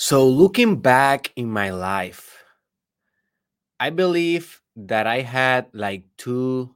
So, 0.00 0.26
looking 0.26 0.80
back 0.80 1.30
in 1.36 1.50
my 1.50 1.68
life, 1.68 2.42
I 3.78 3.90
believe 3.90 4.62
that 4.74 5.06
I 5.06 5.20
had 5.20 5.68
like 5.74 6.04
two 6.16 6.74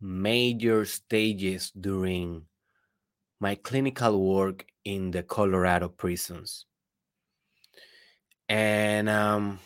major 0.00 0.84
stages 0.84 1.70
during 1.70 2.46
my 3.38 3.54
clinical 3.54 4.18
work 4.18 4.66
in 4.84 5.12
the 5.12 5.22
Colorado 5.22 5.88
prisons. 5.88 6.66
And 8.48 9.08
um, 9.08 9.60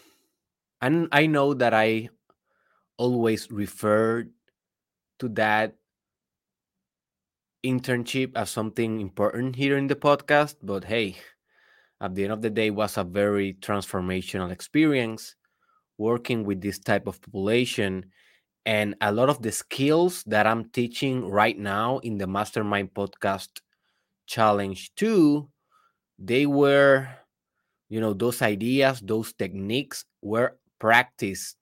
and 0.82 1.08
I 1.10 1.26
know 1.26 1.54
that 1.54 1.72
I 1.72 2.10
always 2.98 3.50
referred 3.50 4.30
to 5.20 5.28
that 5.40 5.76
internship 7.64 8.32
as 8.36 8.50
something 8.50 9.00
important 9.00 9.56
here 9.56 9.78
in 9.78 9.86
the 9.86 9.96
podcast, 9.96 10.56
but 10.62 10.84
hey, 10.84 11.16
at 12.00 12.14
the 12.14 12.24
end 12.24 12.32
of 12.32 12.42
the 12.42 12.50
day 12.50 12.70
was 12.70 12.96
a 12.96 13.04
very 13.04 13.54
transformational 13.54 14.50
experience 14.50 15.36
working 15.98 16.44
with 16.44 16.60
this 16.60 16.78
type 16.78 17.06
of 17.06 17.20
population 17.22 18.04
and 18.66 18.94
a 19.00 19.12
lot 19.12 19.28
of 19.28 19.42
the 19.42 19.52
skills 19.52 20.22
that 20.26 20.46
I'm 20.46 20.70
teaching 20.70 21.28
right 21.28 21.58
now 21.58 21.98
in 21.98 22.18
the 22.18 22.26
Mastermind 22.26 22.94
Podcast 22.94 23.60
Challenge 24.26 24.92
2, 24.96 25.48
they 26.18 26.46
were, 26.46 27.08
you 27.88 28.00
know, 28.00 28.12
those 28.12 28.42
ideas, 28.42 29.00
those 29.00 29.32
techniques 29.32 30.04
were 30.22 30.58
practiced. 30.78 31.56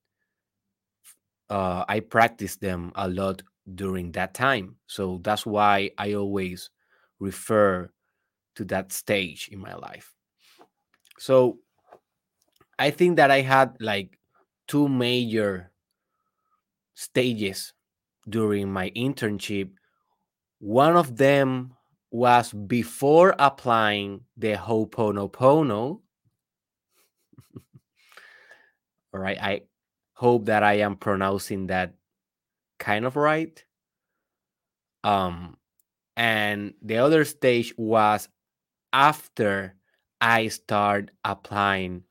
Uh, 1.48 1.84
I 1.88 2.00
practiced 2.00 2.60
them 2.60 2.92
a 2.94 3.08
lot 3.08 3.42
during 3.74 4.12
that 4.12 4.34
time. 4.34 4.76
So 4.86 5.20
that's 5.22 5.46
why 5.46 5.90
I 5.96 6.14
always 6.14 6.68
refer 7.20 7.90
to 8.56 8.64
that 8.66 8.92
stage 8.92 9.48
in 9.50 9.60
my 9.60 9.74
life. 9.74 10.17
So 11.18 11.58
I 12.78 12.90
think 12.90 13.16
that 13.16 13.30
I 13.30 13.40
had 13.40 13.76
like 13.80 14.18
two 14.66 14.88
major 14.88 15.72
stages 16.94 17.72
during 18.28 18.72
my 18.72 18.90
internship. 18.90 19.70
One 20.60 20.96
of 20.96 21.16
them 21.16 21.74
was 22.10 22.52
before 22.52 23.34
applying 23.38 24.20
the 24.36 24.56
Ho'oponopono. 24.56 26.00
All 29.12 29.20
right, 29.20 29.38
I 29.40 29.62
hope 30.14 30.46
that 30.46 30.62
I 30.62 30.74
am 30.78 30.96
pronouncing 30.96 31.66
that 31.68 31.94
kind 32.78 33.04
of 33.04 33.16
right. 33.16 33.64
Um, 35.04 35.56
and 36.16 36.74
the 36.82 36.98
other 36.98 37.24
stage 37.24 37.72
was 37.76 38.28
after 38.92 39.77
I 40.20 40.48
start 40.48 41.10
applying 41.24 42.04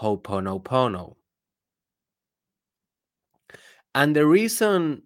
Ho'oponopono. 0.00 1.16
And 3.94 4.14
the 4.14 4.26
reason 4.26 5.02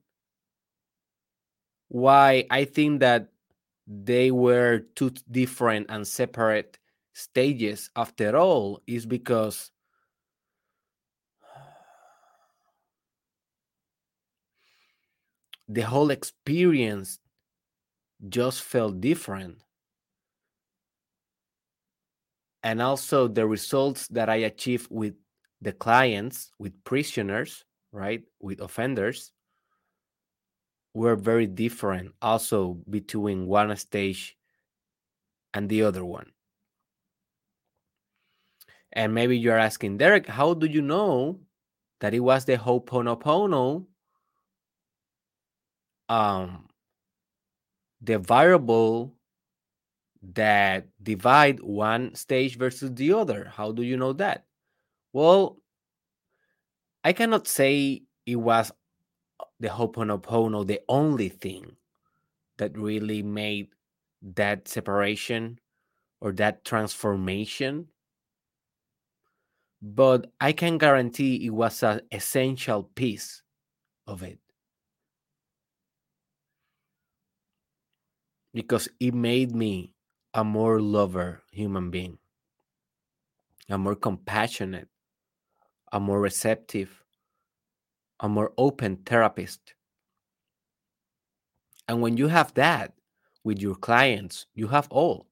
why 1.88 2.46
I 2.50 2.64
think 2.64 3.00
that 3.00 3.28
they 3.86 4.30
were 4.30 4.80
two 4.94 5.10
different 5.30 5.86
and 5.90 6.06
separate 6.06 6.78
stages 7.12 7.90
after 7.96 8.36
all 8.36 8.80
is 8.86 9.06
because 9.06 9.70
the 15.68 15.82
whole 15.82 16.10
experience 16.10 17.18
just 18.28 18.62
felt 18.62 19.00
different. 19.00 19.62
And 22.64 22.82
also 22.82 23.28
the 23.28 23.46
results 23.46 24.08
that 24.08 24.28
I 24.28 24.36
achieved 24.36 24.88
with 24.90 25.14
the 25.60 25.72
clients, 25.72 26.50
with 26.58 26.72
prisoners, 26.82 27.64
right, 27.92 28.22
with 28.40 28.60
offenders, 28.60 29.32
were 30.94 31.14
very 31.14 31.46
different 31.46 32.12
also 32.22 32.78
between 32.88 33.46
one 33.46 33.76
stage 33.76 34.36
and 35.52 35.68
the 35.68 35.82
other 35.82 36.04
one. 36.04 36.32
And 38.92 39.12
maybe 39.12 39.36
you're 39.36 39.58
asking, 39.58 39.98
Derek, 39.98 40.26
how 40.26 40.54
do 40.54 40.66
you 40.66 40.80
know 40.80 41.40
that 42.00 42.14
it 42.14 42.20
was 42.20 42.44
the 42.44 42.56
Ho'oponopono 42.56 43.86
um, 46.08 46.68
the 48.00 48.18
variable 48.18 49.14
that 50.34 50.88
divide 51.02 51.60
one 51.60 52.14
stage 52.14 52.56
versus 52.58 52.92
the 52.94 53.12
other. 53.12 53.44
How 53.54 53.72
do 53.72 53.82
you 53.82 53.96
know 53.96 54.12
that? 54.14 54.44
Well, 55.12 55.58
I 57.04 57.12
cannot 57.12 57.46
say 57.46 58.02
it 58.26 58.36
was 58.36 58.70
uh, 59.40 59.44
the 59.60 59.68
Ho'oponopono 59.68 60.66
the 60.66 60.82
only 60.88 61.28
thing 61.30 61.76
that 62.58 62.76
really 62.78 63.22
made 63.22 63.70
that 64.22 64.68
separation 64.68 65.60
or 66.20 66.32
that 66.34 66.64
transformation. 66.64 67.88
But 69.82 70.32
I 70.40 70.52
can 70.52 70.78
guarantee 70.78 71.46
it 71.46 71.50
was 71.50 71.84
an 71.84 72.00
essential 72.10 72.82
piece 72.82 73.42
of 74.06 74.22
it. 74.22 74.40
because 78.52 78.88
it 79.00 79.14
made 79.14 79.54
me 79.54 79.93
a 80.34 80.42
more 80.42 80.80
lover 80.80 81.40
human 81.52 81.90
being, 81.90 82.18
a 83.68 83.78
more 83.78 83.94
compassionate, 83.94 84.88
a 85.92 86.00
more 86.00 86.20
receptive, 86.20 87.04
a 88.18 88.28
more 88.28 88.52
open 88.58 88.96
therapist. 88.96 89.74
And 91.86 92.00
when 92.02 92.16
you 92.16 92.26
have 92.26 92.52
that 92.54 92.94
with 93.44 93.60
your 93.60 93.76
clients, 93.76 94.46
you 94.54 94.66
have 94.68 94.88
all. 94.90 95.28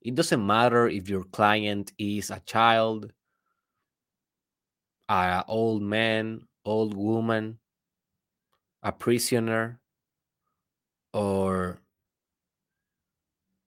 It 0.00 0.14
doesn't 0.14 0.46
matter 0.46 0.86
if 0.86 1.08
your 1.08 1.24
client 1.24 1.92
is 1.98 2.30
a 2.30 2.40
child, 2.40 3.12
an 5.08 5.42
old 5.48 5.82
man, 5.82 6.42
old 6.64 6.94
woman, 6.94 7.58
a 8.82 8.92
prisoner, 8.92 9.80
or 11.12 11.78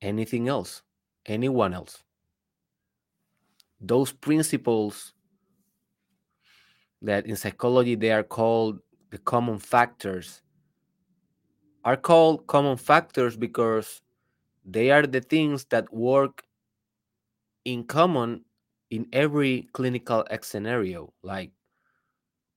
anything 0.08 0.48
else, 0.48 0.82
anyone 1.26 1.74
else. 1.74 2.04
Those 3.80 4.12
principles 4.12 5.14
that 7.02 7.26
in 7.28 7.36
psychology 7.36 7.96
they 7.96 8.12
are 8.12 8.24
called 8.24 8.80
the 9.12 9.18
common 9.20 9.60
factors 9.60 10.42
are 11.86 11.96
called 11.96 12.48
common 12.48 12.76
factors 12.76 13.38
because 13.38 14.02
they 14.66 14.92
are 14.92 15.06
the 15.06 15.22
things 15.22 15.66
that 15.66 15.94
work 15.94 16.44
in 17.66 17.84
common 17.84 18.44
in 18.90 19.08
every 19.14 19.68
clinical 19.74 20.26
scenario 20.42 21.14
like 21.24 21.52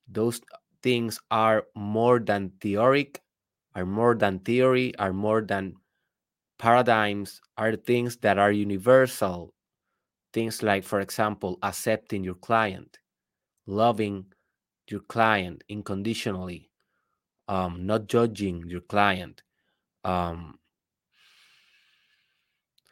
those 0.09 0.41
things 0.83 1.21
are 1.31 1.65
more 1.75 2.19
than 2.19 2.51
theoric 2.61 3.21
are 3.75 3.87
more 3.87 4.15
than 4.15 4.39
theory 4.41 4.97
are 4.99 5.13
more 5.13 5.43
than 5.43 5.75
paradigms 6.61 7.41
are 7.57 7.75
things 7.75 8.19
that 8.19 8.39
are 8.39 8.53
universal. 8.53 9.55
Things 10.35 10.63
like, 10.63 10.85
for 10.85 11.01
example, 11.01 11.59
accepting 11.63 12.23
your 12.23 12.35
client, 12.35 12.99
loving 13.67 14.27
your 14.87 15.01
client 15.01 15.65
unconditionally, 15.71 16.71
um, 17.49 17.87
not 17.87 18.07
judging 18.09 18.63
your 18.69 18.83
client, 18.83 19.43
um, 20.05 20.59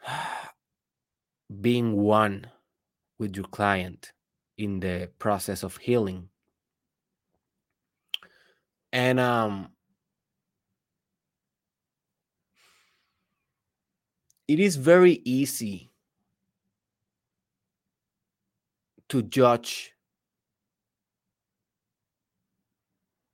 being 1.61 1.95
one 1.95 2.47
with 3.19 3.35
your 3.35 3.45
client 3.45 4.11
in 4.57 4.79
the 4.79 5.11
process 5.19 5.61
of 5.61 5.77
healing. 5.77 6.27
And 8.91 9.19
um, 9.19 9.69
it 14.49 14.59
is 14.59 14.77
very 14.77 15.21
easy 15.25 15.91
to 19.07 19.21
judge 19.21 19.93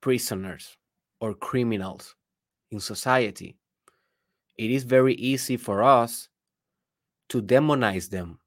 prisoners 0.01 0.75
or 1.21 1.33
criminals 1.33 2.15
in 2.69 2.81
society. 2.81 3.55
It 4.57 4.71
is 4.71 4.83
very 4.83 5.13
easy 5.13 5.55
for 5.55 5.83
us 5.83 6.27
to 7.29 7.41
demonize 7.41 8.09
them 8.09 8.39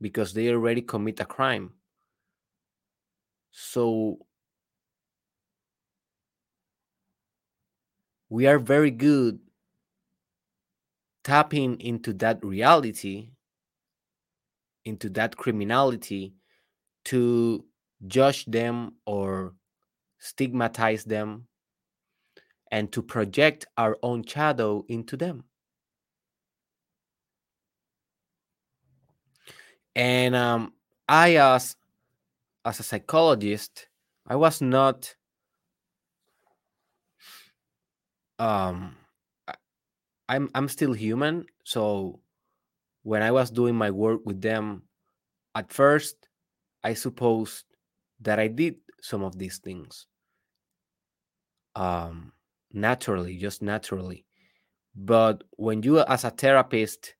because 0.00 0.32
they 0.32 0.48
already 0.48 0.80
commit 0.80 1.20
a 1.20 1.26
crime. 1.26 1.74
So 3.50 4.20
we 8.30 8.46
are 8.46 8.58
very 8.58 8.90
good 8.90 9.38
tapping 11.28 11.78
into 11.82 12.14
that 12.14 12.42
reality 12.42 13.28
into 14.86 15.10
that 15.10 15.36
criminality 15.36 16.32
to 17.04 17.62
judge 18.06 18.46
them 18.46 18.94
or 19.04 19.52
stigmatize 20.18 21.04
them 21.04 21.46
and 22.72 22.90
to 22.90 23.02
project 23.02 23.66
our 23.76 23.98
own 24.02 24.24
shadow 24.24 24.82
into 24.88 25.18
them. 25.18 25.44
And 29.94 30.34
um, 30.34 30.72
I, 31.06 31.36
as 31.36 31.76
as 32.64 32.80
a 32.80 32.82
psychologist, 32.82 33.88
I 34.26 34.36
was 34.36 34.62
not 34.62 35.14
um 38.38 38.96
I'm 40.28 40.50
I'm 40.54 40.68
still 40.68 40.92
human, 40.92 41.46
so 41.64 42.20
when 43.02 43.22
I 43.22 43.32
was 43.32 43.50
doing 43.50 43.74
my 43.76 43.90
work 43.90 44.22
with 44.26 44.42
them 44.42 44.84
at 45.54 45.72
first 45.72 46.28
I 46.84 46.94
supposed 46.94 47.64
that 48.20 48.38
I 48.40 48.48
did 48.48 48.76
some 49.02 49.24
of 49.24 49.38
these 49.38 49.58
things 49.58 50.06
um 51.76 52.32
naturally, 52.72 53.36
just 53.38 53.62
naturally. 53.62 54.24
But 54.94 55.44
when 55.56 55.82
you 55.82 56.00
as 56.00 56.24
a 56.24 56.30
therapist 56.30 57.14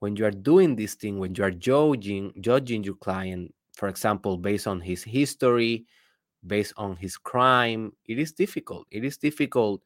when 0.00 0.16
you 0.16 0.26
are 0.26 0.32
doing 0.32 0.76
this 0.76 0.94
thing 0.94 1.18
when 1.18 1.34
you 1.34 1.44
are 1.44 1.50
judging 1.52 2.32
judging 2.40 2.84
your 2.84 2.96
client 2.96 3.54
for 3.74 3.88
example 3.88 4.38
based 4.38 4.66
on 4.66 4.80
his 4.80 5.04
history 5.04 5.86
based 6.46 6.74
on 6.76 6.96
his 6.96 7.16
crime 7.18 7.92
it 8.06 8.18
is 8.18 8.32
difficult 8.32 8.86
it 8.90 9.04
is 9.04 9.18
difficult 9.18 9.82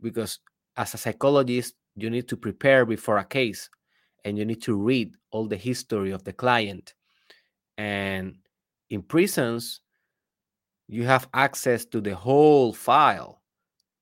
because 0.00 0.40
as 0.78 0.94
a 0.94 0.98
psychologist 0.98 1.74
you 1.96 2.08
need 2.08 2.28
to 2.28 2.36
prepare 2.36 2.86
before 2.86 3.18
a 3.18 3.24
case 3.24 3.68
and 4.24 4.38
you 4.38 4.44
need 4.44 4.62
to 4.62 4.76
read 4.76 5.14
all 5.32 5.46
the 5.46 5.56
history 5.56 6.12
of 6.12 6.24
the 6.24 6.32
client. 6.32 6.94
And 7.76 8.36
in 8.88 9.02
prisons 9.02 9.80
you 10.86 11.04
have 11.04 11.28
access 11.34 11.84
to 11.86 12.00
the 12.00 12.14
whole 12.14 12.72
file 12.72 13.42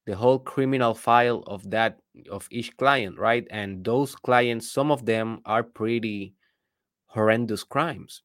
the 0.06 0.14
whole 0.14 0.38
criminal 0.38 0.94
file 0.94 1.43
of 1.49 1.69
that 1.69 1.99
of 2.31 2.46
each 2.52 2.76
client 2.76 3.19
right? 3.19 3.46
And 3.50 3.84
those 3.84 4.14
clients 4.14 4.70
some 4.70 4.93
of 4.93 5.05
them 5.05 5.40
are 5.44 5.64
pretty 5.64 6.34
horrendous 7.06 7.64
crimes. 7.64 8.23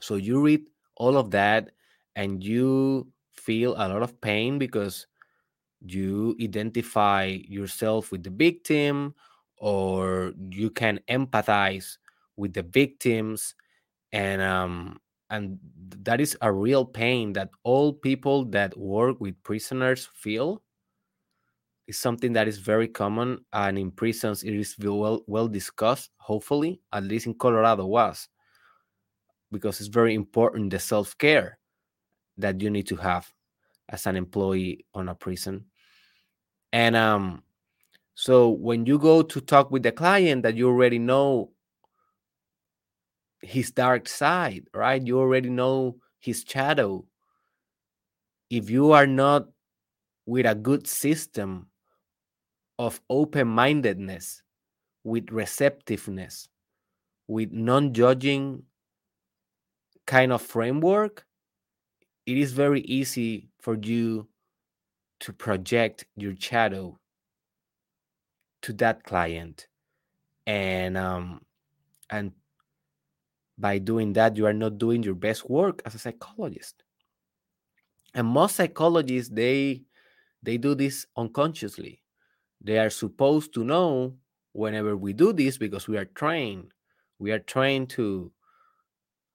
So 0.00 0.16
you 0.16 0.42
read 0.42 0.62
all 0.96 1.16
of 1.16 1.30
that 1.30 1.70
and 2.16 2.42
you 2.44 3.06
feel 3.32 3.74
a 3.74 3.88
lot 3.88 4.02
of 4.02 4.20
pain 4.20 4.58
because 4.58 5.06
you 5.84 6.36
identify 6.40 7.24
yourself 7.48 8.12
with 8.12 8.22
the 8.22 8.30
victim 8.30 9.14
or 9.58 10.32
you 10.50 10.70
can 10.70 11.00
empathize 11.08 11.98
with 12.36 12.52
the 12.52 12.62
victims 12.62 13.54
and 14.12 14.42
um 14.42 14.98
and 15.30 15.58
that 16.02 16.20
is 16.20 16.36
a 16.42 16.52
real 16.52 16.84
pain 16.84 17.32
that 17.32 17.48
all 17.62 17.92
people 17.92 18.44
that 18.44 18.76
work 18.76 19.18
with 19.18 19.42
prisoners 19.42 20.10
feel. 20.14 20.62
Is 21.88 21.98
something 21.98 22.32
that 22.34 22.46
is 22.46 22.58
very 22.58 22.86
common 22.86 23.44
and 23.52 23.76
in 23.76 23.90
prisons 23.90 24.44
it 24.44 24.54
is 24.54 24.76
well 24.78 25.24
well 25.26 25.48
discussed 25.48 26.10
hopefully 26.16 26.80
at 26.92 27.02
least 27.02 27.26
in 27.26 27.34
colorado 27.34 27.84
was 27.86 28.28
because 29.50 29.80
it's 29.80 29.88
very 29.88 30.14
important 30.14 30.70
the 30.70 30.78
self-care 30.78 31.58
that 32.38 32.60
you 32.60 32.70
need 32.70 32.86
to 32.86 32.96
have 32.96 33.30
as 33.88 34.06
an 34.06 34.16
employee 34.16 34.86
on 34.94 35.08
a 35.08 35.14
prison 35.14 35.64
and 36.72 36.96
um 36.96 37.42
so 38.14 38.50
when 38.50 38.86
you 38.86 38.98
go 38.98 39.22
to 39.22 39.40
talk 39.40 39.70
with 39.70 39.82
the 39.82 39.92
client 39.92 40.42
that 40.42 40.56
you 40.56 40.68
already 40.68 40.98
know 40.98 41.50
his 43.42 43.70
dark 43.72 44.08
side 44.08 44.66
right? 44.74 45.04
You 45.04 45.18
already 45.18 45.50
know 45.50 45.96
his 46.20 46.44
shadow. 46.46 47.04
If 48.50 48.70
you 48.70 48.92
are 48.92 49.06
not 49.06 49.48
with 50.26 50.46
a 50.46 50.54
good 50.54 50.86
system 50.86 51.66
of 52.78 53.00
open 53.10 53.48
mindedness, 53.48 54.42
with 55.04 55.30
receptiveness, 55.30 56.48
with 57.26 57.50
non 57.52 57.92
judging 57.92 58.62
kind 60.06 60.32
of 60.32 60.42
framework, 60.42 61.26
it 62.26 62.36
is 62.36 62.52
very 62.52 62.82
easy 62.82 63.48
for 63.60 63.76
you 63.76 64.28
to 65.22 65.32
project 65.32 66.04
your 66.16 66.34
shadow 66.38 66.98
to 68.60 68.72
that 68.74 69.02
client 69.04 69.66
and 70.46 70.96
um 70.96 71.40
and 72.10 72.32
by 73.58 73.78
doing 73.78 74.12
that 74.12 74.36
you 74.36 74.46
are 74.46 74.52
not 74.52 74.78
doing 74.78 75.02
your 75.02 75.14
best 75.14 75.48
work 75.48 75.82
as 75.84 75.94
a 75.94 75.98
psychologist 75.98 76.82
and 78.14 78.26
most 78.26 78.56
psychologists 78.56 79.32
they 79.32 79.82
they 80.42 80.56
do 80.56 80.74
this 80.74 81.06
unconsciously 81.16 82.02
they 82.64 82.78
are 82.78 82.90
supposed 82.90 83.52
to 83.54 83.64
know 83.64 84.14
whenever 84.52 84.96
we 84.96 85.12
do 85.12 85.32
this 85.32 85.58
because 85.58 85.88
we 85.88 85.96
are 85.98 86.04
trained. 86.04 86.72
We 87.18 87.32
are 87.32 87.38
trained 87.38 87.90
to 87.90 88.32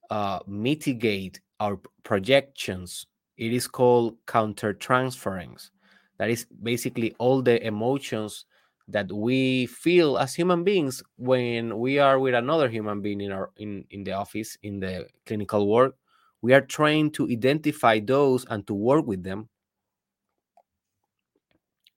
uh, 0.09 0.39
mitigate 0.47 1.41
our 1.59 1.79
projections. 2.03 3.05
It 3.37 3.53
is 3.53 3.67
called 3.67 4.17
countertransference. 4.25 5.69
That 6.17 6.29
is 6.29 6.45
basically 6.63 7.15
all 7.19 7.41
the 7.41 7.65
emotions 7.65 8.45
that 8.87 9.11
we 9.11 9.65
feel 9.67 10.17
as 10.17 10.33
human 10.33 10.63
beings 10.63 11.03
when 11.17 11.77
we 11.77 11.99
are 11.99 12.19
with 12.19 12.33
another 12.33 12.69
human 12.69 13.01
being 13.01 13.21
in 13.21 13.31
our 13.31 13.51
in, 13.57 13.85
in 13.91 14.03
the 14.03 14.13
office 14.13 14.57
in 14.63 14.79
the 14.79 15.07
clinical 15.25 15.67
work 15.67 15.95
we 16.41 16.53
are 16.53 16.61
trained 16.61 17.13
to 17.15 17.27
identify 17.29 17.99
those 17.99 18.45
and 18.45 18.65
to 18.67 18.73
work 18.73 19.05
with 19.05 19.23
them 19.23 19.49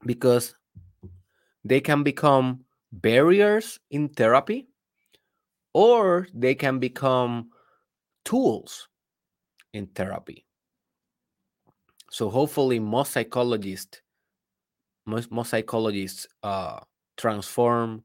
because 0.06 0.54
they 1.64 1.80
can 1.80 2.02
become 2.02 2.64
barriers 2.92 3.78
in 3.90 4.08
therapy 4.08 4.68
or 5.74 6.26
they 6.34 6.54
can 6.54 6.78
become 6.78 7.50
tools 8.24 8.88
in 9.72 9.86
therapy. 9.86 10.46
So 12.10 12.28
hopefully 12.28 12.80
most 12.80 13.12
psychologists 13.12 14.00
most, 15.10 15.30
most 15.30 15.50
psychologists 15.50 16.26
uh, 16.42 16.80
transform 17.16 18.04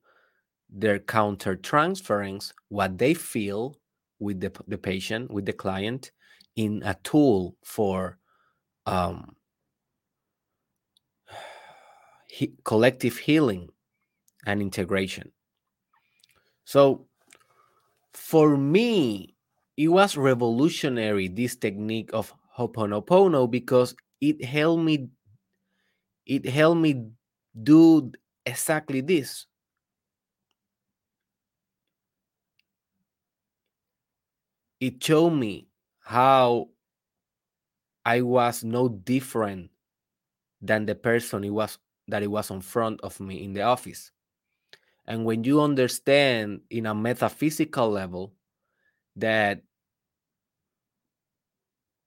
their 0.69 0.99
counter 0.99 1.55
transference 1.55 2.51
what 2.69 2.97
they 2.97 3.13
feel 3.13 3.77
with 4.19 4.39
the, 4.39 4.51
the 4.67 4.77
patient 4.77 5.31
with 5.31 5.45
the 5.45 5.53
client 5.53 6.11
in 6.55 6.81
a 6.83 6.95
tool 7.03 7.55
for 7.63 8.17
um, 8.85 9.35
he, 12.27 12.53
collective 12.63 13.17
healing 13.17 13.69
and 14.45 14.61
integration. 14.61 15.31
So, 16.65 17.07
for 18.13 18.57
me, 18.57 19.35
it 19.77 19.89
was 19.89 20.17
revolutionary 20.17 21.27
this 21.27 21.55
technique 21.55 22.09
of 22.13 22.33
Ho'oponopono 22.57 23.49
because 23.49 23.95
it 24.21 24.43
helped 24.43 24.83
me. 24.83 25.09
It 26.25 26.45
helped 26.47 26.81
me 26.81 27.09
do 27.61 28.11
exactly 28.45 29.01
this. 29.01 29.45
It 34.79 35.03
showed 35.03 35.31
me 35.31 35.67
how 35.99 36.69
I 38.05 38.21
was 38.21 38.63
no 38.63 38.87
different 38.89 39.71
than 40.61 40.85
the 40.85 40.95
person 40.95 41.43
it 41.43 41.51
was 41.51 41.77
that 42.07 42.23
it 42.23 42.31
was 42.31 42.51
in 42.51 42.61
front 42.61 43.01
of 43.01 43.19
me 43.19 43.43
in 43.43 43.53
the 43.53 43.61
office. 43.63 44.11
And 45.07 45.25
when 45.25 45.43
you 45.43 45.61
understand 45.61 46.61
in 46.69 46.85
a 46.85 46.95
metaphysical 46.95 47.89
level 47.89 48.33
that 49.15 49.63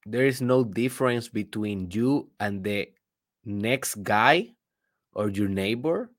there 0.06 0.26
is 0.26 0.40
no 0.40 0.64
difference 0.64 1.28
between 1.28 1.90
you 1.90 2.30
and 2.40 2.64
the 2.64 2.90
next 3.44 4.02
guy 4.02 4.54
or 5.14 5.28
your 5.28 5.48
neighbor, 5.48 6.10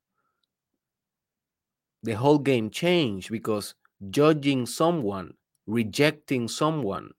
the 2.04 2.14
whole 2.14 2.40
game 2.40 2.70
changed 2.70 3.32
because 3.32 3.76
judging 4.10 4.66
someone, 4.66 5.34
rejecting 5.68 6.48
someone, 6.48 7.12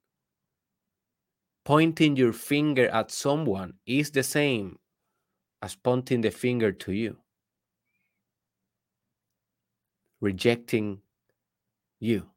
pointing 1.64 2.16
your 2.16 2.32
finger 2.32 2.88
at 2.88 3.10
someone 3.10 3.74
is 3.86 4.10
the 4.10 4.22
same 4.22 4.78
as 5.62 5.76
pointing 5.76 6.22
the 6.22 6.30
finger 6.30 6.72
to 6.72 6.92
you, 6.92 7.18
rejecting 10.20 11.02
you, 12.00 12.30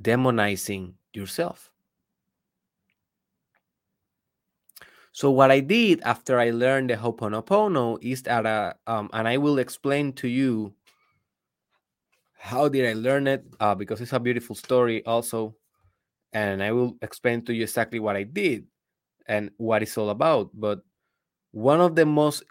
demonizing 0.00 0.94
yourself. 1.12 1.73
So 5.14 5.30
what 5.30 5.52
I 5.52 5.60
did 5.60 6.00
after 6.00 6.40
I 6.40 6.50
learned 6.50 6.90
the 6.90 6.96
Ho'oponopono 6.96 8.02
is 8.02 8.24
that, 8.24 8.44
uh, 8.44 8.74
um, 8.88 9.08
and 9.12 9.28
I 9.28 9.36
will 9.38 9.58
explain 9.60 10.12
to 10.14 10.26
you 10.26 10.74
how 12.36 12.68
did 12.68 12.84
I 12.84 12.94
learn 12.94 13.28
it? 13.28 13.44
Uh, 13.60 13.76
because 13.76 14.00
it's 14.00 14.12
a 14.12 14.18
beautiful 14.18 14.56
story, 14.56 15.04
also, 15.06 15.54
and 16.32 16.64
I 16.64 16.72
will 16.72 16.96
explain 17.00 17.42
to 17.44 17.54
you 17.54 17.62
exactly 17.62 18.00
what 18.00 18.16
I 18.16 18.24
did 18.24 18.66
and 19.28 19.50
what 19.56 19.82
it's 19.82 19.96
all 19.96 20.10
about. 20.10 20.50
But 20.52 20.80
one 21.52 21.80
of 21.80 21.94
the 21.94 22.06
most 22.06 22.42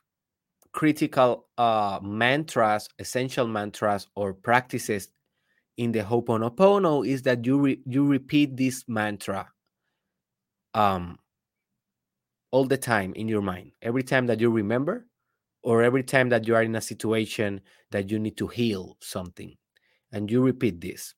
critical 0.71 1.47
uh, 1.57 1.99
mantras, 2.01 2.87
essential 2.97 3.45
mantras, 3.45 4.07
or 4.15 4.33
practices 4.33 5.09
in 5.75 5.91
the 5.91 5.99
Ho'oponopono 5.99 7.05
is 7.05 7.23
that 7.23 7.45
you 7.45 7.59
re- 7.59 7.81
you 7.85 8.07
repeat 8.07 8.55
this 8.55 8.85
mantra 8.87 9.49
um, 10.73 11.19
all 12.53 12.65
the 12.65 12.77
time 12.77 13.13
in 13.15 13.27
your 13.27 13.41
mind. 13.41 13.71
Every 13.81 14.03
time 14.03 14.27
that 14.27 14.39
you 14.39 14.51
remember, 14.51 15.07
or 15.63 15.81
every 15.81 16.03
time 16.03 16.29
that 16.29 16.47
you 16.47 16.55
are 16.55 16.61
in 16.61 16.75
a 16.75 16.81
situation 16.81 17.61
that 17.91 18.11
you 18.11 18.19
need 18.19 18.37
to 18.37 18.47
heal 18.47 18.97
something, 19.01 19.57
and 20.11 20.29
you 20.29 20.43
repeat 20.43 20.79
this. 20.79 21.15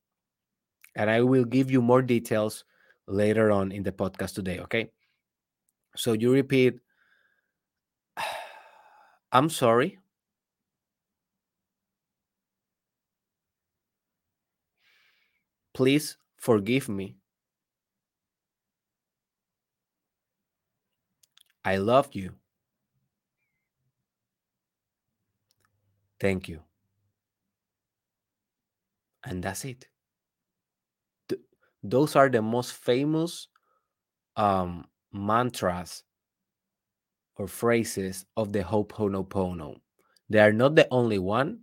And 0.96 1.10
I 1.10 1.22
will 1.22 1.44
give 1.44 1.70
you 1.70 1.82
more 1.82 2.02
details 2.02 2.64
later 3.08 3.52
on 3.52 3.72
in 3.74 3.84
the 3.84 3.92
podcast 3.92 4.36
today. 4.36 4.60
Okay. 4.62 4.92
So 5.96 6.14
you 6.14 6.32
repeat, 6.32 6.80
I'm 9.32 9.50
sorry. 9.50 10.00
Please 15.74 16.18
forgive 16.38 16.90
me. 16.90 17.18
I 21.66 21.76
love 21.76 22.14
you. 22.16 22.36
Thank 26.20 26.50
you. 26.50 26.64
And 29.26 29.44
that's 29.44 29.66
it. 29.66 29.90
Th- 31.30 31.42
those 31.84 32.16
are 32.16 32.30
the 32.30 32.42
most 32.42 32.74
famous 32.74 33.48
um, 34.38 34.88
mantras 35.14 36.04
or 37.38 37.48
phrases 37.48 38.26
of 38.36 38.52
the 38.52 38.62
Ho'oponopono. 38.64 39.80
They 40.30 40.40
are 40.40 40.52
not 40.54 40.76
the 40.76 40.88
only 40.92 41.18
one, 41.20 41.62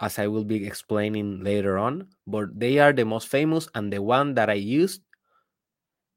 as 0.00 0.18
I 0.18 0.26
will 0.28 0.44
be 0.44 0.66
explaining 0.66 1.42
later 1.44 1.78
on, 1.78 2.08
but 2.26 2.58
they 2.58 2.78
are 2.78 2.92
the 2.92 3.04
most 3.04 3.28
famous 3.28 3.68
and 3.74 3.92
the 3.92 4.02
one 4.02 4.34
that 4.34 4.48
I 4.50 4.54
used 4.54 5.02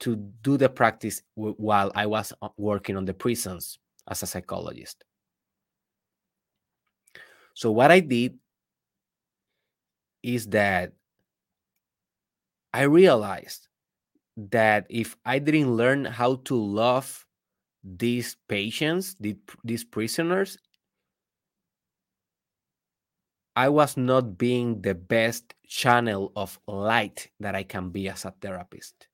to 0.01 0.15
do 0.41 0.58
the 0.58 0.67
practice 0.70 1.22
while 1.36 1.91
I 1.96 2.08
was 2.08 2.34
uh, 2.41 2.50
working 2.58 2.98
on 2.98 3.05
the 3.05 3.13
prisons 3.13 3.77
as 4.08 4.24
a 4.24 4.27
psychologist. 4.27 5.03
So, 7.53 7.72
what 7.72 7.91
I 7.91 8.00
did 8.00 8.38
is 10.24 10.48
that 10.48 10.93
I 12.74 12.84
realized 12.84 13.67
that 14.38 14.88
if 14.89 15.15
I 15.25 15.39
didn't 15.39 15.75
learn 15.75 16.05
how 16.05 16.36
to 16.46 16.55
love 16.55 17.25
these 17.84 18.38
patients, 18.48 19.15
these 19.63 19.84
prisoners, 19.84 20.58
I 23.55 23.70
was 23.70 23.98
not 23.98 24.38
being 24.38 24.81
the 24.81 24.96
best 24.96 25.53
channel 25.67 26.31
of 26.36 26.58
light 26.67 27.29
that 27.39 27.53
I 27.53 27.63
can 27.63 27.89
be 27.89 28.08
as 28.10 28.25
a 28.25 28.34
therapist. 28.41 29.08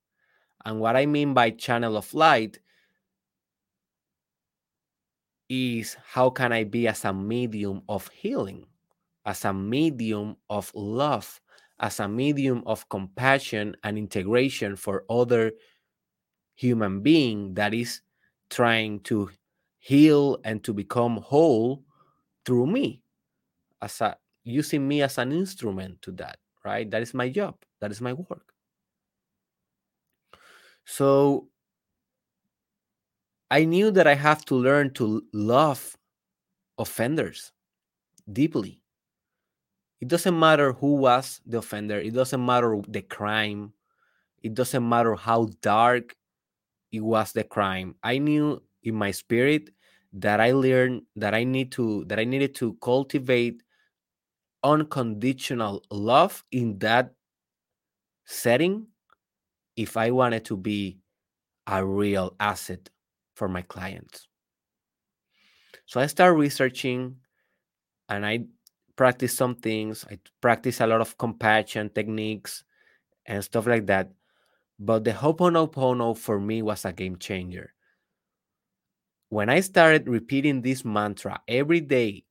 And 0.65 0.79
what 0.79 0.95
I 0.95 1.05
mean 1.05 1.33
by 1.33 1.51
channel 1.51 1.97
of 1.97 2.13
light 2.13 2.59
is 5.49 5.95
how 6.03 6.29
can 6.29 6.51
I 6.51 6.63
be 6.63 6.87
as 6.87 7.05
a 7.05 7.13
medium 7.13 7.81
of 7.87 8.09
healing, 8.09 8.65
as 9.25 9.45
a 9.45 9.53
medium 9.53 10.35
of 10.49 10.71
love, 10.75 11.39
as 11.79 11.99
a 11.99 12.07
medium 12.07 12.63
of 12.65 12.89
compassion 12.89 13.75
and 13.83 13.97
integration 13.97 14.75
for 14.75 15.05
other 15.09 15.53
human 16.55 17.01
being 17.01 17.53
that 17.53 17.73
is 17.73 18.01
trying 18.49 18.99
to 19.01 19.29
heal 19.79 20.37
and 20.43 20.63
to 20.63 20.73
become 20.73 21.17
whole 21.17 21.83
through 22.45 22.67
me 22.67 23.01
as 23.81 24.01
a 24.01 24.17
using 24.43 24.87
me 24.87 25.01
as 25.01 25.17
an 25.17 25.31
instrument 25.31 26.01
to 26.01 26.11
that 26.11 26.39
right? 26.67 26.91
That 26.91 27.01
is 27.01 27.13
my 27.13 27.29
job. 27.29 27.55
That 27.79 27.91
is 27.91 28.01
my 28.01 28.13
work 28.13 28.53
so 30.87 31.47
i 33.51 33.63
knew 33.63 33.91
that 33.91 34.07
i 34.07 34.15
have 34.15 34.43
to 34.45 34.55
learn 34.55 34.91
to 34.93 35.21
love 35.33 35.97
offenders 36.77 37.51
deeply. 38.31 38.81
It 39.99 40.07
doesn't 40.09 40.37
matter 40.37 40.73
who 40.73 40.95
was 40.95 41.41
the 41.45 41.57
offender. 41.59 41.99
It 41.99 42.13
doesn't 42.13 42.45
matter 42.45 42.79
the 42.87 43.01
crime. 43.01 43.73
It 44.43 44.53
doesn't 44.53 44.87
matter 44.87 45.15
how 45.15 45.49
dark 45.61 46.15
it 46.91 47.01
was 47.01 47.31
the 47.31 47.43
crime. 47.43 47.95
I 48.03 48.19
knew 48.19 48.61
in 48.83 48.95
my 48.95 49.11
spirit 49.11 49.69
that 50.13 50.39
i 50.39 50.51
learned 50.53 51.01
that 51.17 51.33
i 51.33 51.43
need 51.43 51.71
to 51.73 52.05
that 52.05 52.17
i 52.17 52.23
needed 52.23 52.55
to 52.55 52.73
cultivate 52.81 53.61
unconditional 54.63 55.83
love 55.91 56.43
in 56.51 56.79
that 56.79 57.13
setting 58.25 58.87
if 59.77 59.95
I 59.95 60.11
wanted 60.11 60.43
to 60.45 60.57
be 60.57 60.97
a 61.67 61.85
real 61.85 62.35
asset 62.39 62.89
for 63.35 63.47
my 63.47 63.61
clients. 63.61 64.27
So 65.85 66.01
I 66.01 66.07
started 66.07 66.33
researching 66.33 67.17
and 68.09 68.25
I 68.25 68.45
practice 68.95 69.35
some 69.35 69.55
things. 69.55 70.05
I 70.09 70.19
practice 70.41 70.81
a 70.81 70.87
lot 70.87 70.99
of 70.99 71.17
compassion 71.17 71.89
techniques 71.93 72.63
and 73.25 73.43
stuff 73.43 73.67
like 73.67 73.85
that. 73.85 74.11
But 74.79 75.03
the 75.03 75.11
Ho'oponopono 75.11 76.17
for 76.17 76.39
me 76.39 76.61
was 76.61 76.83
a 76.83 76.91
game 76.91 77.17
changer. 77.17 77.73
When 79.29 79.49
I 79.49 79.59
started 79.59 80.07
repeating 80.07 80.61
this 80.61 80.83
mantra 80.83 81.41
every 81.47 81.81
day 81.81 82.23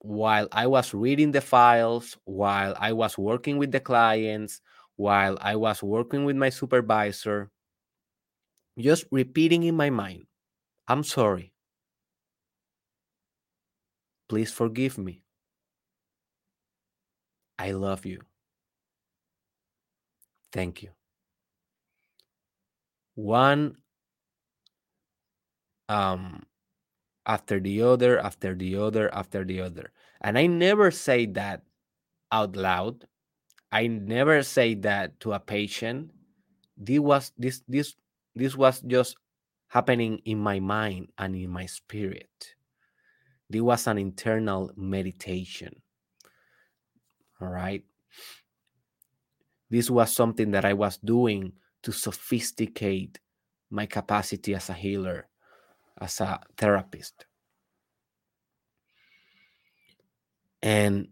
while 0.00 0.48
I 0.52 0.66
was 0.66 0.94
reading 0.94 1.32
the 1.32 1.40
files, 1.40 2.16
while 2.24 2.74
I 2.78 2.92
was 2.92 3.18
working 3.18 3.58
with 3.58 3.72
the 3.72 3.80
clients, 3.80 4.60
while 4.98 5.38
I 5.40 5.56
was 5.56 5.82
working 5.82 6.26
with 6.26 6.36
my 6.36 6.50
supervisor, 6.50 7.50
just 8.78 9.04
repeating 9.10 9.62
in 9.64 9.76
my 9.76 9.90
mind, 9.90 10.26
I'm 10.88 11.04
sorry. 11.04 11.52
Please 14.26 14.50
forgive 14.52 14.96
me. 14.96 15.22
I 17.58 17.70
love 17.72 18.04
you. 18.04 18.22
Thank 20.52 20.82
you. 20.82 20.90
One 23.16 23.76
um 25.88 26.44
after 27.26 27.60
the 27.60 27.82
other, 27.82 28.18
after 28.20 28.54
the 28.54 28.76
other, 28.76 29.14
after 29.14 29.44
the 29.44 29.60
other. 29.62 29.92
And 30.22 30.38
I 30.38 30.46
never 30.48 30.90
say 30.92 31.26
that 31.26 31.64
out 32.32 32.56
loud. 32.56 33.07
I 33.70 33.86
never 33.86 34.42
say 34.42 34.74
that 34.74 35.20
to 35.20 35.32
a 35.32 35.40
patient. 35.40 36.10
This 36.76 37.00
was 37.00 37.32
this 37.36 37.62
this 37.68 37.94
this 38.34 38.56
was 38.56 38.80
just 38.80 39.16
happening 39.68 40.20
in 40.24 40.38
my 40.38 40.60
mind 40.60 41.08
and 41.18 41.36
in 41.36 41.50
my 41.50 41.66
spirit. 41.66 42.54
This 43.50 43.62
was 43.62 43.86
an 43.86 43.98
internal 43.98 44.70
meditation. 44.76 45.82
All 47.40 47.48
right. 47.48 47.84
This 49.70 49.90
was 49.90 50.14
something 50.14 50.50
that 50.52 50.64
I 50.64 50.72
was 50.72 50.96
doing 50.98 51.52
to 51.82 51.92
sophisticate 51.92 53.20
my 53.70 53.86
capacity 53.86 54.54
as 54.54 54.70
a 54.70 54.74
healer, 54.74 55.28
as 56.00 56.20
a 56.20 56.40
therapist. 56.56 57.26
And 60.62 61.08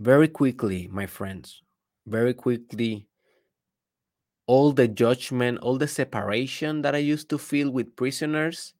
very 0.00 0.28
quickly, 0.28 0.88
my 0.88 1.06
friends, 1.06 1.62
very 2.06 2.34
quickly, 2.34 3.08
all 4.46 4.72
the 4.72 4.88
judgment, 4.88 5.58
all 5.58 5.76
the 5.78 5.88
separation 5.88 6.82
that 6.82 6.94
I 6.94 6.98
used 6.98 7.28
to 7.30 7.38
feel 7.38 7.70
with 7.70 7.96
prisoners 7.96 8.74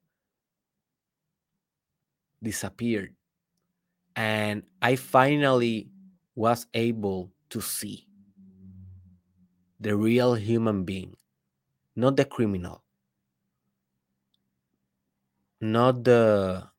disappeared. 2.42 3.14
And 4.14 4.62
I 4.80 4.96
finally 4.96 5.90
was 6.34 6.66
able 6.74 7.32
to 7.50 7.60
see 7.60 8.06
the 9.80 9.96
real 9.96 10.34
human 10.34 10.84
being, 10.84 11.16
not 11.96 12.16
the 12.16 12.24
criminal, 12.24 12.82
not 15.60 16.04
the 16.04 16.70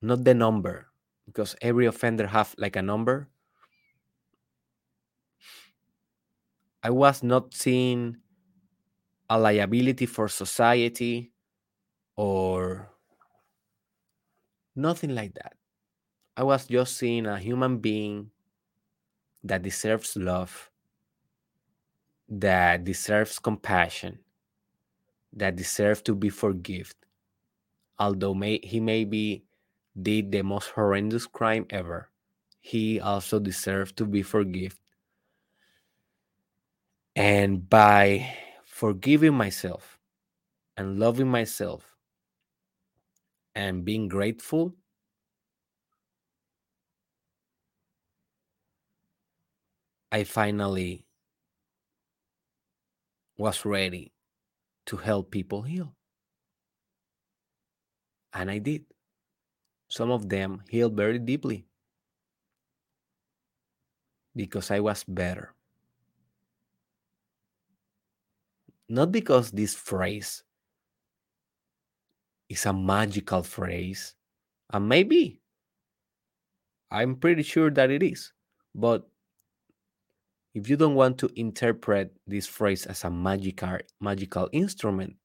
not 0.00 0.24
the 0.24 0.32
number 0.34 0.85
because 1.26 1.56
every 1.60 1.86
offender 1.86 2.26
have 2.26 2.54
like 2.58 2.76
a 2.76 2.82
number 2.82 3.28
i 6.82 6.90
was 6.90 7.22
not 7.22 7.52
seeing 7.54 8.16
a 9.28 9.38
liability 9.38 10.06
for 10.06 10.28
society 10.28 11.32
or 12.16 12.88
nothing 14.76 15.14
like 15.14 15.34
that 15.34 15.56
I 16.36 16.42
was 16.42 16.66
just 16.66 16.98
seeing 16.98 17.24
a 17.24 17.38
human 17.38 17.78
being 17.78 18.30
that 19.42 19.62
deserves 19.62 20.16
love, 20.16 20.70
that 22.28 22.84
deserves 22.84 23.38
compassion, 23.38 24.18
that 25.32 25.56
deserves 25.56 26.02
to 26.02 26.14
be 26.14 26.28
forgiven. 26.28 26.92
Although 27.98 28.34
may, 28.34 28.58
he 28.62 28.80
maybe 28.80 29.44
did 30.00 30.32
the 30.32 30.42
most 30.42 30.70
horrendous 30.70 31.26
crime 31.26 31.66
ever, 31.70 32.10
he 32.60 33.00
also 33.00 33.38
deserved 33.38 33.96
to 33.98 34.06
be 34.06 34.22
forgiven. 34.22 34.78
And 37.16 37.68
by 37.68 38.36
forgiving 38.64 39.34
myself 39.34 39.98
and 40.76 40.98
loving 40.98 41.28
myself 41.28 41.96
and 43.54 43.84
being 43.84 44.08
grateful, 44.08 44.76
I 50.10 50.24
finally 50.24 51.06
was 53.38 53.64
ready 53.64 54.12
to 54.86 54.98
help 54.98 55.30
people 55.30 55.62
heal. 55.62 55.96
And 58.32 58.50
I 58.50 58.58
did. 58.58 58.84
Some 59.88 60.10
of 60.10 60.28
them 60.28 60.62
healed 60.68 60.96
very 60.96 61.18
deeply 61.18 61.66
because 64.34 64.70
I 64.70 64.80
was 64.80 65.04
better. 65.04 65.54
Not 68.88 69.10
because 69.10 69.50
this 69.50 69.74
phrase 69.74 70.44
is 72.48 72.66
a 72.66 72.72
magical 72.72 73.42
phrase, 73.42 74.14
and 74.72 74.88
maybe 74.88 75.40
I'm 76.90 77.16
pretty 77.16 77.42
sure 77.42 77.70
that 77.70 77.90
it 77.90 78.02
is, 78.02 78.32
but 78.74 79.08
if 80.54 80.68
you 80.68 80.76
don't 80.76 80.94
want 80.94 81.18
to 81.18 81.30
interpret 81.36 82.14
this 82.26 82.46
phrase 82.46 82.86
as 82.86 83.04
a 83.04 83.10
magical 83.10 83.78
magical 84.00 84.48
instrument, 84.52 85.16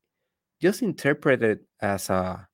just 0.59 0.81
interpret 0.81 1.43
it 1.43 1.61
as 1.79 2.09
a 2.09 2.47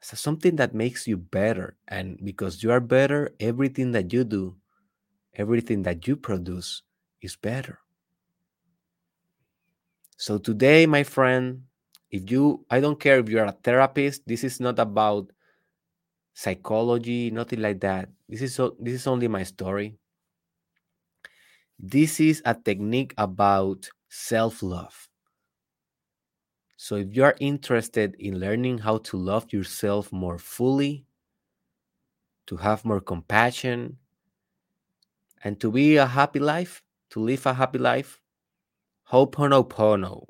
a 0.00 0.16
something 0.16 0.56
that 0.56 0.74
makes 0.74 1.06
you 1.06 1.16
better. 1.16 1.76
And 1.88 2.18
because 2.24 2.62
you 2.62 2.70
are 2.72 2.80
better, 2.80 3.34
everything 3.38 3.92
that 3.92 4.12
you 4.12 4.24
do, 4.24 4.56
everything 5.34 5.82
that 5.82 6.06
you 6.06 6.16
produce 6.16 6.82
is 7.20 7.36
better. 7.36 7.78
So 10.16 10.38
today, 10.38 10.86
my 10.86 11.02
friend, 11.02 11.64
if 12.10 12.30
you 12.30 12.64
I 12.70 12.80
don't 12.80 13.00
care 13.00 13.18
if 13.18 13.28
you're 13.28 13.44
a 13.44 13.52
therapist, 13.52 14.26
this 14.26 14.44
is 14.44 14.60
not 14.60 14.78
about 14.78 15.30
psychology, 16.34 17.30
nothing 17.30 17.60
like 17.60 17.80
that. 17.80 18.08
This 18.28 18.42
is 18.42 18.54
so 18.54 18.76
this 18.80 18.94
is 18.94 19.06
only 19.06 19.28
my 19.28 19.42
story. 19.44 19.98
This 21.78 22.20
is 22.20 22.42
a 22.44 22.54
technique 22.54 23.14
about 23.16 23.88
self-love. 24.08 25.09
So 26.82 26.96
if 26.96 27.14
you 27.14 27.24
are 27.24 27.36
interested 27.40 28.16
in 28.18 28.40
learning 28.40 28.78
how 28.78 29.04
to 29.12 29.18
love 29.18 29.52
yourself 29.52 30.10
more 30.10 30.38
fully, 30.38 31.04
to 32.46 32.56
have 32.56 32.86
more 32.86 33.02
compassion, 33.02 33.98
and 35.44 35.60
to 35.60 35.70
be 35.70 35.96
a 35.96 36.06
happy 36.06 36.38
life, 36.38 36.82
to 37.10 37.20
live 37.20 37.44
a 37.44 37.52
happy 37.52 37.76
life, 37.76 38.22
Ho'oponopono, 39.12 40.24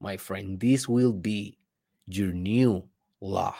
my 0.00 0.16
friend, 0.16 0.58
this 0.58 0.88
will 0.88 1.12
be 1.12 1.58
your 2.06 2.32
new 2.32 2.88
law. 3.20 3.54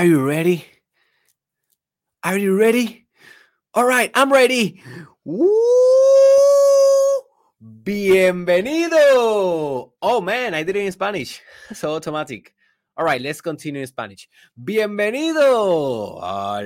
Are 0.00 0.08
you 0.08 0.24
ready? 0.24 0.64
Are 2.24 2.38
you 2.38 2.56
ready? 2.56 3.04
All 3.74 3.84
right, 3.84 4.10
I'm 4.14 4.32
ready. 4.32 4.80
Woo! 5.26 5.46
Bienvenido. 7.84 8.96
Oh 10.00 10.22
man, 10.22 10.54
I 10.54 10.62
did 10.62 10.76
it 10.76 10.86
in 10.86 10.92
Spanish. 10.92 11.42
So 11.74 11.92
automatic. 11.96 12.54
All 12.96 13.04
right, 13.04 13.20
let's 13.20 13.42
continue 13.42 13.82
in 13.82 13.86
Spanish. 13.88 14.26
Bienvenido 14.56 16.18
al 16.24 16.64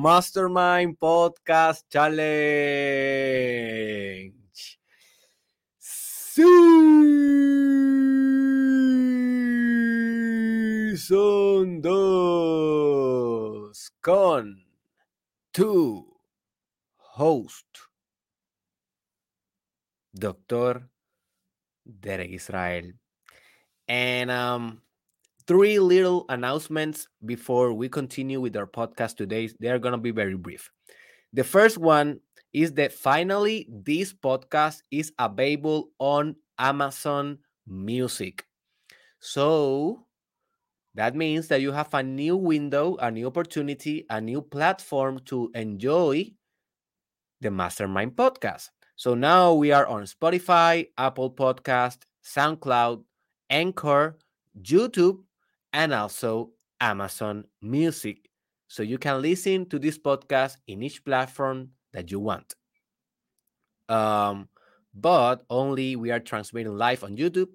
Mastermind 0.00 0.98
Podcast 0.98 1.84
Challenge. 1.90 2.32
Season 10.96 11.82
2 11.82 13.70
con 14.00 14.64
tu 15.52 16.06
host, 16.96 17.66
Dr. 20.14 20.88
Derek 21.84 22.30
Israel. 22.32 22.92
And 23.88 24.30
um, 24.30 24.80
three 25.46 25.78
little 25.78 26.24
announcements 26.30 27.08
before 27.26 27.74
we 27.74 27.90
continue 27.90 28.40
with 28.40 28.56
our 28.56 28.66
podcast 28.66 29.16
today. 29.16 29.50
They're 29.60 29.78
going 29.78 29.92
to 29.92 29.98
be 30.00 30.12
very 30.12 30.36
brief. 30.36 30.70
The 31.34 31.44
first 31.44 31.76
one 31.76 32.20
is 32.54 32.72
that 32.80 32.94
finally 32.94 33.68
this 33.68 34.14
podcast 34.14 34.80
is 34.90 35.12
available 35.18 35.90
on 35.98 36.36
Amazon 36.58 37.40
Music. 37.66 38.46
So 39.20 40.05
that 40.96 41.14
means 41.14 41.48
that 41.48 41.60
you 41.60 41.72
have 41.72 41.92
a 41.92 42.02
new 42.02 42.36
window, 42.36 42.96
a 42.96 43.10
new 43.10 43.26
opportunity, 43.26 44.06
a 44.08 44.18
new 44.18 44.40
platform 44.40 45.18
to 45.26 45.50
enjoy 45.54 46.32
the 47.42 47.50
Mastermind 47.50 48.16
podcast. 48.16 48.70
So 48.96 49.14
now 49.14 49.52
we 49.52 49.72
are 49.72 49.86
on 49.86 50.04
Spotify, 50.04 50.88
Apple 50.96 51.30
Podcast, 51.30 51.98
SoundCloud, 52.24 53.04
Anchor, 53.50 54.16
YouTube, 54.58 55.18
and 55.74 55.92
also 55.92 56.52
Amazon 56.80 57.44
Music. 57.60 58.30
So 58.68 58.82
you 58.82 58.96
can 58.96 59.20
listen 59.20 59.68
to 59.68 59.78
this 59.78 59.98
podcast 59.98 60.56
in 60.66 60.82
each 60.82 61.04
platform 61.04 61.72
that 61.92 62.10
you 62.10 62.20
want. 62.20 62.54
Um, 63.90 64.48
but 64.94 65.44
only 65.50 65.94
we 65.94 66.10
are 66.10 66.20
transmitting 66.20 66.74
live 66.74 67.04
on 67.04 67.18
YouTube 67.18 67.48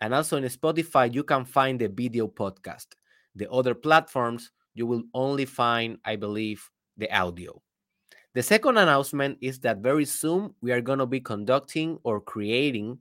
and 0.00 0.14
also 0.14 0.36
in 0.36 0.44
Spotify, 0.44 1.12
you 1.12 1.24
can 1.24 1.44
find 1.44 1.80
the 1.80 1.88
video 1.88 2.26
podcast. 2.26 2.86
The 3.34 3.50
other 3.50 3.74
platforms, 3.74 4.50
you 4.74 4.86
will 4.86 5.02
only 5.14 5.44
find, 5.44 5.98
I 6.04 6.16
believe, 6.16 6.68
the 6.96 7.14
audio. 7.14 7.60
The 8.34 8.42
second 8.42 8.76
announcement 8.76 9.38
is 9.40 9.58
that 9.60 9.78
very 9.78 10.04
soon 10.04 10.54
we 10.60 10.72
are 10.72 10.80
going 10.80 11.00
to 11.00 11.06
be 11.06 11.20
conducting 11.20 11.98
or 12.04 12.20
creating 12.20 12.98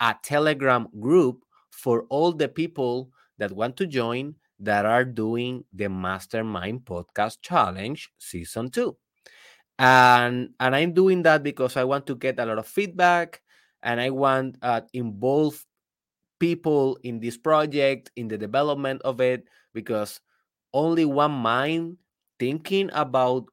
a 0.00 0.14
Telegram 0.22 0.88
group 1.00 1.44
for 1.70 2.02
all 2.10 2.32
the 2.32 2.48
people 2.48 3.10
that 3.38 3.52
want 3.52 3.76
to 3.76 3.86
join 3.86 4.34
that 4.58 4.84
are 4.84 5.04
doing 5.04 5.64
the 5.72 5.88
Mastermind 5.88 6.84
Podcast 6.84 7.38
Challenge 7.42 8.10
Season 8.18 8.70
2. 8.70 8.96
And, 9.78 10.50
and 10.60 10.76
I'm 10.76 10.92
doing 10.92 11.22
that 11.22 11.42
because 11.42 11.76
I 11.76 11.84
want 11.84 12.06
to 12.06 12.16
get 12.16 12.38
a 12.38 12.46
lot 12.46 12.58
of 12.58 12.66
feedback 12.66 13.42
and 13.82 14.00
I 14.00 14.10
want 14.10 14.56
uh, 14.62 14.82
involve 14.92 15.64
people 16.44 16.98
in 17.04 17.20
this 17.20 17.38
project, 17.38 18.12
in 18.16 18.28
the 18.28 18.36
development 18.36 19.00
of 19.00 19.18
it, 19.18 19.48
because 19.72 20.20
only 20.74 21.06
one 21.06 21.32
mind 21.32 21.96
thinking 22.38 22.90
about 22.92 23.46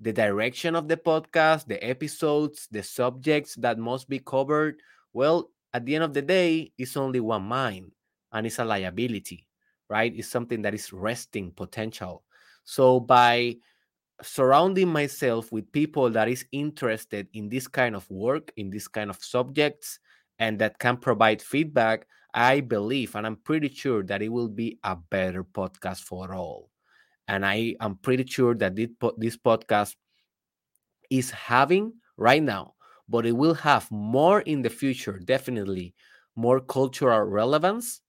the 0.00 0.12
direction 0.12 0.74
of 0.74 0.88
the 0.88 0.96
podcast, 0.96 1.68
the 1.68 1.78
episodes, 1.78 2.66
the 2.72 2.82
subjects 2.82 3.54
that 3.54 3.78
must 3.78 4.08
be 4.08 4.18
covered. 4.18 4.80
Well, 5.12 5.50
at 5.72 5.86
the 5.86 5.94
end 5.94 6.02
of 6.02 6.12
the 6.12 6.22
day, 6.22 6.72
it's 6.76 6.96
only 6.96 7.20
one 7.20 7.44
mind 7.44 7.92
and 8.32 8.44
it's 8.48 8.58
a 8.58 8.64
liability, 8.64 9.46
right? 9.88 10.12
It's 10.12 10.26
something 10.26 10.62
that 10.62 10.74
is 10.74 10.92
resting 10.92 11.52
potential. 11.52 12.24
So 12.64 12.98
by 12.98 13.58
surrounding 14.22 14.88
myself 14.88 15.52
with 15.52 15.70
people 15.70 16.10
that 16.10 16.26
is 16.26 16.44
interested 16.50 17.28
in 17.32 17.48
this 17.48 17.68
kind 17.68 17.94
of 17.94 18.10
work 18.10 18.50
in 18.56 18.70
this 18.70 18.88
kind 18.88 19.08
of 19.08 19.22
subjects 19.22 20.00
and 20.38 20.58
that 20.58 20.78
can 20.78 20.96
provide 20.96 21.42
feedback 21.42 22.06
i 22.34 22.60
believe 22.60 23.14
and 23.14 23.26
i'm 23.26 23.36
pretty 23.36 23.68
sure 23.68 24.02
that 24.02 24.22
it 24.22 24.28
will 24.30 24.48
be 24.48 24.78
a 24.84 24.96
better 24.96 25.44
podcast 25.44 26.00
for 26.00 26.34
all. 26.34 26.70
And 27.28 27.46
i 27.46 27.76
am 27.80 27.96
pretty 27.96 28.26
sure 28.26 28.54
that 28.56 28.76
this 28.76 29.36
podcast 29.36 29.96
is 31.10 31.30
having 31.30 31.92
right 32.16 32.42
now 32.42 32.74
but 33.08 33.24
it 33.24 33.32
will 33.32 33.54
have 33.54 33.90
more 33.90 34.40
in 34.42 34.62
the 34.62 34.68
future 34.70 35.18
definitely 35.24 35.94
more 36.36 36.60
cultural 36.60 37.20
relevance 37.22 38.00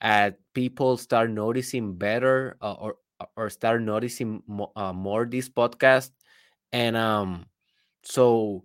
as 0.00 0.34
people 0.54 0.96
start 0.96 1.30
noticing 1.30 1.96
better 1.96 2.56
uh, 2.62 2.74
or 2.74 2.96
or 3.36 3.50
start 3.50 3.82
noticing 3.82 4.42
mo- 4.48 4.72
uh, 4.76 4.92
more 4.92 5.26
this 5.26 5.48
podcast. 5.48 6.10
And 6.72 6.96
um 6.96 7.46
so 8.04 8.64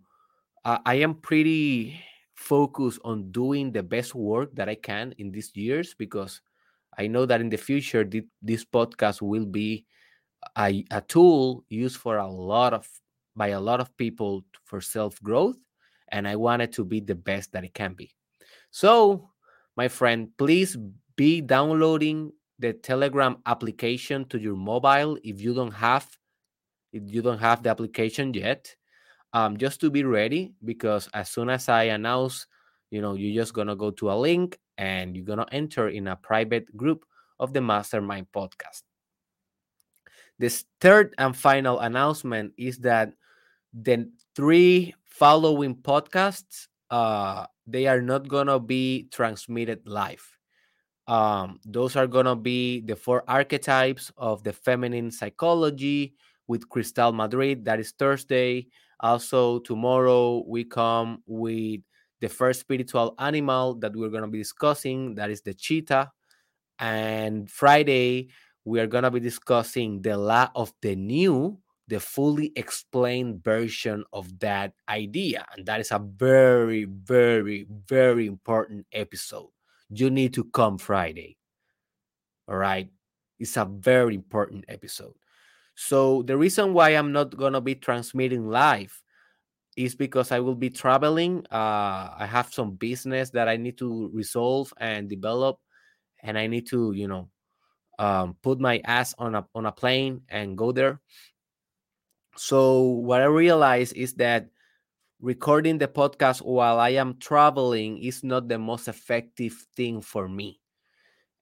uh, 0.65 0.79
i 0.85 0.95
am 0.95 1.15
pretty 1.15 1.99
focused 2.39 2.99
on 3.03 3.31
doing 3.31 3.71
the 3.71 3.83
best 3.83 4.15
work 4.15 4.49
that 4.55 4.69
i 4.69 4.75
can 4.75 5.13
in 5.17 5.31
these 5.31 5.51
years 5.55 5.93
because 5.93 6.41
i 6.97 7.05
know 7.05 7.25
that 7.25 7.41
in 7.41 7.49
the 7.49 7.57
future 7.57 8.07
this 8.41 8.63
podcast 8.63 9.21
will 9.21 9.45
be 9.45 9.85
a, 10.57 10.85
a 10.91 11.01
tool 11.01 11.65
used 11.67 11.97
for 11.97 12.17
a 12.17 12.27
lot 12.27 12.73
of 12.73 12.87
by 13.35 13.49
a 13.49 13.59
lot 13.59 13.81
of 13.81 13.95
people 13.97 14.45
for 14.63 14.79
self 14.79 15.21
growth 15.21 15.57
and 16.09 16.27
i 16.27 16.35
want 16.35 16.61
it 16.61 16.71
to 16.71 16.85
be 16.85 17.01
the 17.01 17.15
best 17.15 17.51
that 17.51 17.65
it 17.65 17.73
can 17.73 17.93
be 17.93 18.09
so 18.71 19.29
my 19.75 19.87
friend 19.87 20.29
please 20.37 20.77
be 21.17 21.41
downloading 21.41 22.31
the 22.59 22.73
Telegram 22.73 23.37
application 23.45 24.25
to 24.25 24.37
your 24.37 24.55
mobile 24.55 25.17
if 25.23 25.41
you 25.41 25.53
don't 25.53 25.73
have 25.73 26.07
if 26.91 27.03
you 27.05 27.21
don't 27.21 27.39
have 27.39 27.63
the 27.63 27.69
application 27.69 28.33
yet. 28.33 28.75
Um, 29.33 29.57
just 29.57 29.79
to 29.81 29.91
be 29.91 30.03
ready 30.03 30.53
because 30.65 31.07
as 31.13 31.29
soon 31.29 31.49
as 31.49 31.69
I 31.69 31.83
announce, 31.93 32.47
you 32.89 33.01
know, 33.01 33.13
you're 33.13 33.41
just 33.41 33.53
gonna 33.53 33.75
go 33.75 33.91
to 33.91 34.11
a 34.11 34.17
link 34.17 34.57
and 34.77 35.15
you're 35.15 35.25
gonna 35.25 35.45
enter 35.51 35.89
in 35.89 36.07
a 36.07 36.15
private 36.15 36.65
group 36.75 37.05
of 37.39 37.53
the 37.53 37.61
Mastermind 37.61 38.27
podcast. 38.33 38.81
This 40.39 40.65
third 40.81 41.13
and 41.17 41.35
final 41.35 41.79
announcement 41.79 42.53
is 42.57 42.79
that 42.79 43.13
the 43.73 44.09
three 44.35 44.95
following 45.05 45.75
podcasts 45.75 46.67
uh, 46.89 47.45
they 47.67 47.85
are 47.85 48.01
not 48.01 48.27
gonna 48.27 48.59
be 48.59 49.07
transmitted 49.11 49.85
live 49.85 50.25
um, 51.09 51.59
those 51.65 51.95
are 51.95 52.05
to 52.05 52.35
be 52.35 52.81
the 52.81 52.95
four 52.95 53.23
archetypes 53.27 54.11
of 54.15 54.43
the 54.43 54.53
feminine 54.53 55.09
psychology 55.09 56.13
with 56.47 56.69
Cristal 56.69 57.11
Madrid. 57.11 57.65
That 57.65 57.79
is 57.79 57.91
Thursday. 57.97 58.67
Also, 58.99 59.59
tomorrow 59.59 60.43
we 60.47 60.63
come 60.63 61.23
with 61.25 61.81
the 62.21 62.29
first 62.29 62.59
spiritual 62.61 63.15
animal 63.19 63.75
that 63.75 63.95
we're 63.95 64.09
going 64.09 64.23
to 64.23 64.29
be 64.29 64.39
discussing. 64.39 65.15
That 65.15 65.29
is 65.29 65.41
the 65.41 65.53
cheetah. 65.53 66.11
And 66.79 67.49
Friday, 67.49 68.29
we 68.65 68.79
are 68.79 68.87
going 68.87 69.03
to 69.03 69.11
be 69.11 69.19
discussing 69.19 70.01
the 70.01 70.17
law 70.17 70.49
of 70.55 70.73
the 70.81 70.95
new, 70.95 71.59
the 71.87 71.99
fully 71.99 72.51
explained 72.55 73.43
version 73.43 74.03
of 74.13 74.39
that 74.39 74.73
idea. 74.87 75.45
And 75.55 75.65
that 75.65 75.79
is 75.79 75.91
a 75.91 75.99
very, 75.99 76.85
very, 76.85 77.67
very 77.87 78.27
important 78.27 78.85
episode 78.91 79.49
you 79.89 80.09
need 80.09 80.33
to 80.35 80.43
come 80.45 80.77
Friday. 80.77 81.37
All 82.47 82.57
right. 82.57 82.89
It's 83.39 83.57
a 83.57 83.65
very 83.65 84.15
important 84.15 84.65
episode. 84.67 85.13
So, 85.79 86.23
the 86.23 86.35
reason 86.35 86.73
why 86.73 86.89
I'm 86.89 87.13
not 87.13 87.31
to 87.31 87.61
be 87.61 87.73
transmitting 87.73 88.49
live 88.49 88.91
is 89.77 89.95
because 89.95 90.29
I 90.33 90.41
will 90.41 90.55
be 90.55 90.69
traveling. 90.69 91.45
Uh, 91.49 92.11
I 92.19 92.27
have 92.29 92.53
some 92.53 92.71
business 92.71 93.29
that 93.29 93.47
I 93.47 93.55
need 93.55 93.77
to 93.77 94.11
resolve 94.13 94.73
and 94.75 95.07
develop, 95.07 95.57
and 96.21 96.37
I 96.37 96.47
need 96.47 96.67
to, 96.67 96.91
you 96.91 97.07
know, 97.07 97.29
um, 97.97 98.35
put 98.43 98.59
my 98.59 98.81
ass 98.83 99.15
on 99.17 99.35
a 99.35 99.47
on 99.55 99.67
a 99.67 99.71
plane 99.71 100.23
and 100.27 100.57
go 100.57 100.73
there. 100.73 100.99
So 102.35 102.83
what 102.83 103.21
I 103.21 103.31
realize 103.31 103.93
is 103.93 104.15
that 104.15 104.49
recording 105.21 105.77
the 105.77 105.87
podcast 105.87 106.41
while 106.41 106.77
I 106.77 106.89
am 106.99 107.19
traveling 107.19 108.03
is 108.03 108.21
not 108.21 108.49
the 108.49 108.59
most 108.59 108.89
effective 108.89 109.55
thing 109.77 110.01
for 110.01 110.27
me. 110.27 110.59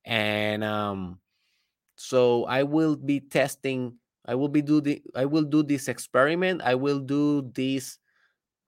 And 0.06 0.64
um, 0.64 1.18
so 1.96 2.46
I 2.46 2.62
will 2.62 2.96
be 2.96 3.20
testing. 3.20 3.98
I 4.28 4.36
will 4.36 4.50
be 4.50 4.62
do 4.62 4.82
the. 4.82 5.02
I 5.16 5.26
will 5.26 5.44
do 5.44 5.64
this 5.64 5.88
experiment. 5.88 6.62
I 6.64 6.76
will 6.76 7.00
do 7.00 7.50
these 7.54 8.00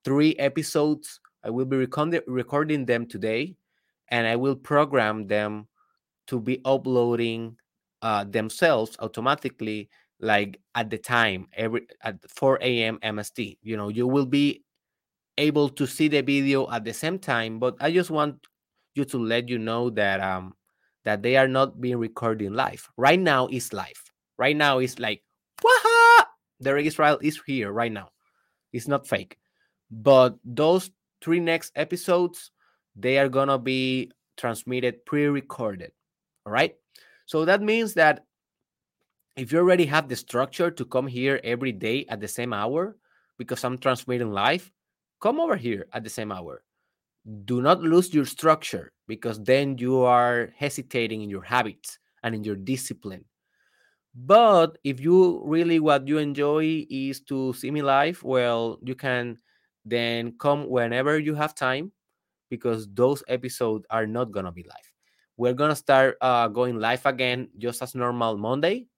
three 0.04 0.34
episodes. 0.36 1.20
I 1.44 1.50
will 1.50 1.64
be 1.66 1.76
recording 1.76 2.86
them 2.86 3.06
today, 3.06 3.56
and 4.08 4.26
I 4.26 4.36
will 4.36 4.56
program 4.56 5.26
them 5.26 5.68
to 6.28 6.40
be 6.40 6.60
uploading 6.64 7.56
uh, 8.02 8.24
themselves 8.24 8.96
automatically, 9.00 9.90
like 10.20 10.58
at 10.74 10.90
the 10.90 10.98
time 10.98 11.48
every 11.52 11.86
at 12.02 12.16
4 12.30 12.58
a.m. 12.62 12.98
MST. 13.02 13.58
You 13.62 13.76
know, 13.76 13.88
you 13.88 14.06
will 14.06 14.26
be 14.26 14.62
able 15.40 15.68
to 15.70 15.86
see 15.86 16.08
the 16.08 16.20
video 16.20 16.70
at 16.70 16.84
the 16.84 16.92
same 16.92 17.18
time 17.18 17.58
but 17.58 17.74
i 17.80 17.90
just 17.90 18.10
want 18.10 18.36
you 18.94 19.04
to 19.04 19.18
let 19.18 19.48
you 19.48 19.58
know 19.58 19.88
that 19.88 20.20
um 20.20 20.54
that 21.04 21.22
they 21.22 21.36
are 21.36 21.48
not 21.48 21.80
being 21.80 21.96
recording 21.96 22.52
live 22.52 22.86
right 22.96 23.18
now 23.20 23.48
is 23.48 23.72
live 23.72 24.02
right 24.36 24.56
now 24.56 24.78
is 24.78 24.98
like 24.98 25.22
Waha! 25.62 26.26
the 26.60 26.76
israel 26.76 27.18
is 27.22 27.40
here 27.46 27.72
right 27.72 27.92
now 27.92 28.10
it's 28.72 28.88
not 28.88 29.06
fake 29.06 29.38
but 29.90 30.36
those 30.44 30.90
three 31.22 31.40
next 31.40 31.72
episodes 31.74 32.50
they 32.96 33.18
are 33.18 33.28
gonna 33.28 33.58
be 33.58 34.10
transmitted 34.36 35.04
pre-recorded 35.06 35.92
all 36.44 36.52
right 36.52 36.76
so 37.26 37.44
that 37.44 37.62
means 37.62 37.94
that 37.94 38.24
if 39.36 39.52
you 39.52 39.58
already 39.58 39.86
have 39.86 40.08
the 40.08 40.16
structure 40.16 40.70
to 40.70 40.84
come 40.84 41.06
here 41.06 41.40
every 41.44 41.72
day 41.72 42.04
at 42.08 42.20
the 42.20 42.28
same 42.28 42.52
hour 42.52 42.96
because 43.38 43.64
i'm 43.64 43.78
transmitting 43.78 44.32
live 44.32 44.70
come 45.20 45.38
over 45.38 45.56
here 45.56 45.86
at 45.92 46.02
the 46.02 46.10
same 46.10 46.32
hour. 46.32 46.62
Do 47.44 47.60
not 47.60 47.82
lose 47.82 48.12
your 48.12 48.24
structure 48.24 48.92
because 49.06 49.40
then 49.42 49.76
you 49.78 50.00
are 50.00 50.50
hesitating 50.56 51.22
in 51.22 51.30
your 51.30 51.42
habits 51.42 51.98
and 52.22 52.34
in 52.34 52.42
your 52.42 52.56
discipline. 52.56 53.24
But 54.14 54.78
if 54.82 55.00
you 55.00 55.42
really 55.44 55.78
what 55.78 56.08
you 56.08 56.18
enjoy 56.18 56.86
is 56.90 57.20
to 57.30 57.52
see 57.54 57.70
me 57.70 57.82
live, 57.82 58.22
well, 58.24 58.78
you 58.82 58.94
can 58.94 59.38
then 59.84 60.34
come 60.38 60.68
whenever 60.68 61.18
you 61.18 61.34
have 61.34 61.54
time 61.54 61.92
because 62.50 62.88
those 62.92 63.22
episodes 63.28 63.86
are 63.90 64.06
not 64.06 64.32
gonna 64.32 64.52
be 64.52 64.64
live. 64.64 64.92
We're 65.36 65.54
gonna 65.54 65.76
start 65.76 66.16
uh, 66.20 66.48
going 66.48 66.78
live 66.78 67.06
again 67.06 67.48
just 67.58 67.82
as 67.82 67.94
normal 67.94 68.36
Monday 68.36 68.88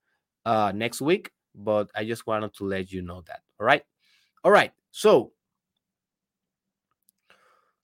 uh, 0.45 0.71
next 0.75 1.01
week, 1.01 1.31
but 1.55 1.89
I 1.95 2.05
just 2.05 2.25
wanted 2.27 2.53
to 2.55 2.65
let 2.65 2.91
you 2.91 3.01
know 3.01 3.21
that. 3.27 3.41
All 3.59 3.65
right, 3.65 3.83
all 4.43 4.51
right. 4.51 4.71
So 4.91 5.33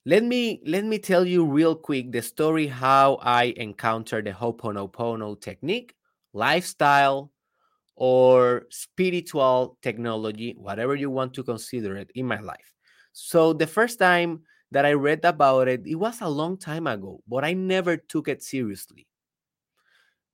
let 0.04 0.24
me 0.24 0.60
let 0.66 0.84
me 0.84 0.98
tell 0.98 1.24
you 1.24 1.44
real 1.44 1.74
quick 1.74 2.10
the 2.12 2.22
story 2.22 2.66
how 2.66 3.14
I 3.22 3.54
encountered 3.56 4.26
the 4.26 4.32
Ho'oponopono 4.32 5.40
technique, 5.40 5.94
lifestyle, 6.32 7.32
or 7.96 8.66
spiritual 8.70 9.76
technology, 9.82 10.54
whatever 10.56 10.94
you 10.94 11.10
want 11.10 11.34
to 11.34 11.42
consider 11.42 11.96
it 11.96 12.10
in 12.14 12.26
my 12.26 12.40
life. 12.40 12.74
So 13.12 13.52
the 13.52 13.66
first 13.66 13.98
time 13.98 14.42
that 14.70 14.86
I 14.86 14.94
read 14.94 15.24
about 15.24 15.68
it, 15.68 15.86
it 15.86 15.96
was 15.96 16.20
a 16.22 16.28
long 16.28 16.56
time 16.56 16.86
ago, 16.86 17.20
but 17.28 17.44
I 17.44 17.52
never 17.52 17.98
took 17.98 18.28
it 18.28 18.42
seriously. 18.42 19.06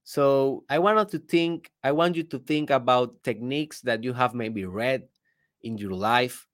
So 0.05 0.63
I 0.71 0.79
wanted 0.79 1.09
to 1.09 1.19
think, 1.19 1.73
I 1.83 1.91
want 1.91 2.15
you 2.15 2.23
to 2.25 2.39
think 2.39 2.71
about 2.71 3.23
techniques 3.25 3.81
that 3.83 4.05
you 4.05 4.13
have 4.13 4.35
maybe 4.35 4.65
read 4.65 5.03
in 5.63 5.79
your 5.79 5.93
life 5.93 6.47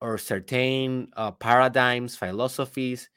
or 0.00 0.18
certain 0.18 1.08
uh, 1.16 1.30
paradigms, 1.30 2.16
philosophies, 2.16 3.08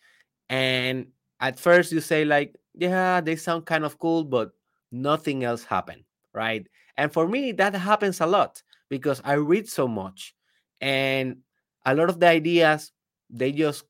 and 0.49 1.07
at 1.39 1.59
first 1.59 1.91
you 1.91 2.01
say 2.01 2.25
like, 2.25 2.55
yeah, 2.75 3.21
they 3.21 3.35
sound 3.35 3.65
kind 3.65 3.83
of 3.83 3.97
cool, 3.97 4.23
but 4.23 4.51
nothing 4.91 5.43
else 5.43 5.63
happened, 5.63 6.03
right? 6.33 6.65
And 6.97 7.11
for 7.11 7.27
me, 7.27 7.51
that 7.53 7.73
happens 7.75 8.21
a 8.21 8.25
lot 8.25 8.61
because 8.89 9.21
I 9.23 9.33
read 9.33 9.67
so 9.69 9.87
much, 9.87 10.35
and 10.81 11.37
a 11.85 11.95
lot 11.95 12.09
of 12.09 12.19
the 12.19 12.27
ideas 12.27 12.91
they 13.29 13.51
just 13.51 13.83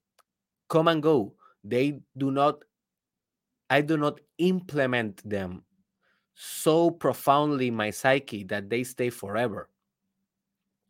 come 0.70 0.88
and 0.88 1.02
go. 1.02 1.36
They 1.64 2.00
do 2.18 2.32
not. 2.32 2.64
I 3.70 3.82
do 3.82 3.98
not 3.98 4.20
implement 4.40 5.28
them 5.28 5.64
so 6.34 6.90
profoundly 6.90 7.68
in 7.68 7.76
my 7.76 7.92
psyche 7.92 8.44
that 8.46 8.70
they 8.70 8.84
stay 8.84 9.10
forever. 9.10 9.70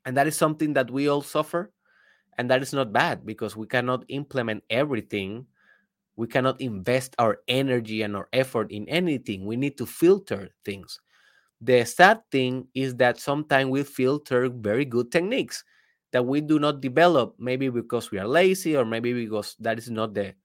And 0.06 0.16
that 0.16 0.28
is 0.28 0.38
something 0.38 0.74
that 0.74 0.90
we 0.90 1.10
all 1.10 1.22
suffer 1.22 1.72
and 2.38 2.50
that 2.50 2.62
is 2.62 2.72
not 2.72 2.94
bad 2.94 3.26
because 3.26 3.58
we 3.58 3.68
cannot 3.68 4.06
implement 4.08 4.64
everything 4.70 5.46
we 6.20 6.28
cannot 6.28 6.60
invest 6.62 7.16
our 7.20 7.40
energy 7.48 8.04
and 8.04 8.16
our 8.16 8.28
effort 8.34 8.72
in 8.72 8.88
anything 8.90 9.46
we 9.48 9.56
need 9.56 9.78
to 9.78 9.86
filter 9.88 10.50
things 10.66 11.00
The 11.62 11.86
sad 11.86 12.22
thing 12.32 12.68
is 12.76 12.96
that 12.98 13.20
sometimes 13.20 13.70
we 13.72 13.84
filter 13.84 14.50
very 14.50 14.86
good 14.86 15.12
techniques 15.12 15.64
that 16.12 16.26
we 16.26 16.42
do 16.42 16.60
not 16.60 16.82
develop, 16.82 17.36
maybe 17.40 17.70
because 17.70 18.12
we 18.12 18.20
are 18.20 18.28
lazy 18.28 18.76
or 18.78 18.86
maybe 18.86 19.14
because 19.14 19.56
that 19.60 19.78
is 19.80 19.90
not 19.90 20.14
the 20.14 20.36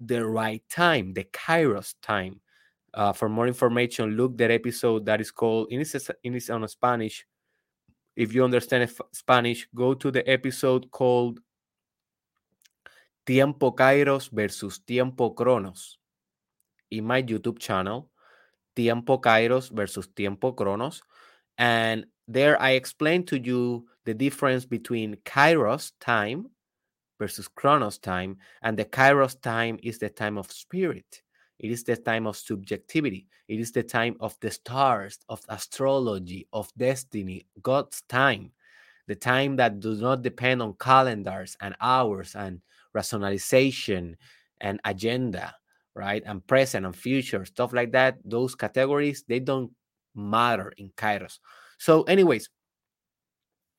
the 0.00 0.24
right 0.26 0.62
time, 0.70 1.12
the 1.14 1.24
Kairos 1.24 1.94
time. 2.02 2.40
Uh, 2.94 3.12
for 3.12 3.28
more 3.28 3.46
information, 3.48 4.16
look 4.16 4.38
that 4.38 4.50
episode 4.50 5.06
that 5.06 5.20
is 5.20 5.30
called 5.30 5.68
in 5.70 5.80
is 5.80 6.10
in 6.22 6.40
on 6.50 6.68
Spanish. 6.68 7.26
If 8.16 8.34
you 8.34 8.44
understand 8.44 8.90
Spanish, 9.12 9.68
go 9.74 9.94
to 9.94 10.10
the 10.10 10.28
episode 10.30 10.90
called 10.90 11.40
Tiempo 13.26 13.72
Kairos 13.72 14.30
versus 14.30 14.78
Tiempo 14.80 15.30
Cronos 15.30 15.98
in 16.90 17.04
my 17.04 17.22
YouTube 17.22 17.58
channel, 17.58 18.10
Tiempo 18.76 19.18
Kairos 19.18 19.70
versus 19.70 20.08
Tiempo 20.14 20.52
Cronos. 20.52 21.02
And 21.58 22.06
there 22.28 22.60
I 22.60 22.70
explain 22.72 23.24
to 23.26 23.38
you 23.38 23.86
the 24.04 24.14
difference 24.14 24.64
between 24.64 25.16
Kairos 25.24 25.92
time 26.00 26.46
versus 27.18 27.48
Chronos 27.48 27.98
time. 27.98 28.36
And 28.62 28.76
the 28.78 28.84
Kairos 28.84 29.40
time 29.40 29.78
is 29.82 29.98
the 29.98 30.10
time 30.10 30.36
of 30.36 30.50
spirit. 30.52 31.22
It 31.58 31.70
is 31.70 31.84
the 31.84 31.96
time 31.96 32.26
of 32.26 32.36
subjectivity. 32.36 33.28
It 33.48 33.60
is 33.60 33.72
the 33.72 33.82
time 33.82 34.16
of 34.20 34.36
the 34.40 34.50
stars, 34.50 35.18
of 35.28 35.40
astrology, 35.48 36.48
of 36.52 36.68
destiny, 36.76 37.46
God's 37.62 38.02
time. 38.08 38.50
The 39.06 39.14
time 39.14 39.56
that 39.56 39.80
does 39.80 40.00
not 40.00 40.22
depend 40.22 40.62
on 40.62 40.74
calendars 40.80 41.56
and 41.60 41.76
hours 41.80 42.34
and 42.34 42.60
rationalization 42.94 44.16
and 44.60 44.80
agenda, 44.84 45.54
right? 45.94 46.22
And 46.24 46.46
present 46.46 46.86
and 46.86 46.96
future, 46.96 47.44
stuff 47.44 47.72
like 47.72 47.92
that. 47.92 48.18
Those 48.24 48.54
categories, 48.54 49.24
they 49.28 49.40
don't 49.40 49.70
matter 50.14 50.72
in 50.76 50.90
Kairos. 50.96 51.38
So, 51.78 52.04
anyways, 52.04 52.48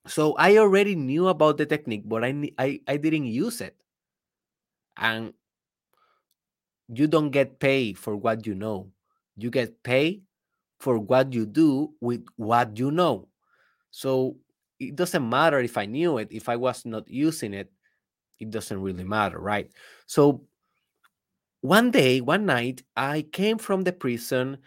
so 0.07 0.33
I 0.37 0.57
already 0.57 0.95
knew 0.95 1.27
about 1.29 1.57
the 1.57 1.65
technique, 1.65 2.03
but 2.05 2.23
I, 2.23 2.51
I, 2.59 2.79
I 2.87 2.97
didn't 2.97 3.25
use 3.25 3.61
it. 3.61 3.75
And 4.97 5.33
you 6.87 7.07
don't 7.07 7.31
get 7.31 7.59
paid 7.59 7.97
for 7.97 8.15
what 8.15 8.45
you 8.45 8.53
know. 8.53 8.91
You 9.35 9.49
get 9.49 9.81
paid 9.83 10.21
for 10.79 10.99
what 10.99 11.33
you 11.33 11.45
do 11.45 11.93
with 11.99 12.23
what 12.35 12.77
you 12.77 12.91
know. 12.91 13.27
So 13.91 14.37
it 14.79 14.95
doesn't 14.95 15.27
matter 15.27 15.59
if 15.59 15.77
I 15.77 15.85
knew 15.85 16.17
it, 16.17 16.27
if 16.31 16.49
I 16.49 16.55
was 16.55 16.85
not 16.85 17.09
using 17.09 17.53
it, 17.53 17.71
it 18.39 18.49
doesn't 18.49 18.81
really 18.81 19.03
matter, 19.03 19.39
right? 19.39 19.71
So 20.05 20.45
one 21.61 21.91
day, 21.91 22.21
one 22.21 22.45
night, 22.45 22.83
I 22.95 23.23
came 23.31 23.57
from 23.57 23.83
the 23.83 23.93
prison 23.93 24.59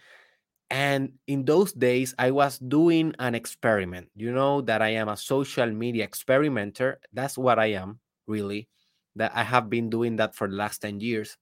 and 0.70 1.12
in 1.26 1.44
those 1.44 1.72
days, 1.72 2.14
I 2.18 2.30
was 2.30 2.58
doing 2.58 3.14
an 3.18 3.34
experiment. 3.34 4.08
You 4.14 4.32
know 4.32 4.60
that 4.62 4.82
I 4.82 4.90
am 4.90 5.08
a 5.08 5.16
social 5.16 5.70
media 5.70 6.04
experimenter. 6.04 7.00
That's 7.12 7.38
what 7.38 7.58
I 7.58 7.72
am, 7.72 8.00
really. 8.26 8.68
That 9.16 9.32
I 9.34 9.44
have 9.44 9.70
been 9.70 9.88
doing 9.88 10.16
that 10.16 10.34
for 10.34 10.46
the 10.46 10.56
last 10.56 10.82
10 10.82 11.00
years. 11.00 11.38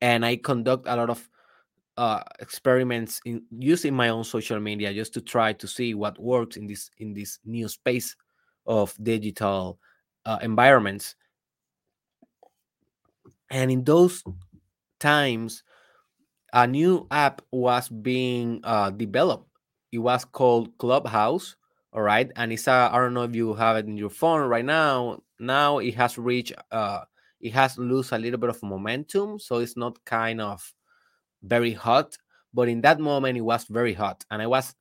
And 0.00 0.24
I 0.24 0.36
conduct 0.36 0.86
a 0.86 0.94
lot 0.94 1.10
of 1.10 1.28
uh, 1.96 2.22
experiments 2.38 3.20
in 3.24 3.42
using 3.50 3.94
my 3.94 4.08
own 4.08 4.24
social 4.24 4.60
media 4.60 4.92
just 4.92 5.14
to 5.14 5.20
try 5.20 5.52
to 5.54 5.66
see 5.66 5.94
what 5.94 6.18
works 6.20 6.56
in 6.56 6.66
this 6.66 6.90
in 6.98 7.14
this 7.14 7.38
new 7.44 7.68
space 7.68 8.16
of 8.66 8.94
digital 9.02 9.78
uh, 10.26 10.38
environments. 10.42 11.16
And 13.50 13.70
in 13.70 13.84
those 13.84 14.22
times, 15.00 15.62
a 16.52 16.66
new 16.66 17.06
app 17.10 17.42
was 17.50 17.88
being 17.88 18.60
uh, 18.64 18.90
developed. 18.90 19.48
It 19.92 19.98
was 19.98 20.24
called 20.24 20.76
Clubhouse. 20.78 21.56
All 21.92 22.02
right, 22.02 22.30
and 22.34 22.52
it's 22.52 22.66
I 22.66 22.90
don't 22.92 23.14
know 23.14 23.22
if 23.22 23.36
you 23.36 23.54
have 23.54 23.76
it 23.76 23.86
in 23.86 23.96
your 23.96 24.10
phone 24.10 24.48
right 24.48 24.64
now. 24.64 25.20
Now 25.38 25.78
it 25.78 25.94
has 25.94 26.18
reached 26.18 26.52
uh, 26.72 27.02
it 27.40 27.52
has 27.52 27.78
lose 27.78 28.10
a 28.10 28.18
little 28.18 28.38
bit 28.40 28.50
of 28.50 28.60
momentum, 28.64 29.38
so 29.38 29.58
it's 29.58 29.76
not 29.76 30.04
kind 30.04 30.40
of 30.40 30.74
very 31.42 31.72
hot. 31.72 32.16
But 32.52 32.68
in 32.68 32.80
that 32.80 32.98
moment, 32.98 33.38
it 33.38 33.42
was 33.42 33.64
very 33.66 33.94
hot, 33.94 34.24
and 34.30 34.42
I 34.42 34.48
was 34.48 34.74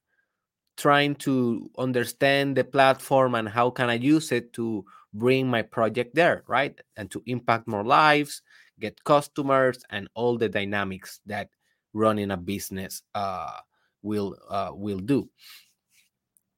trying 0.78 1.16
to 1.16 1.70
understand 1.78 2.58
the 2.58 2.64
platform 2.64 3.36
and 3.36 3.48
how 3.48 3.70
can 3.70 3.90
I 3.90 3.96
use 3.96 4.32
it 4.32 4.54
to 4.54 4.86
bring 5.14 5.48
my 5.48 5.62
project 5.62 6.16
there, 6.16 6.44
right? 6.48 6.80
And 6.98 7.10
to 7.12 7.22
impact 7.26 7.68
more 7.68 7.84
lives, 7.84 8.42
get 8.80 9.04
customers, 9.04 9.84
and 9.90 10.08
all 10.16 10.38
the 10.38 10.50
dynamics 10.50 11.20
that 11.26 11.50
running 11.94 12.32
a 12.32 12.38
business 12.38 13.04
uh, 13.16 13.60
will 14.02 14.36
uh, 14.50 14.72
will 14.74 15.00
do. 15.00 15.30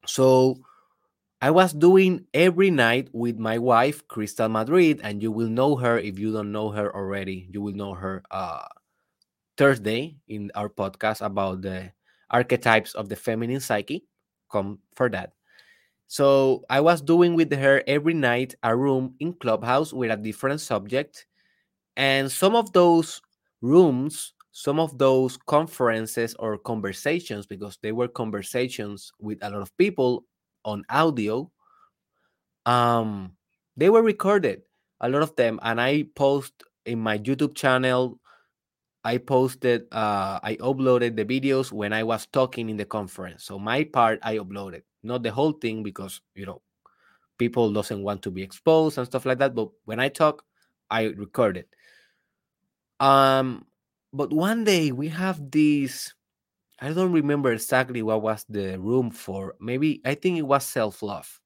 So 0.07 0.57
I 1.41 1.51
was 1.51 1.73
doing 1.73 2.25
every 2.33 2.71
night 2.71 3.09
with 3.13 3.37
my 3.37 3.57
wife, 3.59 4.07
Crystal 4.07 4.49
Madrid, 4.49 5.01
and 5.03 5.21
you 5.21 5.31
will 5.31 5.49
know 5.49 5.75
her 5.75 5.99
if 5.99 6.17
you 6.19 6.31
don't 6.33 6.51
know 6.51 6.69
her 6.69 6.93
already. 6.95 7.47
You 7.51 7.61
will 7.61 7.73
know 7.75 7.93
her 7.93 8.23
uh, 8.31 8.65
Thursday 9.57 10.17
in 10.27 10.51
our 10.55 10.69
podcast 10.69 11.21
about 11.25 11.61
the 11.61 11.91
archetypes 12.29 12.93
of 12.93 13.09
the 13.09 13.15
feminine 13.15 13.59
psyche. 13.59 14.05
Come 14.51 14.79
for 14.95 15.09
that. 15.09 15.33
So 16.07 16.63
I 16.69 16.81
was 16.81 17.01
doing 17.01 17.35
with 17.35 17.51
her 17.53 17.83
every 17.87 18.13
night 18.13 18.55
a 18.63 18.75
room 18.75 19.15
in 19.19 19.33
Clubhouse 19.33 19.91
with 19.93 20.11
a 20.11 20.17
different 20.17 20.61
subject. 20.61 21.25
And 21.97 22.31
some 22.31 22.55
of 22.55 22.71
those 22.73 23.21
rooms 23.61 24.35
some 24.57 24.79
of 24.79 24.97
those 24.97 25.35
conferences 25.35 26.33
or 26.39 26.57
conversations, 26.57 27.45
because 27.45 27.77
they 27.83 27.91
were 27.91 28.07
conversations 28.07 29.11
with 29.19 29.37
a 29.41 29.49
lot 29.49 29.61
of 29.61 29.77
people 29.77 30.23
on 30.63 30.85
audio, 30.89 31.51
um, 32.65 33.33
they 33.75 33.89
were 33.89 34.01
recorded, 34.01 34.61
a 35.01 35.09
lot 35.09 35.21
of 35.21 35.35
them, 35.35 35.59
and 35.61 35.81
I 35.81 36.05
post 36.15 36.53
in 36.85 37.01
my 37.01 37.19
YouTube 37.19 37.53
channel. 37.53 38.17
I 39.03 39.17
posted, 39.17 39.87
uh, 39.91 40.39
I 40.41 40.55
uploaded 40.61 41.17
the 41.17 41.25
videos 41.25 41.73
when 41.73 41.91
I 41.91 42.03
was 42.03 42.25
talking 42.25 42.69
in 42.69 42.77
the 42.77 42.85
conference. 42.85 43.43
So 43.43 43.59
my 43.59 43.83
part 43.83 44.19
I 44.23 44.37
uploaded, 44.37 44.83
not 45.05 45.23
the 45.23 45.31
whole 45.31 45.53
thing 45.53 45.83
because 45.83 46.21
you 46.35 46.45
know 46.45 46.61
people 47.37 47.71
doesn't 47.71 48.03
want 48.03 48.21
to 48.23 48.31
be 48.31 48.43
exposed 48.43 48.97
and 48.97 49.07
stuff 49.07 49.25
like 49.25 49.39
that. 49.39 49.55
But 49.55 49.69
when 49.85 49.99
I 49.99 50.09
talk, 50.09 50.43
I 50.89 51.05
record 51.05 51.57
it. 51.57 51.69
Um, 52.99 53.65
but 54.15 54.31
one 54.31 54.63
day 54.63 54.91
we 54.93 55.09
have 55.09 55.51
this 55.51 56.13
i 56.79 56.91
don't 56.91 57.11
remember 57.11 57.51
exactly 57.51 58.01
what 58.01 58.21
was 58.21 58.45
the 58.47 58.79
room 58.79 59.11
for 59.11 59.55
maybe 59.59 60.01
i 60.05 60.15
think 60.15 60.37
it 60.37 60.47
was 60.47 60.65
self-love 60.65 61.41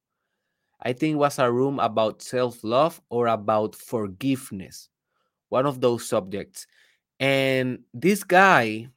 i 0.82 0.94
think 0.94 1.14
it 1.14 1.18
was 1.18 1.40
a 1.40 1.52
room 1.52 1.80
about 1.80 2.22
self-love 2.22 3.02
or 3.10 3.28
about 3.28 3.76
forgiveness 3.76 4.90
one 5.50 5.66
of 5.66 5.82
those 5.82 6.08
subjects 6.08 6.68
and 7.20 7.80
this 7.94 8.24
guy 8.24 8.88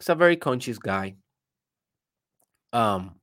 is 0.00 0.08
a 0.08 0.14
very 0.14 0.36
conscious 0.36 0.78
guy 0.78 1.14
um 2.72 3.19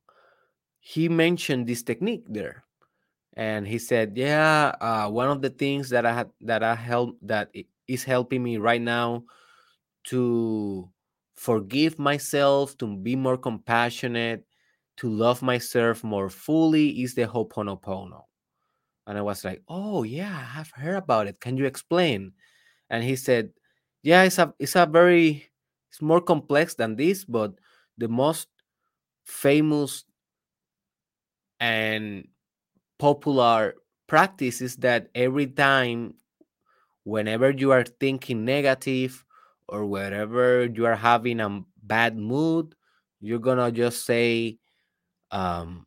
he 0.88 1.08
mentioned 1.08 1.66
this 1.66 1.82
technique 1.82 2.24
there 2.28 2.64
and 3.36 3.68
he 3.68 3.78
said 3.78 4.16
yeah 4.16 4.72
uh, 4.80 5.08
one 5.08 5.28
of 5.28 5.42
the 5.42 5.50
things 5.50 5.90
that 5.90 6.06
i 6.06 6.12
had 6.12 6.30
that 6.40 6.62
i 6.62 6.74
help 6.74 7.16
that 7.20 7.52
is 7.86 8.04
helping 8.04 8.42
me 8.42 8.56
right 8.56 8.80
now 8.80 9.22
to 10.04 10.88
forgive 11.34 11.98
myself, 11.98 12.76
to 12.78 12.96
be 12.96 13.14
more 13.14 13.36
compassionate, 13.36 14.44
to 14.96 15.08
love 15.08 15.42
myself 15.42 16.02
more 16.02 16.28
fully 16.28 17.02
is 17.02 17.14
the 17.14 17.22
Ho'oponopono. 17.22 18.22
And 19.06 19.16
I 19.16 19.22
was 19.22 19.44
like, 19.44 19.62
oh 19.68 20.02
yeah, 20.02 20.30
I 20.34 20.44
have 20.58 20.70
heard 20.74 20.96
about 20.96 21.28
it. 21.28 21.40
Can 21.40 21.56
you 21.56 21.64
explain? 21.64 22.32
And 22.90 23.04
he 23.04 23.16
said, 23.16 23.50
yeah, 24.02 24.22
it's 24.24 24.38
a 24.38 24.52
it's 24.58 24.76
a 24.76 24.86
very 24.86 25.48
it's 25.90 26.02
more 26.02 26.20
complex 26.20 26.74
than 26.74 26.96
this, 26.96 27.24
but 27.24 27.52
the 27.96 28.08
most 28.08 28.48
famous 29.24 30.04
and 31.60 32.28
popular 32.98 33.74
practice 34.06 34.60
is 34.62 34.76
that 34.78 35.08
every 35.14 35.46
time 35.46 36.14
whenever 37.04 37.50
you 37.50 37.72
are 37.72 37.84
thinking 37.84 38.44
negative 38.44 39.24
or 39.68 39.86
wherever 39.86 40.66
you 40.66 40.86
are 40.86 40.96
having 40.96 41.40
a 41.40 41.62
bad 41.82 42.16
mood, 42.18 42.74
you're 43.20 43.40
gonna 43.40 43.72
just 43.72 44.06
say, 44.06 44.58
um, 45.32 45.86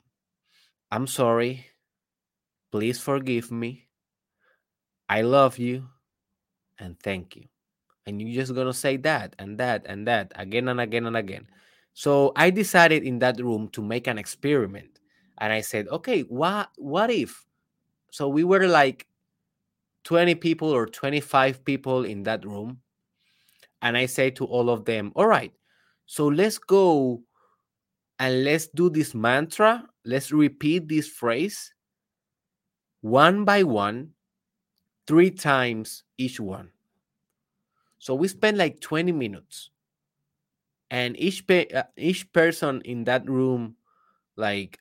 I'm 0.92 1.08
sorry, 1.08 1.68
please 2.72 3.00
forgive 3.00 3.52
me, 3.52 3.88
I 5.10 5.22
love 5.22 5.58
you, 5.60 5.90
and 6.80 7.00
thank 7.02 7.38
you. 7.38 7.46
And 8.08 8.22
you're 8.22 8.42
just 8.42 8.56
gonna 8.56 8.74
say 8.74 8.98
that 9.00 9.36
and 9.40 9.60
that 9.60 9.86
and 9.88 10.08
that 10.08 10.34
again 10.38 10.70
and 10.70 10.82
again 10.82 11.08
and 11.08 11.18
again. 11.18 11.48
So 11.94 12.34
I 12.38 12.52
decided 12.52 13.04
in 13.04 13.20
that 13.22 13.40
room 13.42 13.70
to 13.72 13.84
make 13.84 14.08
an 14.08 14.20
experiment. 14.20 15.01
And 15.42 15.54
I 15.54 15.62
said, 15.62 15.90
okay, 15.90 16.22
what 16.24 16.72
what 16.78 17.12
if? 17.12 17.46
So 18.12 18.30
we 18.30 18.44
were 18.46 18.68
like 18.68 19.08
20 20.06 20.36
people 20.36 20.70
or 20.70 20.88
25 20.88 21.66
people 21.66 22.06
in 22.06 22.24
that 22.24 22.46
room 22.46 22.82
and 23.82 23.98
I 23.98 24.06
say 24.06 24.30
to 24.32 24.46
all 24.46 24.70
of 24.70 24.86
them, 24.86 25.12
all 25.16 25.28
right, 25.28 25.54
So 26.06 26.28
let's 26.28 26.58
go 26.58 27.24
and 28.20 28.44
let's 28.44 28.68
do 28.68 28.90
this 28.90 29.16
mantra. 29.16 29.88
Let's 30.06 30.32
repeat 30.32 30.88
this 30.90 31.08
phrase 31.10 31.74
one 33.02 33.46
by 33.46 33.62
one, 33.64 34.14
three 35.08 35.32
times 35.32 36.04
each 36.18 36.40
one. 36.40 36.72
So 38.00 38.16
we 38.16 38.28
spend 38.28 38.58
like 38.58 38.82
20 38.82 39.14
minutes. 39.14 39.70
And 40.92 41.18
each 41.20 41.48
pe- 41.48 41.70
uh, 41.70 41.84
each 41.98 42.32
person 42.34 42.82
in 42.84 43.06
that 43.06 43.28
room 43.30 43.78
like 44.36 44.80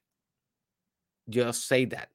just 1.31 1.67
say 1.67 1.85
that. 1.87 2.09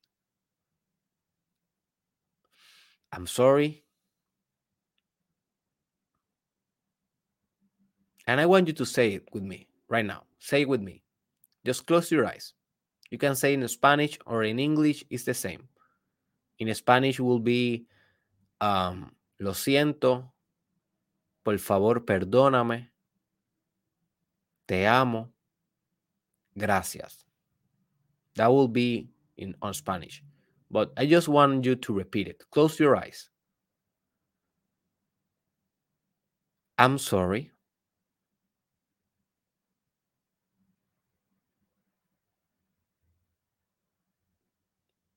I'm 3.11 3.27
sorry. 3.27 3.83
And 8.27 8.41
I 8.41 8.45
want 8.45 8.67
you 8.67 8.73
to 8.73 8.85
say 8.85 9.13
it 9.13 9.23
with 9.31 9.43
me 9.43 9.67
right 9.87 10.05
now. 10.05 10.23
Say 10.39 10.61
it 10.61 10.69
with 10.69 10.81
me. 10.81 11.03
Just 11.63 11.85
close 11.85 12.11
your 12.11 12.25
eyes. 12.25 12.53
You 13.09 13.17
can 13.17 13.35
say 13.35 13.53
in 13.53 13.67
Spanish 13.67 14.17
or 14.25 14.43
in 14.43 14.59
English, 14.59 15.03
it's 15.09 15.23
the 15.23 15.33
same. 15.33 15.69
In 16.59 16.73
Spanish 16.73 17.19
will 17.19 17.39
be 17.39 17.85
um, 18.59 19.15
lo 19.39 19.53
siento, 19.53 20.31
por 21.43 21.57
favor, 21.59 22.05
perdóname, 22.05 22.89
te 24.65 24.87
amo, 24.87 25.31
gracias. 26.55 27.24
That 28.35 28.47
will 28.47 28.67
be 28.67 29.09
in 29.37 29.55
on 29.61 29.73
Spanish. 29.73 30.23
But 30.71 30.91
I 30.97 31.05
just 31.05 31.27
want 31.27 31.65
you 31.65 31.75
to 31.75 31.93
repeat 31.93 32.27
it. 32.27 32.43
Close 32.51 32.79
your 32.79 32.95
eyes. 32.95 33.29
I'm 36.77 36.97
sorry. 36.97 37.51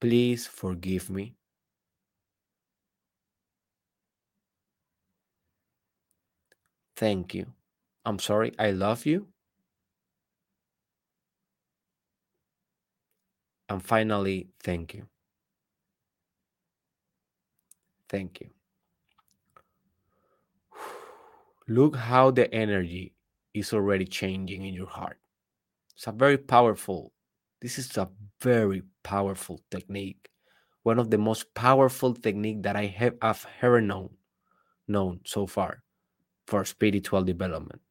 Please 0.01 0.49
forgive 0.49 1.09
me. 1.09 1.37
Thank 6.97 7.35
you. 7.35 7.55
I'm 8.05 8.19
sorry. 8.19 8.53
I 8.59 8.73
love 8.73 9.07
you. 9.07 9.29
And 13.69 13.83
finally, 13.83 14.49
thank 14.63 14.95
you. 14.95 15.07
Thank 18.09 18.41
you. 18.41 18.51
Look 21.69 21.97
how 21.97 22.31
the 22.31 22.53
energy 22.53 23.15
is 23.53 23.73
already 23.73 24.07
changing 24.07 24.65
in 24.65 24.75
your 24.75 24.87
heart. 24.87 25.19
It's 25.95 26.07
a 26.07 26.13
very 26.13 26.39
powerful, 26.39 27.13
this 27.61 27.79
is 27.79 27.97
a 27.97 28.09
very 28.41 28.83
powerful 29.03 29.61
technique. 29.71 30.31
One 30.85 30.99
of 30.99 31.11
the 31.11 31.19
most 31.19 31.53
powerful 31.55 32.15
technique 32.15 32.63
that 32.63 32.77
I 32.77 32.87
have 32.87 33.15
I've 33.21 33.47
ever 33.61 33.81
known 33.81 34.11
known 34.87 35.21
so 35.25 35.47
far 35.47 35.83
for 36.47 36.65
spiritual 36.65 37.23
development. 37.23 37.83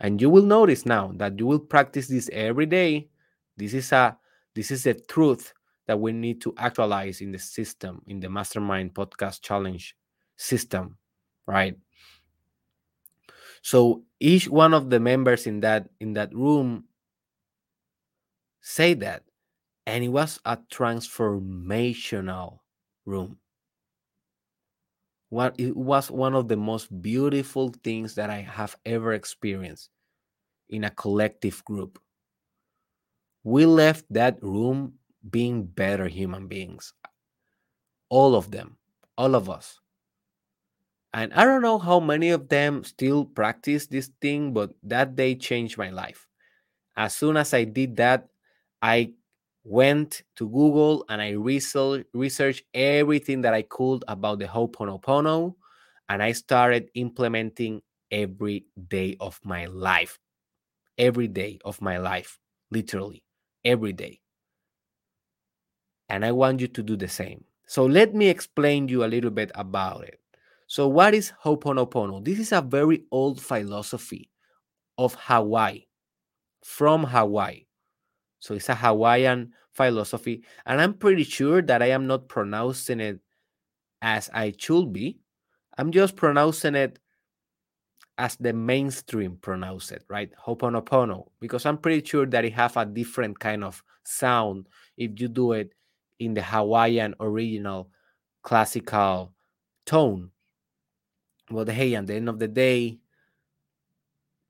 And 0.00 0.20
you 0.20 0.30
will 0.30 0.42
notice 0.42 0.86
now 0.86 1.12
that 1.16 1.38
you 1.38 1.46
will 1.46 1.60
practice 1.60 2.08
this 2.08 2.28
every 2.32 2.66
day. 2.66 3.10
This 3.56 3.74
is 3.74 3.92
a 3.92 4.16
this 4.54 4.70
is 4.70 4.84
the 4.84 4.94
truth 4.94 5.52
that 5.86 5.98
we 5.98 6.12
need 6.12 6.40
to 6.42 6.54
actualize 6.56 7.20
in 7.20 7.32
the 7.32 7.38
system, 7.38 8.02
in 8.06 8.20
the 8.20 8.28
Mastermind 8.28 8.94
Podcast 8.94 9.42
Challenge 9.42 9.96
system, 10.36 10.96
right? 11.46 11.76
So 13.62 14.04
each 14.18 14.48
one 14.48 14.74
of 14.74 14.90
the 14.90 15.00
members 15.00 15.46
in 15.46 15.60
that 15.60 15.88
in 16.00 16.14
that 16.14 16.34
room 16.34 16.84
say 18.60 18.94
that, 18.94 19.24
and 19.86 20.04
it 20.04 20.08
was 20.08 20.40
a 20.44 20.56
transformational 20.56 22.58
room. 23.04 23.38
What 25.28 25.54
it 25.58 25.76
was 25.76 26.10
one 26.10 26.34
of 26.34 26.48
the 26.48 26.56
most 26.56 27.02
beautiful 27.02 27.72
things 27.84 28.16
that 28.16 28.30
I 28.30 28.40
have 28.40 28.76
ever 28.84 29.12
experienced 29.12 29.90
in 30.68 30.84
a 30.84 30.90
collective 30.90 31.64
group. 31.64 32.00
We 33.42 33.66
left 33.66 34.04
that 34.10 34.42
room 34.42 34.94
being 35.30 35.64
better 35.64 36.08
human 36.08 36.46
beings. 36.46 36.92
All 38.08 38.34
of 38.34 38.50
them, 38.50 38.76
all 39.16 39.34
of 39.34 39.48
us. 39.48 39.80
And 41.12 41.32
I 41.34 41.44
don't 41.44 41.62
know 41.62 41.78
how 41.78 42.00
many 42.00 42.30
of 42.30 42.48
them 42.48 42.84
still 42.84 43.24
practice 43.24 43.86
this 43.86 44.10
thing, 44.20 44.52
but 44.52 44.72
that 44.84 45.16
day 45.16 45.34
changed 45.34 45.78
my 45.78 45.90
life. 45.90 46.28
As 46.96 47.14
soon 47.14 47.36
as 47.36 47.54
I 47.54 47.64
did 47.64 47.96
that, 47.96 48.28
I 48.82 49.14
went 49.64 50.22
to 50.36 50.48
Google 50.48 51.04
and 51.08 51.20
I 51.20 51.30
researched, 51.30 52.62
everything 52.74 53.40
that 53.42 53.54
I 53.54 53.62
could 53.62 54.04
about 54.06 54.38
the 54.38 54.46
Ho'oponopono, 54.46 55.54
and 56.08 56.22
I 56.22 56.32
started 56.32 56.90
implementing 56.94 57.82
every 58.10 58.66
day 58.88 59.16
of 59.18 59.40
my 59.44 59.66
life. 59.66 60.18
Every 60.98 61.28
day 61.28 61.58
of 61.64 61.80
my 61.80 61.96
life, 61.96 62.38
literally, 62.70 63.22
every 63.64 63.92
day. 63.92 64.20
And 66.08 66.24
I 66.24 66.32
want 66.32 66.60
you 66.60 66.68
to 66.68 66.82
do 66.82 66.96
the 66.96 67.08
same. 67.08 67.44
So 67.66 67.84
let 67.84 68.14
me 68.14 68.28
explain 68.28 68.88
you 68.88 69.04
a 69.04 69.06
little 69.06 69.30
bit 69.30 69.52
about 69.54 70.04
it. 70.04 70.20
So, 70.66 70.86
what 70.86 71.14
is 71.14 71.32
Ho'oponopono? 71.44 72.24
This 72.24 72.38
is 72.38 72.52
a 72.52 72.60
very 72.60 73.04
old 73.10 73.40
philosophy 73.40 74.30
of 74.98 75.14
Hawaii, 75.14 75.86
from 76.62 77.04
Hawaii. 77.04 77.64
So 78.40 78.54
it's 78.54 78.68
a 78.68 78.74
Hawaiian 78.74 79.52
philosophy. 79.72 80.44
And 80.66 80.80
I'm 80.80 80.94
pretty 80.94 81.24
sure 81.24 81.62
that 81.62 81.82
I 81.82 81.86
am 81.86 82.06
not 82.06 82.28
pronouncing 82.28 83.00
it 83.00 83.20
as 84.02 84.30
I 84.32 84.54
should 84.56 84.92
be. 84.92 85.20
I'm 85.78 85.92
just 85.92 86.16
pronouncing 86.16 86.74
it 86.74 86.98
as 88.20 88.36
the 88.36 88.52
mainstream 88.52 89.36
pronounce 89.40 89.90
it, 89.90 90.04
right? 90.08 90.30
Ho'oponopono, 90.36 91.28
because 91.40 91.64
I'm 91.64 91.78
pretty 91.78 92.06
sure 92.06 92.26
that 92.26 92.44
it 92.44 92.52
have 92.52 92.76
a 92.76 92.84
different 92.84 93.38
kind 93.40 93.64
of 93.64 93.82
sound 94.04 94.68
if 94.98 95.18
you 95.18 95.26
do 95.26 95.52
it 95.52 95.72
in 96.18 96.34
the 96.34 96.42
Hawaiian 96.42 97.14
original 97.18 97.88
classical 98.42 99.32
tone. 99.86 100.30
But 101.48 101.70
hey, 101.70 101.94
at 101.94 102.06
the 102.06 102.14
end 102.14 102.28
of 102.28 102.38
the 102.38 102.46
day, 102.46 102.98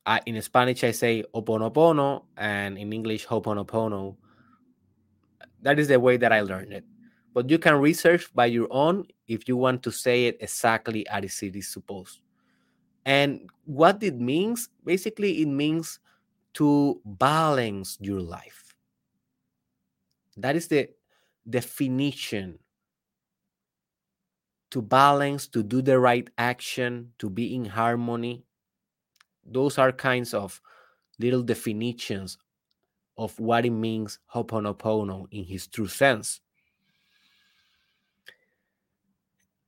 I, 0.04 0.20
in 0.26 0.42
Spanish 0.42 0.82
I 0.82 0.90
say 0.90 1.22
oponopono, 1.32 2.24
and 2.36 2.76
in 2.76 2.92
English 2.92 3.24
hoponopono. 3.28 4.16
That 5.62 5.78
is 5.78 5.86
the 5.86 6.00
way 6.00 6.16
that 6.16 6.32
I 6.32 6.40
learned 6.40 6.72
it. 6.72 6.84
But 7.32 7.48
you 7.48 7.58
can 7.60 7.76
research 7.76 8.34
by 8.34 8.46
your 8.46 8.66
own 8.72 9.06
if 9.28 9.46
you 9.46 9.56
want 9.56 9.84
to 9.84 9.92
say 9.92 10.24
it 10.24 10.38
exactly 10.40 11.06
as 11.06 11.40
it 11.42 11.54
is 11.54 11.72
supposed. 11.72 12.18
And 13.04 13.48
what 13.64 14.02
it 14.02 14.16
means, 14.20 14.68
basically, 14.84 15.42
it 15.42 15.48
means 15.48 15.98
to 16.54 17.00
balance 17.04 17.96
your 18.00 18.20
life. 18.20 18.74
That 20.36 20.56
is 20.56 20.68
the 20.68 20.90
definition 21.48 22.58
to 24.70 24.80
balance, 24.82 25.48
to 25.48 25.62
do 25.62 25.82
the 25.82 25.98
right 25.98 26.28
action, 26.38 27.12
to 27.18 27.28
be 27.28 27.54
in 27.54 27.64
harmony 27.64 28.44
those 29.44 29.78
are 29.78 29.92
kinds 29.92 30.34
of 30.34 30.60
little 31.18 31.42
definitions 31.42 32.38
of 33.18 33.38
what 33.38 33.66
it 33.66 33.70
means 33.70 34.18
Ho'oponopono 34.34 35.26
in 35.30 35.44
his 35.44 35.66
true 35.66 35.88
sense. 35.88 36.40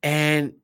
And 0.03 0.55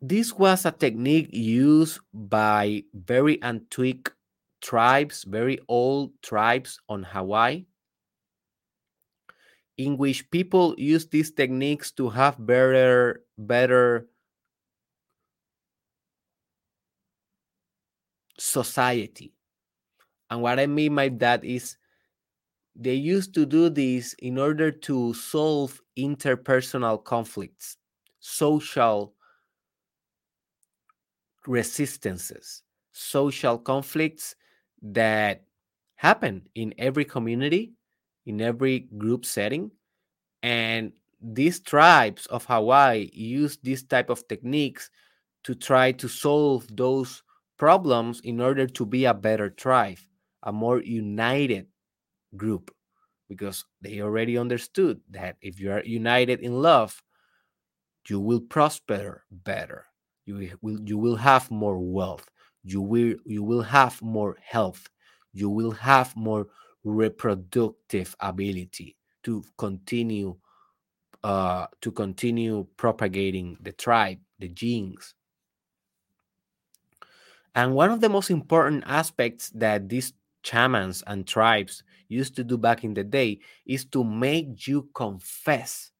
this 0.00 0.32
was 0.34 0.64
a 0.64 0.72
technique 0.72 1.28
used 1.32 2.00
by 2.12 2.84
very 2.94 3.42
antique 3.42 4.10
tribes, 4.60 5.24
very 5.24 5.58
old 5.68 6.12
tribes 6.22 6.80
on 6.88 7.02
Hawaii, 7.02 7.66
in 9.78 9.96
which 9.96 10.30
people 10.30 10.74
use 10.78 11.06
these 11.08 11.30
techniques 11.32 11.90
to 11.92 12.08
have 12.08 12.44
better, 12.44 13.24
better 13.38 14.08
society. 18.38 19.32
And 20.30 20.42
what 20.42 20.60
I 20.60 20.66
mean 20.66 20.94
by 20.96 21.10
that 21.10 21.44
is 21.44 21.78
they 22.76 22.94
used 22.94 23.34
to 23.34 23.46
do 23.46 23.70
this 23.70 24.14
in 24.14 24.38
order 24.38 24.70
to 24.72 25.14
solve 25.14 25.82
interpersonal 25.98 27.02
conflicts, 27.04 27.78
social 28.20 29.15
resistances, 31.46 32.62
social 32.92 33.58
conflicts 33.58 34.34
that 34.82 35.44
happen 35.96 36.48
in 36.54 36.74
every 36.78 37.04
community, 37.04 37.72
in 38.26 38.40
every 38.40 38.80
group 38.98 39.24
setting. 39.24 39.70
And 40.42 40.92
these 41.20 41.60
tribes 41.60 42.26
of 42.26 42.44
Hawaii 42.44 43.10
use 43.12 43.58
this 43.62 43.82
type 43.82 44.10
of 44.10 44.26
techniques 44.28 44.90
to 45.44 45.54
try 45.54 45.92
to 45.92 46.08
solve 46.08 46.66
those 46.76 47.22
problems 47.56 48.20
in 48.20 48.40
order 48.40 48.66
to 48.66 48.84
be 48.84 49.06
a 49.06 49.14
better 49.14 49.48
tribe, 49.48 49.98
a 50.42 50.52
more 50.52 50.82
united 50.82 51.66
group, 52.36 52.70
because 53.28 53.64
they 53.80 54.02
already 54.02 54.36
understood 54.36 55.00
that 55.10 55.36
if 55.40 55.58
you 55.58 55.72
are 55.72 55.82
united 55.84 56.40
in 56.40 56.60
love, 56.60 57.02
you 58.08 58.20
will 58.20 58.40
prosper 58.40 59.24
better. 59.30 59.86
You 60.26 60.58
will 60.60 60.80
you 60.80 60.98
will 60.98 61.16
have 61.16 61.50
more 61.50 61.78
wealth. 61.78 62.30
You 62.64 62.82
will 62.82 63.14
you 63.24 63.42
will 63.42 63.62
have 63.62 64.02
more 64.02 64.36
health. 64.42 64.88
You 65.32 65.48
will 65.50 65.70
have 65.72 66.16
more 66.16 66.48
reproductive 66.84 68.16
ability 68.20 68.96
to 69.24 69.44
continue 69.58 70.36
uh, 71.24 71.66
to 71.80 71.92
continue 71.92 72.66
propagating 72.76 73.58
the 73.60 73.72
tribe, 73.72 74.18
the 74.38 74.48
genes. 74.48 75.14
And 77.54 77.74
one 77.74 77.90
of 77.90 78.00
the 78.00 78.08
most 78.08 78.30
important 78.30 78.84
aspects 78.86 79.50
that 79.50 79.88
these 79.88 80.12
shamans 80.44 81.02
and 81.06 81.26
tribes 81.26 81.82
used 82.08 82.36
to 82.36 82.44
do 82.44 82.56
back 82.56 82.84
in 82.84 82.94
the 82.94 83.02
day 83.04 83.40
is 83.66 83.84
to 83.86 84.04
make 84.04 84.66
you 84.66 84.88
confess 84.94 85.90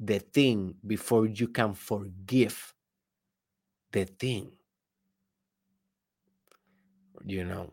the 0.00 0.18
thing 0.18 0.74
before 0.86 1.26
you 1.26 1.48
can 1.48 1.74
forgive 1.74 2.74
the 3.92 4.04
thing. 4.04 4.52
You 7.24 7.44
know, 7.44 7.72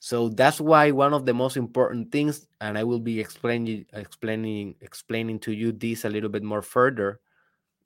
so 0.00 0.28
that's 0.28 0.60
why 0.60 0.92
one 0.92 1.12
of 1.12 1.26
the 1.26 1.34
most 1.34 1.56
important 1.56 2.12
things, 2.12 2.46
and 2.60 2.78
I 2.78 2.84
will 2.84 3.00
be 3.00 3.20
explaining 3.20 3.86
explaining 3.92 4.76
explaining 4.80 5.40
to 5.40 5.52
you 5.52 5.72
this 5.72 6.04
a 6.04 6.08
little 6.08 6.30
bit 6.30 6.42
more 6.42 6.62
further 6.62 7.20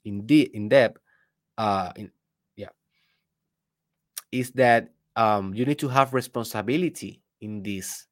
in 0.05 0.25
de- 0.25 0.53
in 0.53 0.69
depth. 0.69 1.01
Uh, 1.57 1.91
in, 1.95 2.11
yeah, 2.55 2.69
is 4.31 4.51
that 4.51 4.93
um, 5.15 5.53
you 5.53 5.65
need 5.65 5.79
to 5.79 5.89
have 5.89 6.13
responsibility 6.13 7.21
in 7.41 7.63
this 7.63 8.07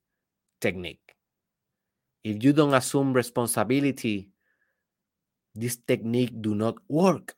technique. 0.60 1.16
If 2.24 2.44
you 2.44 2.54
don't 2.54 2.74
assume 2.74 3.14
responsibility, 3.14 4.31
this 5.54 5.78
technique 5.78 6.42
do 6.42 6.56
not 6.56 6.78
work. 6.88 7.36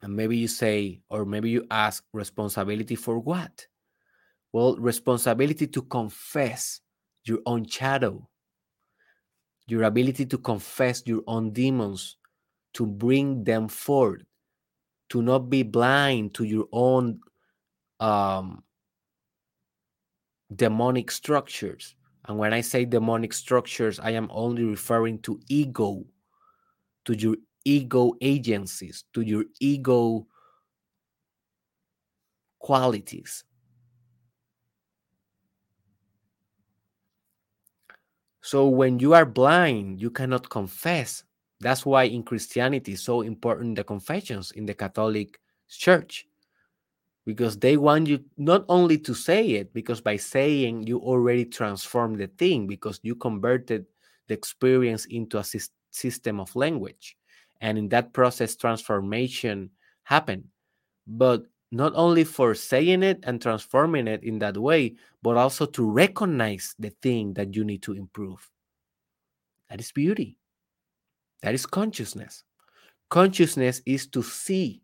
And 0.00 0.14
maybe 0.14 0.36
you 0.36 0.48
say, 0.48 1.00
or 1.10 1.24
maybe 1.24 1.50
you 1.50 1.66
ask, 1.70 2.04
responsibility 2.12 2.94
for 2.94 3.18
what? 3.18 3.66
Well, 4.52 4.76
responsibility 4.76 5.66
to 5.66 5.82
confess 5.82 6.80
your 7.24 7.40
own 7.44 7.66
shadow, 7.66 8.28
your 9.66 9.82
ability 9.82 10.24
to 10.26 10.38
confess 10.38 11.02
your 11.04 11.22
own 11.26 11.50
demons, 11.50 12.16
to 12.74 12.86
bring 12.86 13.44
them 13.44 13.68
forth, 13.68 14.22
to 15.10 15.20
not 15.20 15.50
be 15.50 15.62
blind 15.62 16.34
to 16.34 16.44
your 16.44 16.68
own 16.72 17.20
um, 18.00 18.62
demonic 20.54 21.10
structures. 21.10 21.94
And 22.28 22.36
when 22.36 22.52
I 22.52 22.60
say 22.60 22.84
demonic 22.84 23.32
structures, 23.32 23.98
I 23.98 24.10
am 24.10 24.28
only 24.30 24.62
referring 24.64 25.20
to 25.20 25.40
ego, 25.48 26.04
to 27.06 27.16
your 27.16 27.36
ego 27.64 28.12
agencies, 28.20 29.04
to 29.14 29.22
your 29.22 29.44
ego 29.60 30.26
qualities. 32.58 33.44
So 38.42 38.68
when 38.68 38.98
you 38.98 39.14
are 39.14 39.26
blind, 39.26 40.00
you 40.00 40.10
cannot 40.10 40.50
confess. 40.50 41.24
That's 41.60 41.86
why 41.86 42.04
in 42.04 42.22
Christianity 42.22 42.92
is 42.92 43.02
so 43.02 43.22
important 43.22 43.76
the 43.76 43.84
confessions 43.84 44.52
in 44.52 44.66
the 44.66 44.74
Catholic 44.74 45.40
Church. 45.68 46.27
Because 47.28 47.58
they 47.58 47.76
want 47.76 48.06
you 48.06 48.24
not 48.38 48.64
only 48.70 48.96
to 49.00 49.12
say 49.12 49.50
it, 49.60 49.74
because 49.74 50.00
by 50.00 50.16
saying 50.16 50.86
you 50.86 50.98
already 51.00 51.44
transform 51.44 52.16
the 52.16 52.28
thing, 52.38 52.66
because 52.66 53.00
you 53.02 53.14
converted 53.14 53.84
the 54.28 54.34
experience 54.34 55.04
into 55.10 55.36
a 55.36 55.44
system 55.90 56.40
of 56.40 56.56
language. 56.56 57.18
And 57.60 57.76
in 57.76 57.90
that 57.90 58.14
process, 58.14 58.56
transformation 58.56 59.68
happened. 60.04 60.44
But 61.06 61.42
not 61.70 61.92
only 61.96 62.24
for 62.24 62.54
saying 62.54 63.02
it 63.02 63.20
and 63.24 63.42
transforming 63.42 64.08
it 64.08 64.24
in 64.24 64.38
that 64.38 64.56
way, 64.56 64.96
but 65.22 65.36
also 65.36 65.66
to 65.66 65.84
recognize 65.84 66.74
the 66.78 66.94
thing 67.02 67.34
that 67.34 67.54
you 67.54 67.62
need 67.62 67.82
to 67.82 67.92
improve. 67.92 68.48
That 69.68 69.80
is 69.80 69.92
beauty. 69.92 70.38
That 71.42 71.52
is 71.52 71.66
consciousness. 71.66 72.44
Consciousness 73.10 73.82
is 73.84 74.06
to 74.06 74.22
see. 74.22 74.80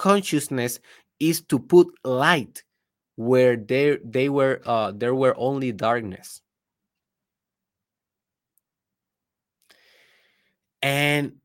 Consciousness 0.00 0.80
is 1.20 1.42
to 1.52 1.58
put 1.58 1.92
light 2.04 2.64
where 3.16 3.54
there 3.54 3.98
they 4.02 4.30
were 4.30 4.62
uh, 4.64 4.96
there 4.96 5.14
were 5.14 5.36
only 5.36 5.72
darkness. 5.72 6.40
And 10.80 11.36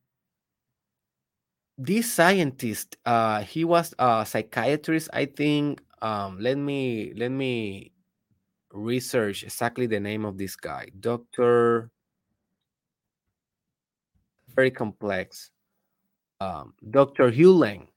this 1.78 2.08
scientist, 2.14 2.96
uh, 3.06 3.42
he 3.44 3.66
was 3.66 3.94
a 4.00 4.26
psychiatrist, 4.26 5.10
I 5.12 5.26
think. 5.26 5.84
Um, 6.02 6.40
let 6.40 6.56
me 6.58 7.12
let 7.18 7.32
me 7.36 7.92
research 8.72 9.44
exactly 9.44 9.86
the 9.86 10.00
name 10.00 10.24
of 10.24 10.38
this 10.38 10.56
guy, 10.56 10.88
Doctor. 10.98 11.92
Very 14.56 14.72
complex. 14.72 15.52
Um, 16.40 16.74
Doctor 16.90 17.30
Hew 17.30 17.52
Len, 17.52 17.88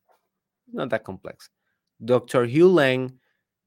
not 0.72 0.90
that 0.90 1.04
complex. 1.04 1.50
Doctor 2.04 2.44
Hew 2.44 2.68
Len, 2.68 3.18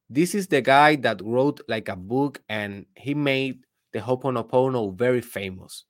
This 0.09 0.35
is 0.35 0.47
the 0.47 0.61
guy 0.61 0.97
that 0.97 1.21
wrote 1.23 1.61
like 1.67 1.89
a 1.89 1.95
book, 1.95 2.41
and 2.49 2.85
he 2.95 3.13
made 3.13 3.65
the 3.93 3.99
Ho'oponopono 3.99 4.93
very 4.95 5.21
famous. 5.21 5.85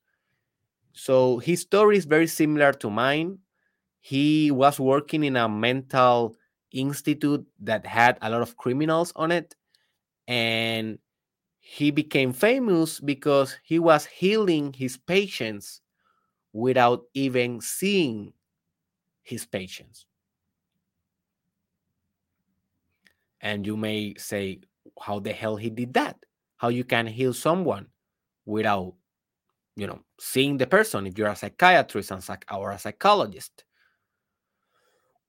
So 0.92 1.38
his 1.38 1.60
story 1.62 1.96
is 1.98 2.04
very 2.04 2.26
similar 2.28 2.72
to 2.74 2.90
mine 2.90 3.38
he 4.02 4.50
was 4.50 4.80
working 4.80 5.22
in 5.22 5.36
a 5.36 5.48
mental 5.48 6.36
institute 6.72 7.46
that 7.60 7.86
had 7.86 8.18
a 8.20 8.28
lot 8.28 8.42
of 8.42 8.56
criminals 8.56 9.12
on 9.14 9.30
it 9.30 9.54
and 10.26 10.98
he 11.60 11.92
became 11.92 12.32
famous 12.32 12.98
because 12.98 13.56
he 13.62 13.78
was 13.78 14.06
healing 14.06 14.72
his 14.72 14.96
patients 14.96 15.80
without 16.52 17.04
even 17.14 17.60
seeing 17.60 18.32
his 19.22 19.46
patients 19.46 20.06
and 23.42 23.66
you 23.66 23.76
may 23.76 24.14
say 24.16 24.60
how 25.00 25.18
the 25.18 25.32
hell 25.32 25.56
he 25.56 25.70
did 25.70 25.92
that 25.94 26.16
how 26.56 26.68
you 26.68 26.84
can 26.84 27.06
heal 27.06 27.32
someone 27.32 27.86
without 28.46 28.94
you 29.76 29.86
know 29.86 30.00
seeing 30.20 30.56
the 30.56 30.66
person 30.66 31.06
if 31.06 31.18
you're 31.18 31.28
a 31.28 31.36
psychiatrist 31.36 32.12
or 32.50 32.70
a 32.70 32.78
psychologist 32.78 33.64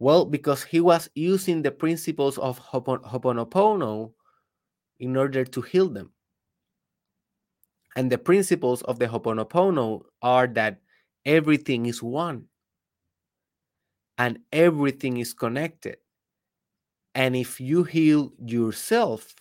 well, 0.04 0.26
because 0.26 0.66
he 0.66 0.82
was 0.82 1.10
using 1.16 1.62
the 1.62 1.72
principles 1.72 2.38
of 2.38 2.60
Ho'oponopono 2.60 4.12
in 5.00 5.16
order 5.16 5.46
to 5.46 5.62
heal 5.62 5.88
them. 5.88 6.12
And 7.96 8.12
the 8.12 8.18
principles 8.18 8.82
of 8.82 9.00
the 9.00 9.08
Ho'oponopono 9.08 10.04
are 10.22 10.48
that 10.48 10.82
everything 11.24 11.86
is 11.86 12.04
one 12.04 12.48
and 14.18 14.40
everything 14.52 15.16
is 15.18 15.34
connected. 15.34 15.96
And 17.16 17.36
if 17.36 17.60
you 17.60 17.84
heal 17.84 18.34
yourself, 18.44 19.36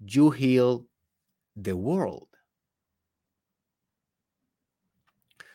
you 0.00 0.30
heal 0.30 0.86
the 1.54 1.76
world. 1.76 2.26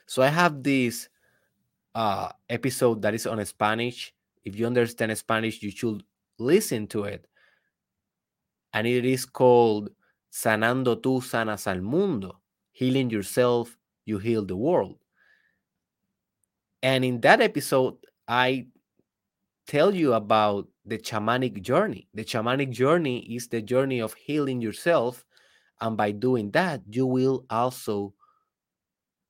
So 0.06 0.22
I 0.22 0.28
have 0.28 0.64
this 0.64 1.10
uh, 1.94 2.30
episode 2.50 3.02
that 3.02 3.14
is 3.14 3.28
on 3.28 3.44
Spanish. 3.46 4.14
If 4.46 4.58
you 4.58 4.66
understand 4.66 5.16
Spanish, 5.18 5.62
you 5.62 5.72
should 5.72 6.04
listen 6.40 6.88
to 6.88 7.04
it. 7.04 7.28
And 8.72 8.88
it 8.88 9.04
is 9.04 9.26
called 9.26 9.90
Sanando 10.32 10.96
tú 10.96 11.22
sanas 11.22 11.68
al 11.68 11.82
mundo. 11.82 12.40
Healing 12.72 13.10
yourself, 13.10 13.78
you 14.06 14.20
heal 14.20 14.46
the 14.46 14.56
world. 14.56 15.00
And 16.84 17.04
in 17.04 17.20
that 17.22 17.42
episode, 17.42 17.98
I 18.28 18.68
tell 19.66 19.94
you 19.94 20.14
about 20.14 20.68
the 20.88 20.98
shamanic 20.98 21.62
journey. 21.62 22.08
The 22.14 22.24
shamanic 22.24 22.72
journey 22.72 23.20
is 23.36 23.48
the 23.48 23.62
journey 23.62 24.00
of 24.00 24.14
healing 24.14 24.62
yourself. 24.62 25.26
And 25.82 25.96
by 25.96 26.12
doing 26.12 26.52
that, 26.52 26.82
you 26.90 27.06
will 27.06 27.46
also 27.50 28.14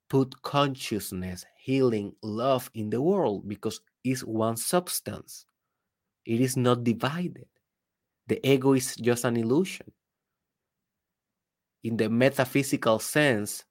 put 0.09 0.41
consciousness, 0.41 1.45
healing, 1.57 2.13
love 2.21 2.69
in 2.73 2.89
the 2.89 3.01
world 3.01 3.47
because 3.47 3.81
it's 4.03 4.21
one 4.23 4.55
substance. 4.55 5.45
It 6.25 6.39
is 6.39 6.55
not 6.55 6.83
divided. 6.83 7.47
The 8.27 8.45
ego 8.47 8.73
is 8.73 8.95
just 8.95 9.25
an 9.25 9.37
illusion. 9.37 9.91
In 11.83 11.97
the 11.97 12.09
metaphysical 12.09 12.99
sense, 12.99 13.63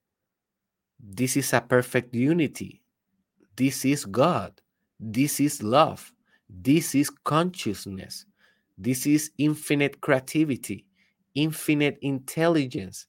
this 0.98 1.36
is 1.36 1.52
a 1.52 1.60
perfect 1.60 2.14
unity. 2.14 2.82
This 3.54 3.84
is 3.84 4.04
God. 4.04 4.60
This 4.98 5.40
is 5.40 5.62
love. 5.62 6.12
This 6.48 6.94
is 6.94 7.10
consciousness. 7.10 8.24
This 8.78 9.06
is 9.06 9.30
infinite 9.38 10.00
creativity, 10.00 10.84
infinite 11.34 11.98
intelligence 12.02 13.06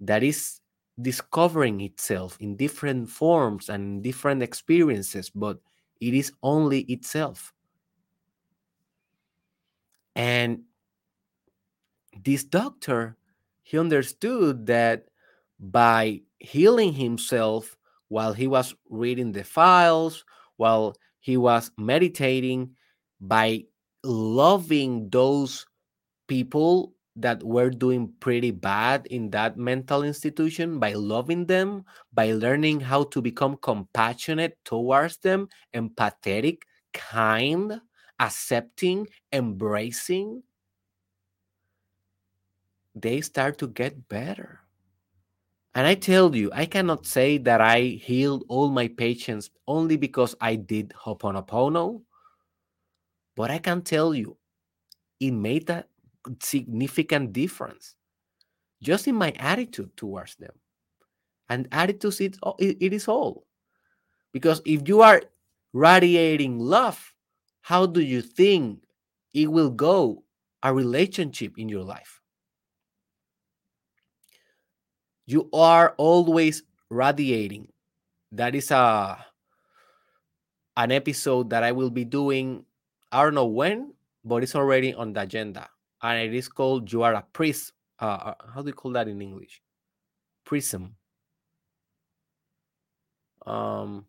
that 0.00 0.22
is 0.22 0.60
discovering 1.00 1.80
itself 1.80 2.36
in 2.40 2.56
different 2.56 3.08
forms 3.08 3.68
and 3.68 4.02
different 4.02 4.42
experiences, 4.42 5.30
but 5.30 5.58
it 6.00 6.14
is 6.14 6.32
only 6.42 6.80
itself. 6.82 7.52
And 10.16 10.64
this 12.24 12.42
doctor, 12.42 13.16
he 13.62 13.78
understood 13.78 14.66
that 14.66 15.06
by 15.60 16.22
healing 16.38 16.92
himself 16.92 17.76
while 18.08 18.32
he 18.32 18.46
was 18.46 18.74
reading 18.88 19.32
the 19.32 19.44
files, 19.44 20.24
while 20.56 20.96
he 21.28 21.36
was 21.36 21.70
meditating, 21.76 22.72
by 23.20 23.62
loving 24.02 25.10
those 25.10 25.66
people 26.26 26.94
that 27.16 27.42
were 27.42 27.68
doing 27.68 28.10
pretty 28.18 28.50
bad 28.50 29.04
in 29.10 29.28
that 29.28 29.58
mental 29.58 30.04
institution 30.04 30.78
by 30.78 30.94
loving 30.94 31.44
them, 31.44 31.84
by 32.14 32.32
learning 32.32 32.80
how 32.80 33.04
to 33.04 33.20
become 33.20 33.58
compassionate 33.60 34.56
towards 34.64 35.18
them, 35.18 35.48
empathetic, 35.74 36.62
kind, 36.94 37.78
accepting, 38.20 39.06
embracing, 39.30 40.42
they 42.94 43.20
start 43.20 43.58
to 43.58 43.66
get 43.66 44.08
better. 44.08 44.60
And 45.78 45.86
I 45.86 45.94
tell 45.94 46.34
you, 46.34 46.50
I 46.52 46.66
cannot 46.66 47.06
say 47.06 47.38
that 47.38 47.60
I 47.60 47.82
healed 47.82 48.42
all 48.48 48.68
my 48.68 48.88
patients 48.88 49.48
only 49.68 49.96
because 49.96 50.34
I 50.40 50.56
did 50.56 50.92
Ho'oponopono, 51.04 52.02
but 53.36 53.52
I 53.52 53.58
can 53.58 53.82
tell 53.82 54.12
you, 54.12 54.36
it 55.20 55.30
made 55.30 55.70
a 55.70 55.84
significant 56.42 57.32
difference 57.32 57.94
just 58.82 59.06
in 59.06 59.14
my 59.14 59.30
attitude 59.38 59.96
towards 59.96 60.34
them. 60.34 60.50
And 61.48 61.68
attitude, 61.70 62.36
it, 62.58 62.76
it 62.80 62.92
is 62.92 63.06
all. 63.06 63.46
Because 64.32 64.60
if 64.64 64.88
you 64.88 65.02
are 65.02 65.22
radiating 65.72 66.58
love, 66.58 67.14
how 67.60 67.86
do 67.86 68.00
you 68.00 68.20
think 68.20 68.82
it 69.32 69.46
will 69.46 69.70
go 69.70 70.24
a 70.60 70.74
relationship 70.74 71.56
in 71.56 71.68
your 71.68 71.84
life? 71.84 72.17
You 75.28 75.50
are 75.52 75.92
always 75.98 76.62
radiating. 76.88 77.68
That 78.32 78.54
is 78.54 78.70
a 78.70 79.20
an 80.74 80.90
episode 80.90 81.50
that 81.50 81.62
I 81.62 81.72
will 81.72 81.90
be 81.90 82.08
doing. 82.08 82.64
I 83.12 83.22
don't 83.24 83.34
know 83.34 83.44
when, 83.44 83.92
but 84.24 84.42
it's 84.42 84.56
already 84.56 84.94
on 84.94 85.12
the 85.12 85.28
agenda, 85.28 85.68
and 86.00 86.16
it 86.16 86.32
is 86.32 86.48
called 86.48 86.90
"You 86.90 87.02
Are 87.02 87.12
a 87.12 87.26
Prism." 87.34 87.76
Uh, 88.00 88.32
how 88.54 88.62
do 88.62 88.68
you 88.68 88.72
call 88.72 88.92
that 88.92 89.06
in 89.06 89.20
English? 89.20 89.60
Prism. 90.48 90.96
Um. 93.44 94.06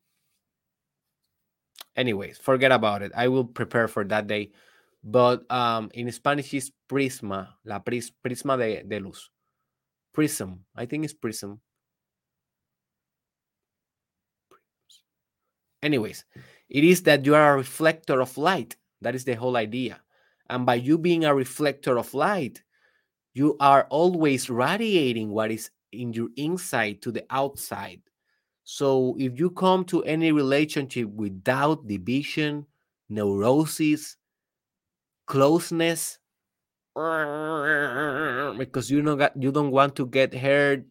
Anyways, 1.98 2.38
forget 2.38 2.72
about 2.72 3.02
it. 3.02 3.12
I 3.12 3.28
will 3.28 3.44
prepare 3.44 3.90
for 3.90 4.06
that 4.06 4.28
day. 4.28 4.52
But 5.04 5.44
um, 5.52 5.92
in 5.94 6.10
Spanish, 6.14 6.54
is 6.54 6.72
prisma, 6.88 7.60
la 7.66 7.80
pris, 7.80 8.10
prisma 8.24 8.58
de, 8.58 8.84
de 8.84 9.00
luz. 9.04 9.30
Prism. 10.14 10.66
I 10.76 10.86
think 10.86 11.06
it's 11.06 11.14
prism. 11.14 11.62
Anyways, 15.82 16.26
it 16.70 16.84
is 16.84 17.04
that 17.04 17.26
you 17.26 17.36
are 17.36 17.54
a 17.54 17.58
reflector 17.58 18.22
of 18.22 18.38
light. 18.38 18.76
That 19.02 19.16
is 19.16 19.24
the 19.24 19.36
whole 19.36 19.56
idea. 19.56 20.02
And 20.50 20.66
by 20.66 20.76
you 20.76 20.98
being 20.98 21.26
a 21.26 21.34
reflector 21.34 21.98
of 21.98 22.14
light, 22.14 22.62
you 23.34 23.56
are 23.60 23.88
always 23.90 24.50
radiating 24.50 25.30
what 25.30 25.52
is 25.52 25.70
in 25.92 26.14
your 26.14 26.30
inside 26.36 27.02
to 27.04 27.12
the 27.12 27.26
outside. 27.30 28.02
So 28.64 29.16
if 29.18 29.40
you 29.40 29.50
come 29.50 29.86
to 29.86 30.04
any 30.04 30.32
relationship 30.32 31.10
without 31.10 31.88
division, 31.88 32.66
neurosis, 33.10 34.18
closeness, 35.26 36.19
because 38.58 38.90
you 38.92 39.02
don't 39.02 39.18
got 39.18 39.42
you 39.42 39.52
don't 39.52 39.72
want 39.72 39.96
to 39.96 40.06
get 40.08 40.34
hurt, 40.34 40.86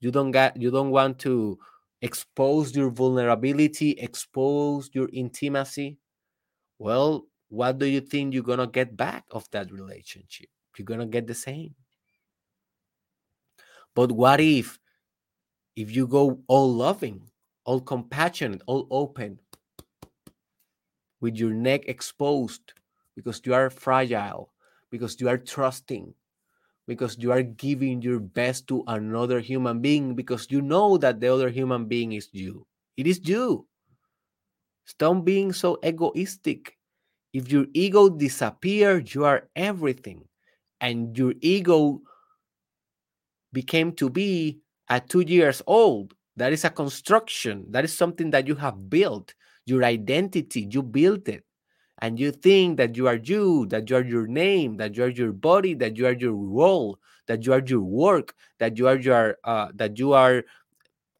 you 0.00 0.10
don't 0.10 0.30
get 0.30 0.56
you 0.56 0.70
don't 0.70 0.90
want 0.90 1.18
to 1.20 1.58
expose 2.02 2.74
your 2.74 2.90
vulnerability, 2.90 3.90
expose 3.92 4.90
your 4.92 5.08
intimacy. 5.12 5.98
Well, 6.78 7.26
what 7.48 7.78
do 7.78 7.86
you 7.86 8.00
think 8.00 8.32
you're 8.32 8.42
gonna 8.42 8.66
get 8.66 8.96
back 8.96 9.24
of 9.30 9.50
that 9.50 9.70
relationship? 9.70 10.48
You're 10.78 10.86
gonna 10.86 11.06
get 11.06 11.26
the 11.26 11.34
same. 11.34 11.74
But 13.94 14.12
what 14.12 14.40
if 14.40 14.78
if 15.76 15.94
you 15.94 16.06
go 16.06 16.40
all 16.46 16.72
loving, 16.72 17.22
all 17.64 17.80
compassionate, 17.80 18.62
all 18.66 18.86
open, 18.90 19.40
with 21.20 21.36
your 21.36 21.52
neck 21.52 21.82
exposed 21.86 22.72
because 23.14 23.40
you 23.44 23.52
are 23.52 23.68
fragile, 23.68 24.52
because 24.90 25.20
you 25.20 25.28
are 25.28 25.38
trusting, 25.38 26.12
because 26.86 27.16
you 27.18 27.32
are 27.32 27.42
giving 27.42 28.02
your 28.02 28.20
best 28.20 28.66
to 28.68 28.84
another 28.86 29.40
human 29.40 29.80
being, 29.80 30.14
because 30.14 30.46
you 30.50 30.60
know 30.60 30.98
that 30.98 31.20
the 31.20 31.32
other 31.32 31.48
human 31.48 31.86
being 31.86 32.12
is 32.12 32.28
you. 32.32 32.66
It 32.96 33.06
is 33.06 33.20
you. 33.22 33.66
Stop 34.84 35.24
being 35.24 35.52
so 35.52 35.78
egoistic. 35.84 36.76
If 37.32 37.52
your 37.52 37.66
ego 37.74 38.08
disappeared, 38.08 39.14
you 39.14 39.24
are 39.24 39.48
everything. 39.54 40.26
And 40.80 41.16
your 41.16 41.34
ego 41.40 42.02
became 43.52 43.92
to 43.92 44.10
be 44.10 44.60
at 44.88 45.08
two 45.08 45.20
years 45.20 45.62
old. 45.66 46.14
That 46.36 46.52
is 46.52 46.64
a 46.64 46.70
construction. 46.70 47.66
That 47.70 47.84
is 47.84 47.96
something 47.96 48.30
that 48.30 48.48
you 48.48 48.56
have 48.56 48.90
built. 48.90 49.34
Your 49.66 49.84
identity, 49.84 50.66
you 50.70 50.82
built 50.82 51.28
it. 51.28 51.44
And 52.02 52.18
you 52.18 52.32
think 52.32 52.78
that 52.78 52.96
you 52.96 53.08
are 53.08 53.16
you, 53.16 53.66
that 53.66 53.90
you 53.90 53.96
are 53.96 54.04
your 54.04 54.26
name, 54.26 54.76
that 54.78 54.96
you 54.96 55.04
are 55.04 55.08
your 55.08 55.32
body, 55.32 55.74
that 55.74 55.96
you 55.96 56.06
are 56.06 56.12
your 56.12 56.34
role, 56.34 56.98
that 57.26 57.44
you 57.44 57.52
are 57.52 57.62
your 57.64 57.82
work, 57.82 58.34
that 58.58 58.78
you 58.78 58.88
are 58.88 58.96
your 58.98 59.36
uh, 59.44 59.68
that 59.74 59.98
you 59.98 60.12
are 60.14 60.42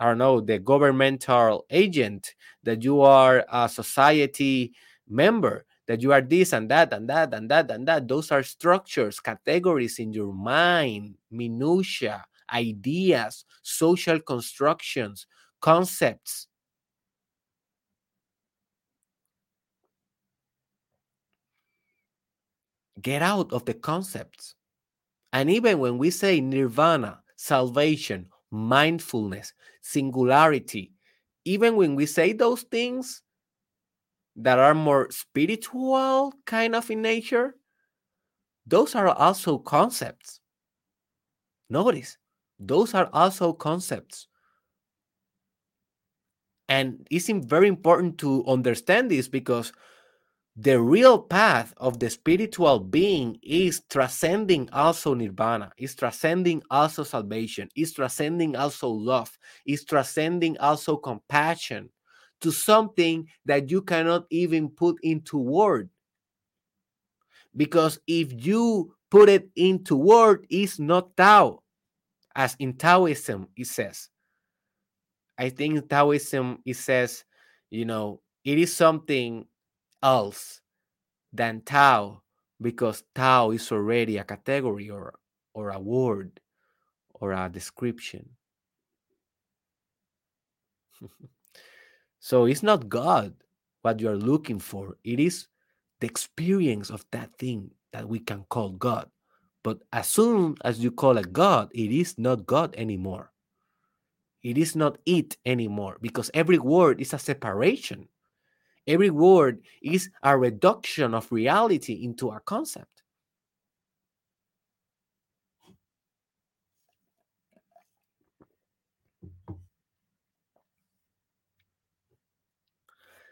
I 0.01 0.07
don't 0.09 0.19
know, 0.19 0.41
the 0.41 0.59
governmental 0.59 1.67
agent, 1.71 2.35
that 2.65 2.83
you 2.83 3.03
are 3.03 3.45
a 3.53 3.69
society 3.69 4.73
member, 5.09 5.67
that 5.87 6.01
you 6.03 6.13
are 6.13 6.23
this 6.23 6.53
and 6.55 6.71
that 6.71 6.93
and 6.93 7.09
that 7.11 7.35
and 7.35 7.51
that 7.51 7.71
and 7.71 7.87
that. 7.89 8.09
Those 8.09 8.31
are 8.33 8.43
structures, 8.43 9.21
categories 9.21 9.99
in 9.99 10.13
your 10.13 10.33
mind, 10.33 11.17
minutia, 11.31 12.25
ideas, 12.53 13.45
social 13.63 14.21
constructions, 14.21 15.27
concepts. 15.61 16.47
Get 23.01 23.23
out 23.23 23.53
of 23.53 23.65
the 23.65 23.75
concepts. 23.75 24.55
And 25.33 25.49
even 25.51 25.79
when 25.79 25.99
we 25.99 26.11
say 26.11 26.41
nirvana, 26.41 27.21
salvation, 27.37 28.27
mindfulness, 28.51 29.53
singularity, 29.81 30.93
even 31.45 31.77
when 31.77 31.95
we 31.95 32.07
say 32.07 32.33
those 32.33 32.63
things 32.63 33.23
that 34.37 34.59
are 34.59 34.75
more 34.75 35.11
spiritual 35.11 36.35
kind 36.47 36.75
of 36.75 36.91
in 36.91 37.03
nature, 37.03 37.55
those 38.67 38.95
are 38.95 39.09
also 39.09 39.59
concepts. 39.59 40.41
Notice, 41.69 42.19
those 42.59 42.95
are 42.95 43.09
also 43.13 43.53
concepts. 43.53 44.27
And 46.69 47.07
it's 47.11 47.29
very 47.29 47.69
important 47.69 48.19
to 48.19 48.45
understand 48.47 49.11
this 49.11 49.29
because 49.29 49.73
the 50.57 50.81
real 50.81 51.19
path 51.19 51.73
of 51.77 51.99
the 52.01 52.11
spiritual 52.11 52.81
being 52.81 53.39
is 53.43 53.83
transcending 53.89 54.69
also 54.73 55.15
nirvana, 55.15 55.73
is 55.79 55.95
transcending 55.95 56.63
also 56.71 57.05
salvation, 57.05 57.69
is 57.77 57.93
transcending 57.93 58.57
also 58.57 58.89
love, 58.89 59.39
is 59.65 59.85
transcending 59.85 60.59
also 60.59 60.97
compassion 60.97 61.89
to 62.41 62.51
something 62.51 63.27
that 63.45 63.71
you 63.71 63.83
cannot 63.83 64.27
even 64.31 64.69
put 64.69 64.97
into 65.03 65.39
word. 65.39 65.89
Because 67.57 67.99
if 68.07 68.45
you 68.45 68.95
put 69.11 69.29
it 69.29 69.49
into 69.57 69.97
word, 69.97 70.47
it's 70.51 70.79
not 70.79 71.17
Tao, 71.17 71.63
as 72.35 72.57
in 72.59 72.75
Taoism 72.75 73.49
it 73.57 73.67
says. 73.67 74.09
I 75.39 75.49
think 75.51 75.89
Taoism 75.89 76.59
it 76.65 76.77
says, 76.77 77.25
you 77.71 77.85
know, 77.85 78.21
it 78.45 78.59
is 78.59 78.75
something 78.75 79.47
else 80.03 80.61
than 81.33 81.63
Tao 81.63 82.23
because 82.61 83.05
Tao 83.15 83.51
is 83.51 83.71
already 83.73 84.19
a 84.19 84.25
category 84.25 84.91
or 84.91 85.15
or 85.55 85.71
a 85.71 85.79
word 85.81 86.41
or 87.15 87.33
a 87.33 87.49
description. 87.51 88.31
so 92.21 92.45
it's 92.47 92.63
not 92.63 92.89
God. 92.89 93.35
what 93.83 94.01
you 94.01 94.09
are 94.11 94.17
looking 94.17 94.59
for. 94.59 94.97
It 95.05 95.21
is 95.21 95.49
the 96.01 96.07
experience 96.07 96.91
of 96.91 97.05
that 97.13 97.31
thing 97.39 97.71
that 97.93 98.09
we 98.09 98.19
can 98.19 98.45
call 98.49 98.71
God. 98.71 99.09
But 99.63 99.79
as 99.93 100.09
soon 100.09 100.57
as 100.65 100.81
you 100.81 100.91
call 100.91 101.19
it 101.19 101.33
God, 101.33 101.71
it 101.75 101.91
is 101.91 102.19
not 102.19 102.47
God 102.47 102.75
anymore. 102.77 103.33
It 104.43 104.57
is 104.57 104.75
not 104.75 104.99
it 105.05 105.37
anymore 105.45 105.99
because 106.01 106.31
every 106.33 106.59
word 106.59 107.01
is 107.01 107.13
a 107.13 107.19
separation. 107.19 108.09
Every 108.87 109.11
word 109.11 109.61
is 109.83 110.11
a 110.23 110.37
reduction 110.37 111.15
of 111.15 111.31
reality 111.31 112.05
into 112.05 112.31
a 112.31 112.41
concept. 112.41 113.03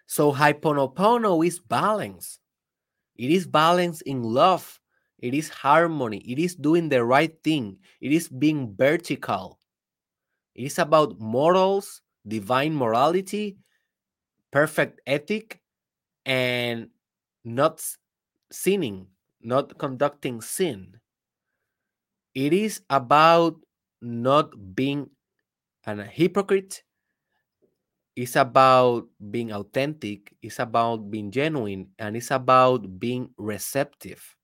So 0.06 0.32
Ho'oponopono 0.32 1.46
is 1.46 1.60
balance. 1.60 2.38
It 3.16 3.30
is 3.30 3.46
balance 3.46 4.00
in 4.02 4.22
love. 4.22 4.80
It 5.18 5.34
is 5.34 5.48
harmony. 5.48 6.18
It 6.18 6.38
is 6.38 6.54
doing 6.54 6.88
the 6.88 7.04
right 7.04 7.34
thing. 7.42 7.78
It 8.00 8.12
is 8.12 8.28
being 8.28 8.74
vertical. 8.76 9.58
It 10.54 10.64
is 10.64 10.78
about 10.78 11.20
morals, 11.20 12.00
divine 12.26 12.74
morality, 12.74 13.58
perfect 14.50 15.00
ethic, 15.06 15.60
and 16.26 16.90
not 17.44 17.84
sinning, 18.52 19.08
not 19.42 19.78
conducting 19.78 20.40
sin. 20.42 21.00
It 22.34 22.52
is 22.54 22.80
about 22.88 23.56
not 24.00 24.74
being 24.74 25.10
a 25.86 26.04
hypocrite 26.04 26.84
it's 28.16 28.36
about 28.36 29.06
being 29.30 29.52
authentic, 29.52 30.34
it's 30.42 30.58
about 30.58 31.10
being 31.10 31.30
genuine, 31.30 31.88
and 31.98 32.16
it's 32.16 32.30
about 32.30 32.98
being 32.98 33.30
receptive. 33.38 34.34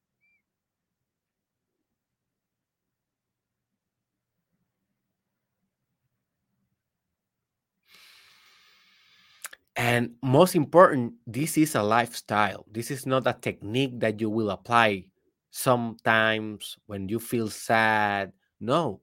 And 9.76 10.14
most 10.22 10.54
important, 10.54 11.14
this 11.26 11.58
is 11.58 11.74
a 11.74 11.82
lifestyle. 11.82 12.64
This 12.70 12.90
is 12.90 13.06
not 13.06 13.26
a 13.26 13.32
technique 13.34 13.98
that 14.00 14.20
you 14.20 14.30
will 14.30 14.50
apply 14.50 15.06
sometimes 15.50 16.76
when 16.86 17.08
you 17.08 17.18
feel 17.18 17.48
sad. 17.50 18.32
No, 18.60 19.00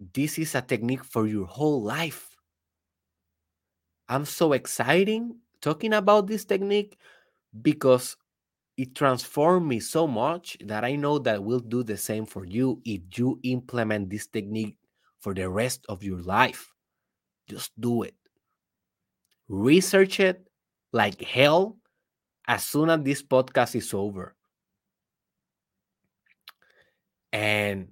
this 0.00 0.38
is 0.38 0.54
a 0.54 0.62
technique 0.62 1.04
for 1.04 1.26
your 1.26 1.46
whole 1.46 1.82
life. 1.82 2.36
I'm 4.08 4.24
so 4.24 4.52
excited 4.52 5.22
talking 5.60 5.92
about 5.94 6.26
this 6.26 6.44
technique 6.44 6.98
because 7.62 8.16
it 8.76 8.94
transformed 8.94 9.68
me 9.68 9.80
so 9.80 10.06
much 10.06 10.56
that 10.64 10.84
I 10.84 10.96
know 10.96 11.18
that 11.20 11.44
will 11.44 11.60
do 11.60 11.82
the 11.82 11.96
same 11.96 12.26
for 12.26 12.44
you 12.44 12.82
if 12.84 13.02
you 13.18 13.40
implement 13.44 14.10
this 14.10 14.26
technique 14.26 14.76
for 15.20 15.34
the 15.34 15.48
rest 15.48 15.86
of 15.88 16.02
your 16.02 16.20
life. 16.22 16.72
Just 17.48 17.72
do 17.80 18.02
it. 18.04 18.19
Research 19.50 20.20
it 20.20 20.46
like 20.92 21.20
hell 21.20 21.76
as 22.46 22.64
soon 22.64 22.88
as 22.88 23.02
this 23.02 23.20
podcast 23.20 23.74
is 23.74 23.92
over. 23.92 24.36
And 27.32 27.88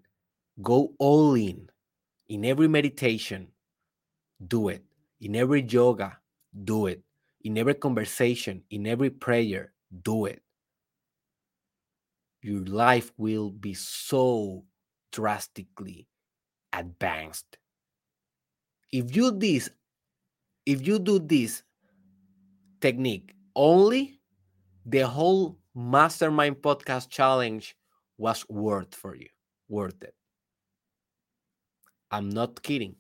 go 0.63 0.95
all 0.99 1.35
in 1.35 1.69
in 2.29 2.45
every 2.45 2.69
meditation. 2.69 3.49
Do 4.47 4.69
it 4.69 4.85
in 5.21 5.35
every 5.35 5.63
yoga, 5.63 6.19
do 6.65 6.87
it. 6.87 7.03
In 7.43 7.57
every 7.59 7.75
conversation, 7.75 8.63
in 8.71 8.87
every 8.87 9.11
prayer, 9.11 9.73
do 10.03 10.27
it. 10.27 10.43
Your 12.43 12.65
life 12.65 13.13
will 13.17 13.51
be 13.51 13.75
so 13.75 14.65
drastically 15.13 16.09
advanced. 16.73 17.59
If 18.93 19.15
you 19.15 19.33
do 19.33 19.39
this, 19.39 19.71
if 20.69 20.87
you 20.87 20.99
do 20.99 21.19
this 21.19 21.63
technique 22.83 23.35
only, 23.57 24.21
the 24.85 25.01
whole 25.01 25.57
mastermind 25.75 26.57
podcast 26.57 27.09
challenge 27.09 27.75
was 28.19 28.47
worth 28.51 28.95
for 28.95 29.17
you, 29.17 29.29
worth 29.71 30.03
it. 30.03 30.15
I'm 32.11 32.29
not 32.29 32.63
kidding. 32.63 32.97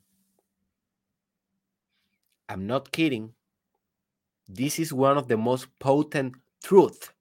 I'm 2.49 2.66
not 2.66 2.91
kidding. 2.91 3.35
This 4.49 4.79
is 4.79 4.91
one 4.91 5.19
of 5.19 5.29
the 5.29 5.37
most 5.37 5.69
potent 5.79 6.37
truth 6.64 7.12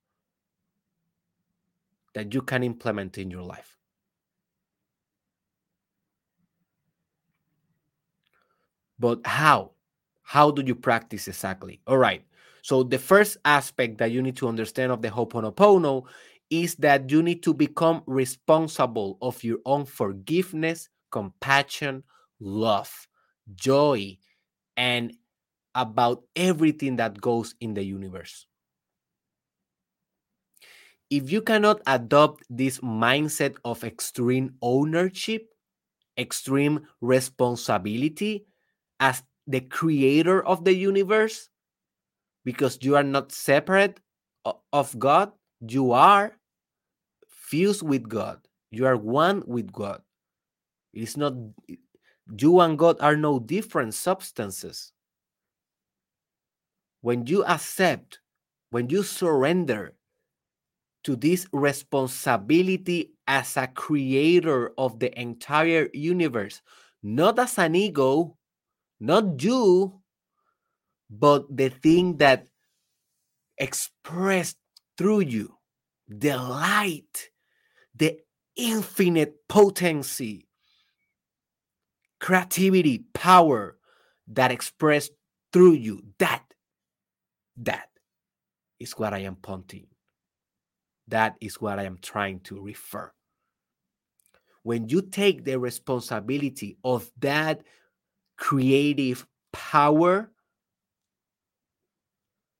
that 2.14 2.34
you 2.34 2.41
can 2.41 2.64
implement 2.64 3.18
in 3.18 3.30
your 3.30 3.43
life. 3.43 3.78
But 8.98 9.28
how? 9.28 9.77
How 10.28 10.52
do 10.52 10.62
you 10.62 10.76
practice 10.76 11.28
exactly? 11.30 11.80
All 11.88 11.98
right. 11.98 12.22
So 12.62 12.84
the 12.84 13.00
first 13.00 13.38
aspect 13.46 13.98
that 14.00 14.12
you 14.12 14.22
need 14.22 14.36
to 14.38 14.48
understand 14.50 14.92
of 14.92 15.02
the 15.02 15.08
Ho'oponopono 15.10 16.04
is 16.50 16.76
that 16.76 17.10
you 17.10 17.24
need 17.24 17.44
to 17.44 17.54
become 17.54 18.04
responsible 18.06 19.18
of 19.22 19.42
your 19.42 19.60
own 19.66 19.86
forgiveness, 19.86 20.90
compassion, 21.12 22.04
love, 22.42 23.08
joy, 23.56 24.18
and 24.76 25.14
about 25.76 26.24
everything 26.36 26.98
that 26.98 27.22
goes 27.22 27.56
in 27.62 27.74
the 27.74 27.84
universe. 27.84 28.48
If 31.10 31.32
you 31.32 31.42
cannot 31.42 31.82
adopt 31.88 32.44
this 32.50 32.80
mindset 32.80 33.56
of 33.64 33.84
extreme 33.84 34.56
ownership, 34.62 35.54
extreme 36.18 36.88
responsibility 37.02 38.46
as 39.00 39.24
the 39.48 39.62
creator 39.62 40.45
of 40.45 40.64
the 40.66 40.74
universe, 40.74 41.50
because 42.43 42.78
you 42.82 42.95
are 42.95 43.04
not 43.04 43.32
separate 43.32 44.00
of 44.72 44.98
God, 45.00 45.32
you 45.60 45.91
are 45.91 46.38
fused 47.30 47.82
with 47.82 48.08
God. 48.08 48.39
You 48.72 48.86
are 48.86 48.98
one 48.98 49.43
with 49.48 49.72
God. 49.72 50.02
It 50.93 51.02
is 51.02 51.18
not 51.18 51.34
you 52.38 52.60
and 52.60 52.78
God 52.78 52.98
are 53.00 53.16
no 53.16 53.39
different 53.39 53.93
substances. 53.93 54.91
When 57.02 57.26
you 57.26 57.43
accept, 57.45 58.20
when 58.70 58.89
you 58.89 59.04
surrender 59.04 59.93
to 61.04 61.16
this 61.16 61.48
responsibility 61.54 63.14
as 63.28 63.56
a 63.56 63.68
creator 63.68 64.72
of 64.78 65.00
the 65.00 65.18
entire 65.20 65.89
universe, 65.93 66.62
not 67.02 67.39
as 67.39 67.58
an 67.58 67.76
ego, 67.76 68.37
not 69.00 69.41
you, 69.43 70.02
but 71.10 71.45
the 71.56 71.70
thing 71.70 72.18
that 72.18 72.48
expressed 73.58 74.58
through 74.98 75.22
you, 75.22 75.58
the 76.08 76.38
light, 76.38 77.30
the 77.95 78.20
infinite 78.56 79.48
potency, 79.48 80.48
creativity, 82.20 83.06
power 83.14 83.78
that 84.28 84.52
expressed 84.52 85.12
through 85.54 85.74
you. 85.74 86.04
That, 86.20 86.43
that 87.58 87.89
is 88.80 88.93
what 88.93 89.14
I 89.14 89.20
am 89.20 89.36
pointing. 89.36 89.88
That 91.08 91.36
is 91.39 91.62
what 91.62 91.80
I 91.80 91.84
am 91.84 92.00
trying 92.02 92.41
to 92.41 92.62
refer. 92.62 93.12
When 94.64 94.89
you 94.89 95.02
take 95.02 95.45
the 95.45 95.58
responsibility 95.58 96.78
of 96.84 97.10
that 97.20 97.62
creative 98.38 99.26
power, 99.52 100.32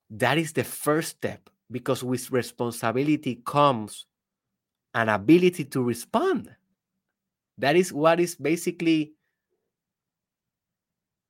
that 0.10 0.38
is 0.38 0.54
the 0.54 0.64
first 0.64 1.10
step 1.10 1.50
because 1.72 2.04
with 2.04 2.32
responsibility 2.32 3.42
comes 3.46 4.06
an 4.94 5.10
ability 5.10 5.66
to 5.66 5.82
respond. 5.82 6.56
That 7.58 7.76
is 7.76 7.92
what 7.92 8.20
is 8.20 8.36
basically 8.36 9.14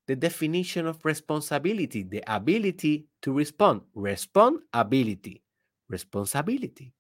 the 0.08 0.16
definition 0.16 0.88
of 0.88 1.04
responsibility 1.04 2.04
the 2.04 2.24
ability 2.28 3.08
to 3.22 3.34
respond. 3.34 3.82
Respond 3.94 4.62
ability 4.74 5.44
responsibility. 5.90 6.94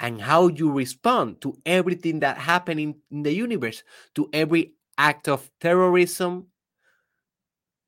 And 0.00 0.20
how 0.20 0.48
you 0.48 0.70
respond 0.72 1.40
to 1.42 1.56
everything 1.64 2.20
that 2.20 2.36
happening 2.36 2.96
in 3.10 3.22
the 3.22 3.32
universe 3.32 3.82
to 4.16 4.28
every 4.32 4.74
act 4.98 5.28
of 5.28 5.50
terrorism 5.60 6.46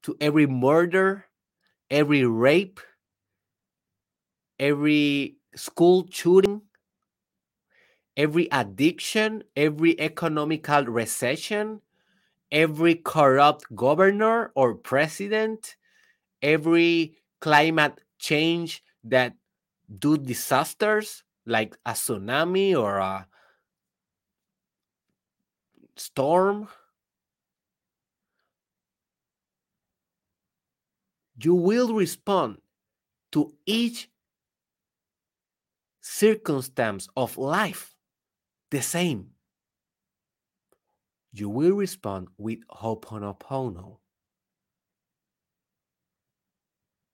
to 0.02 0.16
every 0.20 0.46
murder 0.46 1.26
every 1.90 2.24
rape 2.24 2.80
every 4.58 5.36
school 5.54 6.06
shooting 6.10 6.62
every 8.16 8.48
addiction 8.50 9.42
every 9.56 9.98
economical 10.00 10.84
recession 10.84 11.80
every 12.52 12.94
corrupt 12.94 13.64
governor 13.74 14.52
or 14.54 14.74
president, 14.74 15.76
every 16.42 17.16
climate 17.40 18.00
change 18.18 18.82
that 19.04 19.34
do 19.98 20.16
disasters 20.16 21.22
like 21.46 21.76
a 21.86 21.92
tsunami 21.92 22.76
or 22.76 22.98
a 22.98 23.26
storm 25.96 26.68
you 31.36 31.54
will 31.54 31.94
respond 31.94 32.58
to 33.32 33.52
each 33.66 34.08
circumstance 36.00 37.08
of 37.16 37.36
life 37.36 37.94
the 38.70 38.80
same. 38.80 39.30
You 41.32 41.50
will 41.50 41.72
respond 41.72 42.28
with 42.38 42.60
Ho'oponopono 42.70 43.98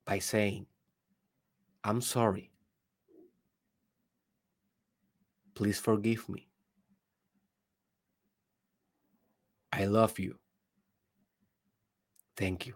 by 0.05 0.21
saying, 0.21 0.67
I'm 1.83 2.01
sorry. 2.01 2.51
Please 5.55 5.79
forgive 5.79 6.29
me. 6.29 6.49
I 9.73 9.87
love 9.87 10.19
you. 10.19 10.37
Thank 12.37 12.67
you. 12.67 12.75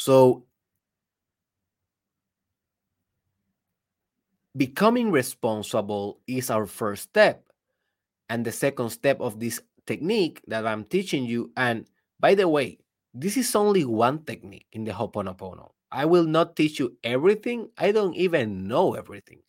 So, 0.00 0.46
becoming 4.56 5.10
responsible 5.10 6.20
is 6.26 6.48
our 6.48 6.64
first 6.64 7.02
step. 7.02 7.44
And 8.30 8.42
the 8.42 8.50
second 8.50 8.88
step 8.88 9.20
of 9.20 9.38
this 9.38 9.60
technique 9.86 10.40
that 10.46 10.66
I'm 10.66 10.84
teaching 10.84 11.26
you, 11.26 11.52
and 11.54 11.86
by 12.18 12.34
the 12.34 12.48
way, 12.48 12.78
this 13.12 13.36
is 13.36 13.54
only 13.54 13.84
one 13.84 14.24
technique 14.24 14.64
in 14.72 14.84
the 14.84 14.92
Ho'oponopono. 14.92 15.72
I 15.92 16.06
will 16.06 16.24
not 16.24 16.56
teach 16.56 16.78
you 16.78 16.96
everything. 17.04 17.68
I 17.76 17.92
don't 17.92 18.16
even 18.16 18.66
know 18.66 18.94
everything. 18.94 19.42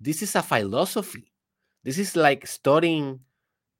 This 0.00 0.22
is 0.22 0.34
a 0.34 0.42
philosophy. 0.42 1.30
This 1.84 1.98
is 1.98 2.16
like 2.16 2.48
studying 2.48 3.20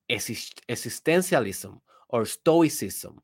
existentialism 0.09 1.81
or 2.09 2.25
stoicism 2.25 3.21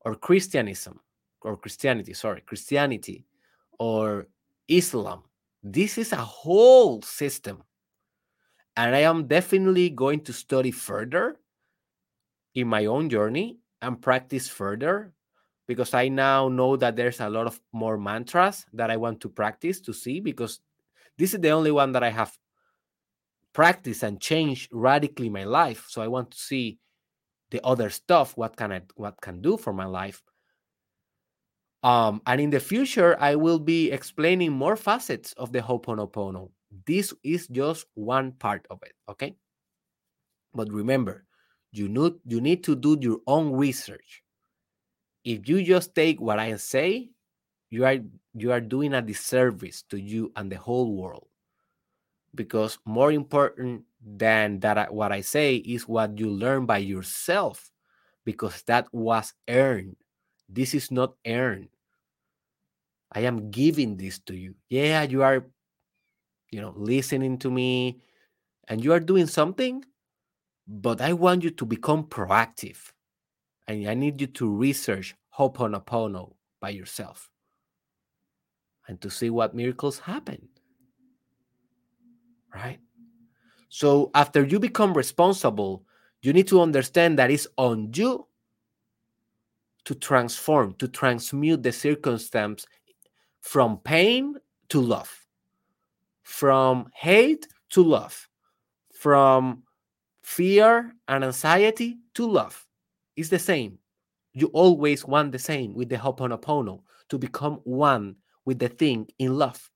or 0.00 0.14
Christianism 0.14 1.00
or 1.44 1.56
Christianity, 1.56 2.14
sorry, 2.14 2.40
Christianity 2.40 3.24
or 3.78 4.26
Islam. 4.68 5.22
This 5.62 5.98
is 5.98 6.12
a 6.12 6.16
whole 6.16 7.02
system. 7.02 7.62
And 8.76 8.94
I 8.94 9.00
am 9.00 9.26
definitely 9.26 9.90
going 9.90 10.20
to 10.22 10.32
study 10.32 10.70
further 10.70 11.36
in 12.54 12.66
my 12.66 12.86
own 12.86 13.08
journey 13.08 13.58
and 13.80 14.00
practice 14.00 14.48
further 14.48 15.12
because 15.66 15.94
I 15.94 16.08
now 16.08 16.48
know 16.48 16.76
that 16.76 16.96
there's 16.96 17.20
a 17.20 17.30
lot 17.30 17.46
of 17.46 17.60
more 17.72 17.96
mantras 17.96 18.66
that 18.72 18.90
I 18.90 18.96
want 18.96 19.20
to 19.20 19.28
practice 19.28 19.80
to 19.82 19.92
see 19.92 20.20
because 20.20 20.60
this 21.16 21.34
is 21.34 21.40
the 21.40 21.50
only 21.50 21.70
one 21.70 21.92
that 21.92 22.02
I 22.02 22.10
have 22.10 22.36
practiced 23.52 24.02
and 24.02 24.20
changed 24.20 24.68
radically 24.72 25.28
my 25.28 25.44
life. 25.44 25.86
So 25.88 26.02
I 26.02 26.08
want 26.08 26.32
to 26.32 26.38
see 26.38 26.78
the 27.50 27.64
other 27.64 27.88
stuff, 27.88 28.36
what 28.36 28.56
can 28.56 28.72
I 28.72 28.82
what 28.96 29.20
can 29.20 29.40
do 29.40 29.56
for 29.56 29.72
my 29.72 29.84
life. 29.84 30.22
Um, 31.84 32.22
and 32.26 32.40
in 32.40 32.48
the 32.48 32.60
future, 32.60 33.14
I 33.20 33.36
will 33.36 33.58
be 33.58 33.92
explaining 33.92 34.52
more 34.52 34.74
facets 34.74 35.34
of 35.34 35.52
the 35.52 35.60
Ho'oponopono. 35.60 36.50
This 36.86 37.12
is 37.22 37.46
just 37.48 37.84
one 37.92 38.32
part 38.32 38.66
of 38.70 38.82
it, 38.82 38.94
okay? 39.08 39.36
But 40.54 40.72
remember, 40.72 41.26
you 41.72 41.88
need 41.88 42.14
you 42.24 42.40
need 42.40 42.64
to 42.64 42.74
do 42.74 42.96
your 42.98 43.18
own 43.26 43.52
research. 43.52 44.22
If 45.24 45.46
you 45.46 45.62
just 45.62 45.94
take 45.94 46.20
what 46.20 46.38
I 46.38 46.56
say, 46.56 47.10
you 47.68 47.84
are 47.84 47.98
you 48.32 48.50
are 48.50 48.62
doing 48.62 48.94
a 48.94 49.02
disservice 49.02 49.82
to 49.90 50.00
you 50.00 50.32
and 50.36 50.50
the 50.50 50.56
whole 50.56 50.96
world. 50.96 51.28
Because 52.34 52.78
more 52.86 53.12
important 53.12 53.84
than 54.00 54.58
that 54.60 54.92
what 54.92 55.12
I 55.12 55.20
say 55.20 55.56
is 55.56 55.86
what 55.86 56.18
you 56.18 56.30
learn 56.30 56.64
by 56.64 56.78
yourself 56.78 57.70
because 58.24 58.62
that 58.62 58.88
was 58.92 59.34
earned. 59.48 59.96
This 60.48 60.74
is 60.74 60.90
not 60.90 61.14
earned. 61.26 61.73
I 63.14 63.20
am 63.20 63.50
giving 63.50 63.96
this 63.96 64.18
to 64.20 64.34
you. 64.34 64.54
Yeah, 64.68 65.02
you 65.02 65.22
are 65.22 65.46
you 66.50 66.60
know 66.60 66.74
listening 66.76 67.38
to 67.38 67.50
me 67.50 68.00
and 68.68 68.82
you 68.82 68.92
are 68.92 69.00
doing 69.00 69.26
something 69.26 69.84
but 70.66 71.00
I 71.00 71.12
want 71.12 71.44
you 71.44 71.50
to 71.50 71.64
become 71.64 72.04
proactive. 72.04 72.92
And 73.66 73.88
I 73.88 73.94
need 73.94 74.20
you 74.20 74.26
to 74.28 74.48
research 74.48 75.14
Ho'oponopono 75.38 76.34
by 76.60 76.70
yourself 76.70 77.30
and 78.88 79.00
to 79.00 79.10
see 79.10 79.30
what 79.30 79.54
miracles 79.54 79.98
happen. 79.98 80.48
Right? 82.54 82.78
So 83.68 84.10
after 84.14 84.44
you 84.44 84.60
become 84.60 84.94
responsible, 84.94 85.84
you 86.22 86.32
need 86.32 86.46
to 86.48 86.60
understand 86.60 87.18
that 87.18 87.30
it's 87.30 87.46
on 87.56 87.90
you 87.94 88.26
to 89.84 89.94
transform, 89.94 90.74
to 90.74 90.88
transmute 90.88 91.62
the 91.62 91.72
circumstance 91.72 92.66
from 93.44 93.76
pain 93.84 94.34
to 94.70 94.80
love, 94.80 95.26
from 96.22 96.88
hate 96.94 97.46
to 97.68 97.82
love, 97.82 98.26
from 98.94 99.62
fear 100.22 100.94
and 101.08 101.22
anxiety 101.22 101.98
to 102.14 102.26
love. 102.26 102.66
It's 103.16 103.28
the 103.28 103.38
same. 103.38 103.78
You 104.32 104.46
always 104.54 105.04
want 105.04 105.32
the 105.32 105.38
same 105.38 105.74
with 105.74 105.90
the 105.90 105.96
Ho'oponopono 105.96 106.80
to 107.10 107.18
become 107.18 107.60
one 107.64 108.16
with 108.46 108.58
the 108.58 108.68
thing 108.68 109.08
in 109.18 109.36
love, 109.36 109.70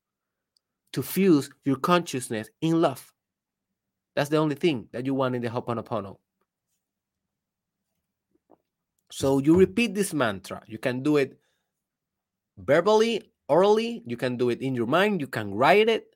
to 0.95 1.03
fuse 1.03 1.51
your 1.66 1.77
consciousness 1.77 2.49
in 2.62 2.81
love. 2.81 3.12
That's 4.16 4.31
the 4.31 4.39
only 4.39 4.57
thing 4.57 4.89
that 4.93 5.05
you 5.05 5.12
want 5.12 5.37
in 5.37 5.43
the 5.43 5.51
Ho'oponopono. 5.51 6.16
So 9.11 9.41
you 9.41 9.57
repeat 9.57 9.95
this 9.95 10.14
mantra. 10.14 10.62
You 10.66 10.79
can 10.79 11.03
do 11.03 11.19
it 11.19 11.39
verbally, 12.57 13.31
orally, 13.49 14.03
you 14.07 14.16
can 14.16 14.36
do 14.36 14.51
it 14.51 14.61
in 14.61 14.74
your 14.74 14.86
mind, 14.86 15.20
you 15.20 15.26
can 15.26 15.55
write 15.55 15.88
it. 15.88 16.14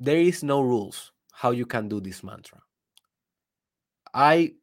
There 0.00 0.18
is 0.18 0.42
no 0.42 0.60
rules 0.60 1.12
how 1.32 1.50
you 1.52 1.66
can 1.66 1.88
do 1.88 2.00
this 2.00 2.22
mantra. 2.22 2.60
I 4.12 4.54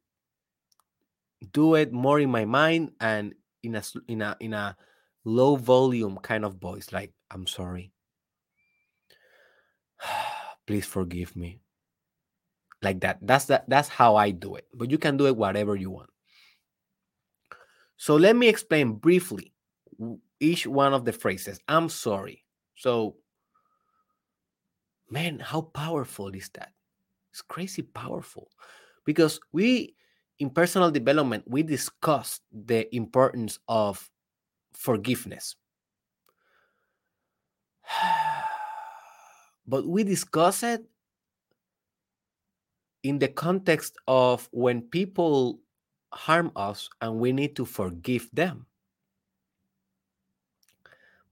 do 1.52 1.74
it 1.74 1.92
more 1.92 2.20
in 2.20 2.30
my 2.30 2.44
mind 2.44 2.92
and 3.00 3.34
in 3.62 3.74
a 3.74 3.82
in 4.08 4.22
a 4.22 4.36
in 4.40 4.54
a 4.54 4.76
low 5.24 5.56
volume 5.56 6.18
kind 6.22 6.44
of 6.44 6.56
voice 6.56 6.92
like 6.92 7.12
I'm 7.30 7.46
sorry. 7.46 7.92
Please 10.66 10.86
forgive 10.86 11.34
me. 11.36 11.60
Like 12.82 13.00
that. 13.00 13.18
That's 13.22 13.46
that 13.46 13.68
that's 13.68 13.88
how 13.88 14.16
I 14.16 14.30
do 14.30 14.54
it. 14.56 14.66
But 14.74 14.90
you 14.90 14.98
can 14.98 15.16
do 15.16 15.26
it 15.26 15.36
whatever 15.36 15.76
you 15.76 15.90
want. 15.90 16.10
So 17.96 18.16
let 18.16 18.34
me 18.34 18.48
explain 18.48 18.94
briefly 18.94 19.51
each 20.40 20.66
one 20.66 20.92
of 20.94 21.04
the 21.04 21.12
phrases. 21.12 21.60
I'm 21.68 21.88
sorry. 21.88 22.44
So 22.76 23.16
man, 25.10 25.38
how 25.38 25.60
powerful 25.60 26.28
is 26.28 26.48
that? 26.54 26.72
It's 27.30 27.42
crazy 27.42 27.82
powerful 27.82 28.50
because 29.04 29.40
we 29.52 29.94
in 30.38 30.50
personal 30.50 30.90
development 30.90 31.44
we 31.46 31.62
discuss 31.62 32.40
the 32.50 32.94
importance 32.94 33.58
of 33.68 34.10
forgiveness. 34.72 35.56
but 39.66 39.86
we 39.86 40.04
discuss 40.04 40.62
it 40.62 40.84
in 43.02 43.18
the 43.18 43.28
context 43.28 43.96
of 44.06 44.48
when 44.52 44.82
people 44.82 45.60
harm 46.12 46.52
us 46.56 46.88
and 47.00 47.18
we 47.18 47.32
need 47.32 47.56
to 47.56 47.64
forgive 47.64 48.28
them. 48.32 48.66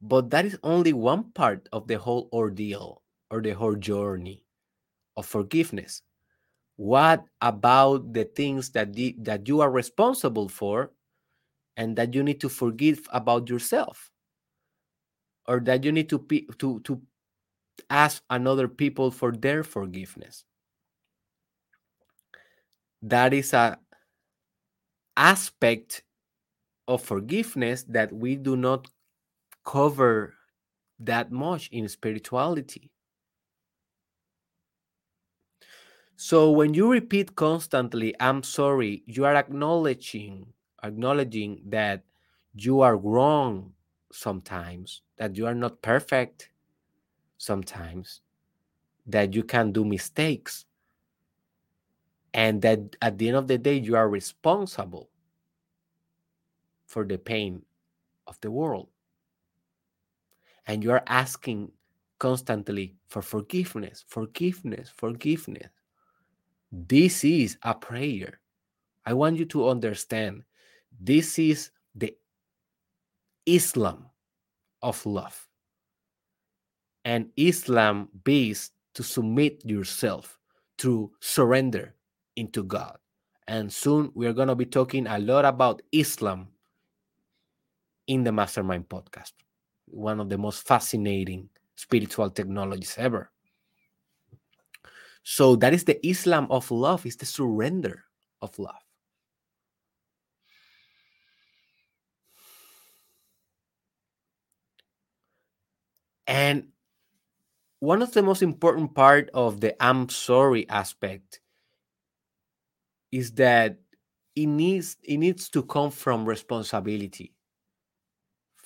But 0.00 0.30
that 0.30 0.46
is 0.46 0.58
only 0.62 0.92
one 0.92 1.32
part 1.32 1.68
of 1.72 1.86
the 1.86 1.98
whole 1.98 2.28
ordeal 2.32 3.02
or 3.30 3.42
the 3.42 3.52
whole 3.52 3.76
journey 3.76 4.44
of 5.16 5.26
forgiveness. 5.26 6.02
What 6.76 7.24
about 7.42 8.14
the 8.14 8.24
things 8.24 8.70
that 8.70 8.94
the, 8.94 9.14
that 9.20 9.46
you 9.46 9.60
are 9.60 9.70
responsible 9.70 10.48
for 10.48 10.92
and 11.76 11.96
that 11.96 12.14
you 12.14 12.22
need 12.22 12.40
to 12.40 12.48
forgive 12.48 13.06
about 13.12 13.48
yourself? 13.50 14.10
Or 15.46 15.60
that 15.60 15.84
you 15.84 15.92
need 15.92 16.08
to 16.10 16.18
to 16.58 16.80
to 16.80 17.02
ask 17.90 18.22
another 18.30 18.68
people 18.68 19.10
for 19.10 19.32
their 19.32 19.64
forgiveness. 19.64 20.44
That 23.02 23.34
is 23.34 23.52
a 23.52 23.78
aspect 25.16 26.02
of 26.88 27.02
forgiveness 27.02 27.82
that 27.88 28.12
we 28.12 28.36
do 28.36 28.56
not 28.56 28.88
cover 29.64 30.34
that 30.98 31.32
much 31.32 31.68
in 31.72 31.88
spirituality. 31.88 32.90
So 36.16 36.50
when 36.50 36.74
you 36.74 36.90
repeat 36.90 37.34
constantly, 37.34 38.14
I'm 38.20 38.42
sorry, 38.42 39.02
you 39.06 39.24
are 39.24 39.34
acknowledging 39.34 40.52
acknowledging 40.82 41.62
that 41.66 42.04
you 42.54 42.80
are 42.80 42.96
wrong 42.96 43.74
sometimes, 44.12 45.02
that 45.16 45.36
you 45.36 45.46
are 45.46 45.54
not 45.54 45.82
perfect 45.82 46.50
sometimes, 47.38 48.20
that 49.06 49.34
you 49.34 49.42
can 49.44 49.72
do 49.72 49.84
mistakes, 49.84 50.66
and 52.34 52.62
that 52.62 52.96
at 53.02 53.18
the 53.18 53.28
end 53.28 53.36
of 53.36 53.48
the 53.48 53.58
day, 53.58 53.76
you 53.76 53.96
are 53.96 54.08
responsible 54.08 55.10
for 56.86 57.04
the 57.04 57.18
pain 57.18 57.64
of 58.26 58.40
the 58.40 58.50
world. 58.50 58.88
And 60.70 60.84
you 60.84 60.92
are 60.92 61.02
asking 61.08 61.72
constantly 62.20 62.94
for 63.08 63.22
forgiveness, 63.22 64.04
forgiveness, 64.06 64.88
forgiveness. 64.96 65.66
This 66.70 67.24
is 67.24 67.56
a 67.64 67.74
prayer. 67.74 68.38
I 69.04 69.14
want 69.14 69.36
you 69.36 69.46
to 69.46 69.68
understand 69.68 70.44
this 71.00 71.40
is 71.40 71.72
the 71.96 72.14
Islam 73.46 74.06
of 74.80 75.04
love. 75.04 75.48
And 77.04 77.30
Islam 77.36 78.08
based 78.22 78.70
to 78.94 79.02
submit 79.02 79.64
yourself 79.64 80.38
to 80.78 81.10
surrender 81.18 81.96
into 82.36 82.62
God. 82.62 82.96
And 83.48 83.72
soon 83.72 84.12
we're 84.14 84.34
going 84.34 84.46
to 84.46 84.54
be 84.54 84.66
talking 84.66 85.08
a 85.08 85.18
lot 85.18 85.44
about 85.44 85.82
Islam 85.90 86.46
in 88.06 88.22
the 88.22 88.30
Mastermind 88.30 88.88
podcast, 88.88 89.32
one 89.90 90.20
of 90.20 90.28
the 90.28 90.38
most 90.38 90.66
fascinating 90.66 91.48
spiritual 91.76 92.30
technologies 92.30 92.94
ever. 92.98 93.30
So 95.22 95.56
that 95.56 95.72
is 95.74 95.84
the 95.84 96.04
Islam 96.06 96.46
of 96.50 96.70
love, 96.70 97.06
is 97.06 97.16
the 97.16 97.26
surrender 97.26 98.04
of 98.42 98.58
love. 98.58 98.82
And 106.26 106.68
one 107.80 108.02
of 108.02 108.12
the 108.12 108.22
most 108.22 108.42
important 108.42 108.94
part 108.94 109.30
of 109.34 109.60
the 109.60 109.74
I'm 109.82 110.08
sorry 110.08 110.68
aspect 110.68 111.40
is 113.12 113.32
that 113.32 113.78
it 114.36 114.46
needs 114.46 114.96
it 115.02 115.16
needs 115.18 115.48
to 115.50 115.62
come 115.62 115.90
from 115.90 116.24
responsibility, 116.24 117.32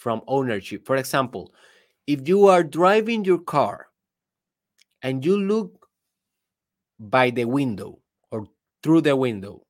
from 0.04 0.22
ownership. 0.28 0.86
For 0.86 0.96
example, 0.96 1.54
if 2.06 2.28
you 2.28 2.46
are 2.46 2.62
driving 2.62 3.24
your 3.24 3.40
car 3.40 3.88
and 5.02 5.24
you 5.24 5.36
look 5.38 5.88
by 6.98 7.30
the 7.30 7.44
window 7.44 8.00
or 8.32 8.46
through 8.82 9.00
the 9.00 9.14
window 9.16 9.62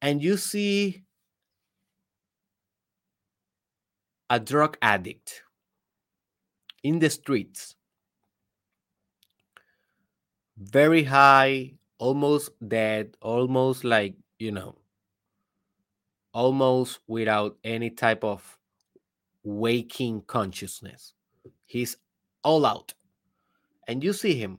and 0.00 0.22
you 0.22 0.36
see 0.36 1.04
a 4.28 4.38
drug 4.38 4.76
addict 4.82 5.44
in 6.84 7.00
the 7.00 7.10
streets 7.10 7.74
very 10.56 11.04
high 11.04 11.74
almost 11.98 12.50
dead 12.68 13.16
almost 13.22 13.84
like 13.84 14.14
you 14.38 14.50
know 14.50 14.76
almost 16.34 17.00
without 17.06 17.56
any 17.64 17.88
type 17.90 18.22
of 18.24 18.58
waking 19.44 20.22
consciousness. 20.26 21.14
He's 21.66 21.96
all 22.42 22.66
out. 22.66 22.94
And 23.86 24.02
you 24.02 24.12
see 24.12 24.34
him. 24.34 24.58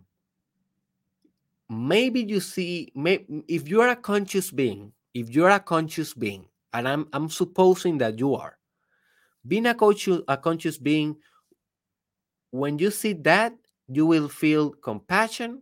Maybe 1.70 2.22
you 2.22 2.40
see 2.40 2.92
may, 2.96 3.26
if 3.48 3.68
you're 3.68 3.88
a 3.88 3.96
conscious 3.96 4.52
being 4.52 4.94
if 5.16 5.30
you're 5.30 5.50
a 5.50 5.60
conscious 5.60 6.14
being 6.14 6.46
and 6.74 6.88
i'm 6.88 7.08
i'm 7.12 7.28
supposing 7.28 7.98
that 7.98 8.20
you 8.20 8.36
are 8.36 8.60
being 9.48 9.66
a 9.66 9.74
conscious 9.74 10.22
a 10.28 10.38
conscious 10.38 10.78
being 10.78 11.16
when 12.56 12.80
you 12.80 12.90
see 12.90 13.12
that, 13.12 13.54
you 13.90 14.06
will 14.06 14.30
feel 14.30 14.72
compassion, 14.72 15.62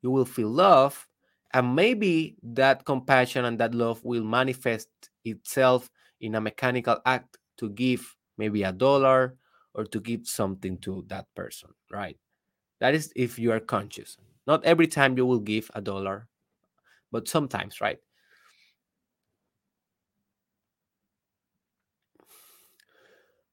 you 0.00 0.12
will 0.12 0.24
feel 0.24 0.48
love, 0.48 1.08
and 1.52 1.74
maybe 1.74 2.36
that 2.42 2.84
compassion 2.84 3.44
and 3.44 3.58
that 3.58 3.74
love 3.74 4.02
will 4.04 4.22
manifest 4.22 4.88
itself 5.24 5.90
in 6.20 6.36
a 6.36 6.40
mechanical 6.40 7.00
act 7.04 7.38
to 7.58 7.68
give 7.70 8.14
maybe 8.38 8.62
a 8.62 8.72
dollar 8.72 9.36
or 9.74 9.84
to 9.84 10.00
give 10.00 10.26
something 10.26 10.78
to 10.78 11.04
that 11.08 11.26
person, 11.34 11.70
right? 11.90 12.18
That 12.80 12.94
is 12.94 13.12
if 13.16 13.38
you 13.38 13.52
are 13.52 13.60
conscious. 13.60 14.16
Not 14.46 14.64
every 14.64 14.86
time 14.88 15.16
you 15.16 15.26
will 15.26 15.40
give 15.40 15.70
a 15.74 15.80
dollar, 15.80 16.28
but 17.12 17.28
sometimes, 17.28 17.80
right? 17.80 18.00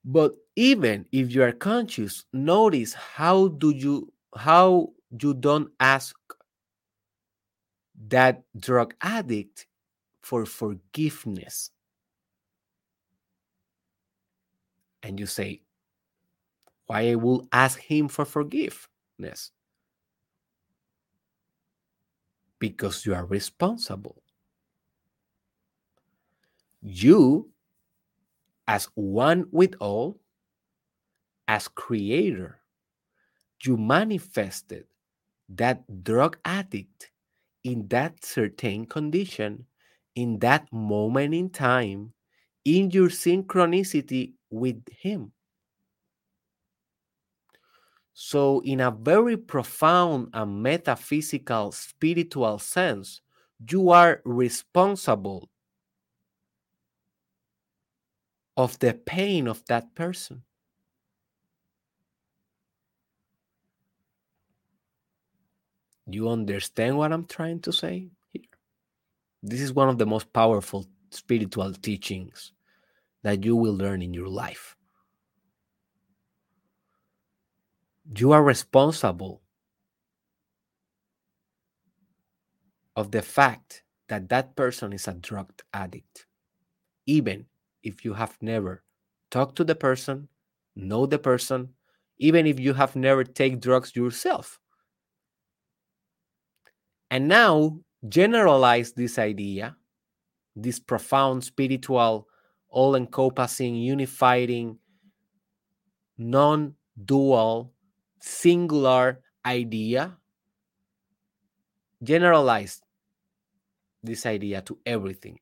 But 0.04 0.34
even 0.56 1.06
if 1.12 1.32
you 1.34 1.42
are 1.42 1.52
conscious, 1.52 2.24
notice 2.32 2.94
how 2.94 3.48
do 3.48 3.70
you 3.70 4.12
how 4.34 4.92
you 5.10 5.34
don't 5.34 5.70
ask 5.80 6.16
that 8.08 8.42
drug 8.58 8.94
addict 9.00 9.66
for 10.22 10.46
forgiveness. 10.46 11.70
And 15.02 15.18
you 15.18 15.26
say, 15.26 15.62
why 16.86 17.10
I 17.10 17.14
will 17.14 17.48
ask 17.52 17.78
him 17.78 18.08
for 18.08 18.24
forgiveness? 18.24 19.50
Because 22.58 23.04
you 23.04 23.14
are 23.14 23.26
responsible. 23.26 24.22
You 26.80 27.48
as 28.68 28.88
one 28.94 29.46
with 29.50 29.74
all, 29.80 30.20
as 31.48 31.68
creator, 31.68 32.60
you 33.64 33.76
manifested 33.76 34.86
that 35.48 35.84
drug 36.04 36.38
addict 36.44 37.10
in 37.64 37.86
that 37.88 38.24
certain 38.24 38.86
condition, 38.86 39.66
in 40.14 40.38
that 40.40 40.72
moment 40.72 41.34
in 41.34 41.50
time, 41.50 42.12
in 42.64 42.90
your 42.90 43.08
synchronicity 43.08 44.34
with 44.50 44.82
him. 44.90 45.32
So, 48.14 48.60
in 48.60 48.80
a 48.80 48.90
very 48.90 49.36
profound 49.36 50.28
and 50.34 50.62
metaphysical, 50.62 51.72
spiritual 51.72 52.58
sense, 52.58 53.22
you 53.70 53.90
are 53.90 54.20
responsible 54.24 55.48
of 58.56 58.78
the 58.80 58.92
pain 58.92 59.46
of 59.48 59.64
that 59.66 59.94
person. 59.94 60.42
You 66.06 66.28
understand 66.28 66.98
what 66.98 67.12
I'm 67.12 67.24
trying 67.24 67.60
to 67.60 67.72
say 67.72 68.10
here? 68.32 68.42
This 69.42 69.60
is 69.60 69.72
one 69.72 69.88
of 69.88 69.98
the 69.98 70.06
most 70.06 70.32
powerful 70.32 70.86
spiritual 71.14 71.72
teachings 71.72 72.52
that 73.22 73.44
you 73.44 73.56
will 73.56 73.74
learn 73.74 74.02
in 74.02 74.14
your 74.14 74.28
life. 74.28 74.76
You 78.16 78.32
are 78.32 78.42
responsible 78.42 79.42
of 82.96 83.10
the 83.10 83.22
fact 83.22 83.84
that 84.08 84.28
that 84.28 84.56
person 84.56 84.92
is 84.92 85.08
a 85.08 85.14
drug 85.14 85.50
addict, 85.72 86.26
even 87.06 87.46
if 87.82 88.04
you 88.04 88.14
have 88.14 88.36
never 88.40 88.82
talked 89.30 89.56
to 89.56 89.64
the 89.64 89.74
person, 89.74 90.28
know 90.76 91.06
the 91.06 91.18
person, 91.18 91.70
even 92.18 92.46
if 92.46 92.60
you 92.60 92.74
have 92.74 92.94
never 92.96 93.24
take 93.24 93.60
drugs 93.60 93.96
yourself. 93.96 94.58
And 97.10 97.28
now 97.28 97.78
generalize 98.08 98.92
this 98.92 99.18
idea, 99.18 99.76
this 100.54 100.78
profound 100.78 101.44
spiritual, 101.44 102.28
all 102.68 102.94
encompassing, 102.96 103.74
unifying, 103.74 104.78
non 106.18 106.74
dual, 107.04 107.72
singular 108.20 109.20
idea. 109.44 110.16
Generalize 112.02 112.82
this 114.02 114.26
idea 114.26 114.60
to 114.62 114.78
everything 114.84 115.38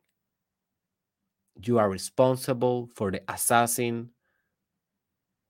you 1.67 1.79
are 1.79 1.91
responsible 1.91 2.89
for 2.95 3.11
the 3.11 3.23
assassin 3.29 4.11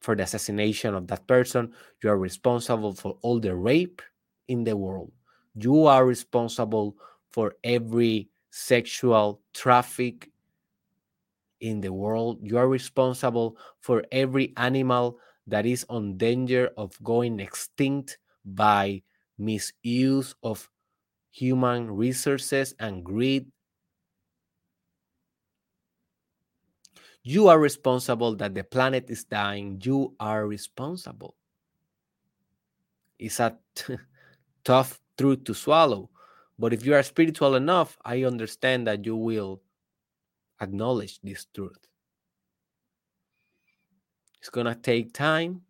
for 0.00 0.16
the 0.16 0.22
assassination 0.22 0.94
of 0.94 1.06
that 1.08 1.26
person 1.26 1.72
you 2.02 2.10
are 2.10 2.18
responsible 2.18 2.92
for 2.92 3.18
all 3.22 3.38
the 3.38 3.54
rape 3.54 4.02
in 4.48 4.64
the 4.64 4.76
world 4.76 5.12
you 5.54 5.86
are 5.86 6.06
responsible 6.06 6.96
for 7.32 7.54
every 7.64 8.28
sexual 8.50 9.40
traffic 9.54 10.30
in 11.60 11.80
the 11.80 11.92
world 11.92 12.38
you 12.42 12.56
are 12.56 12.68
responsible 12.68 13.56
for 13.80 14.02
every 14.12 14.52
animal 14.56 15.18
that 15.46 15.66
is 15.66 15.84
on 15.88 16.16
danger 16.16 16.70
of 16.76 16.96
going 17.02 17.40
extinct 17.40 18.18
by 18.44 19.02
misuse 19.38 20.34
of 20.42 20.68
human 21.30 21.90
resources 21.90 22.74
and 22.78 23.04
greed. 23.04 23.50
You 27.22 27.48
are 27.48 27.58
responsible 27.58 28.34
that 28.36 28.54
the 28.54 28.64
planet 28.64 29.10
is 29.10 29.24
dying. 29.24 29.80
You 29.82 30.14
are 30.18 30.46
responsible. 30.46 31.36
It's 33.18 33.40
a 33.40 33.58
tough 34.64 35.00
truth 35.18 35.44
to 35.44 35.54
swallow. 35.54 36.10
But 36.60 36.74
if 36.74 36.84
you 36.84 36.94
are 36.94 37.02
spiritual 37.02 37.54
enough, 37.54 37.96
I 38.04 38.24
understand 38.24 38.86
that 38.86 39.06
you 39.06 39.16
will 39.16 39.62
acknowledge 40.60 41.18
this 41.22 41.46
truth. 41.54 41.88
It's 44.38 44.50
gonna 44.50 44.74
take 44.74 45.14
time, 45.14 45.62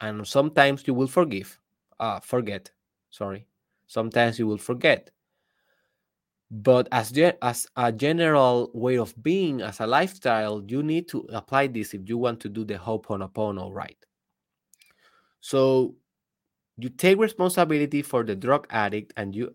and 0.00 0.24
sometimes 0.26 0.86
you 0.86 0.94
will 0.94 1.08
forgive, 1.08 1.58
uh, 1.98 2.20
forget. 2.20 2.70
Sorry, 3.10 3.48
sometimes 3.88 4.38
you 4.38 4.46
will 4.46 4.58
forget. 4.58 5.10
But 6.48 6.86
as 6.92 7.10
ge- 7.10 7.34
as 7.42 7.66
a 7.74 7.90
general 7.90 8.70
way 8.72 8.98
of 8.98 9.20
being, 9.20 9.62
as 9.62 9.80
a 9.80 9.86
lifestyle, 9.86 10.62
you 10.68 10.84
need 10.84 11.08
to 11.08 11.26
apply 11.30 11.66
this 11.66 11.92
if 11.92 12.08
you 12.08 12.18
want 12.18 12.38
to 12.40 12.48
do 12.48 12.64
the 12.64 12.78
Ho'oponopono 12.78 13.72
right. 13.72 13.98
So 15.40 15.96
you 16.76 16.88
take 16.88 17.18
responsibility 17.18 18.02
for 18.02 18.22
the 18.22 18.36
drug 18.36 18.68
addict, 18.70 19.12
and 19.16 19.34
you 19.34 19.54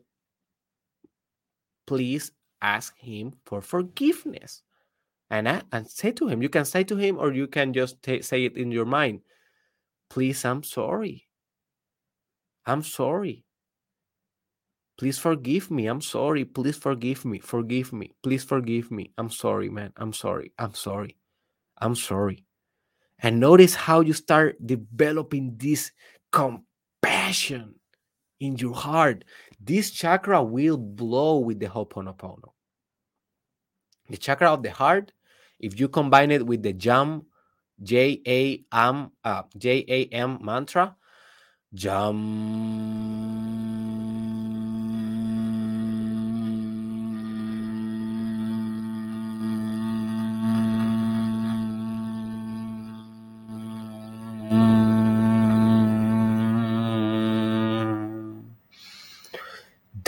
please 1.90 2.32
ask 2.62 2.96
him 3.00 3.34
for 3.46 3.62
forgiveness. 3.62 4.62
And 5.32 5.48
and 5.72 5.90
say 5.90 6.12
to 6.14 6.28
him 6.28 6.42
you 6.42 6.50
can 6.50 6.66
say 6.66 6.84
to 6.84 6.96
him 6.96 7.18
or 7.18 7.34
you 7.34 7.48
can 7.48 7.74
just 7.74 8.02
t- 8.04 8.22
say 8.22 8.46
it 8.46 8.58
in 8.58 8.72
your 8.72 8.86
mind 8.86 9.22
please 10.10 10.46
i'm 10.46 10.64
sorry. 10.64 11.26
I'm 12.66 12.84
sorry. 12.84 13.46
Please 14.98 15.18
forgive 15.18 15.72
me. 15.72 15.88
I'm 15.88 16.02
sorry. 16.02 16.46
Please 16.46 16.78
forgive 16.78 17.26
me. 17.26 17.40
Forgive 17.40 17.94
me. 17.94 18.12
Please 18.22 18.44
forgive 18.44 18.92
me. 18.92 19.12
I'm 19.18 19.30
sorry 19.30 19.70
man. 19.70 19.94
I'm 19.98 20.14
sorry. 20.14 20.52
I'm 20.60 20.74
sorry. 20.74 21.18
I'm 21.80 21.96
sorry. 21.96 22.46
And 23.20 23.40
notice 23.40 23.76
how 23.76 24.02
you 24.02 24.14
start 24.14 24.58
developing 24.66 25.56
this 25.58 25.92
compassion 26.32 27.79
in 28.40 28.58
your 28.58 28.76
heart 28.76 29.24
this 29.60 29.92
chakra 29.92 30.42
will 30.42 30.78
blow 30.78 31.40
with 31.40 31.60
the 31.60 31.68
ho'oponopono. 31.68 32.52
The 34.10 34.18
chakra 34.18 34.52
of 34.52 34.64
the 34.64 34.72
heart 34.72 35.12
if 35.60 35.80
you 35.80 35.90
combine 35.90 36.32
it 36.32 36.46
with 36.46 36.64
the 36.64 36.74
jam 36.74 37.26
j 37.84 38.22
a 38.26 38.64
m 38.72 39.12
uh, 39.24 39.44
j 39.58 39.86
a 39.88 40.06
m 40.14 40.40
mantra 40.42 40.96
jam 41.74 43.39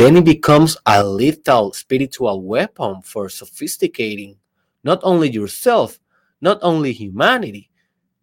then 0.02 0.18
it 0.18 0.26
becomes 0.26 0.76
a 0.88 1.04
lethal 1.04 1.72
spiritual 1.74 2.42
weapon 2.42 3.04
for 3.04 3.30
sophisticating 3.30 4.36
not 4.84 5.00
only 5.04 5.30
yourself, 5.30 6.00
not 6.42 6.58
only 6.64 6.92
humanity, 6.92 7.70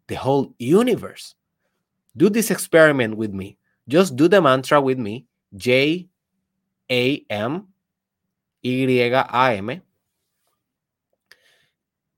the 0.09 0.17
whole 0.17 0.53
universe. 0.59 1.37
Do 2.17 2.31
this 2.31 2.51
experiment 2.51 3.17
with 3.17 3.33
me. 3.33 3.59
Just 3.87 4.17
do 4.17 4.27
the 4.27 4.43
mantra 4.43 4.81
with 4.81 4.99
me 4.99 5.27
J 5.55 6.09
A 6.91 7.25
M 7.31 7.69
Y 8.65 8.71
A 8.71 9.57
M. 9.57 9.81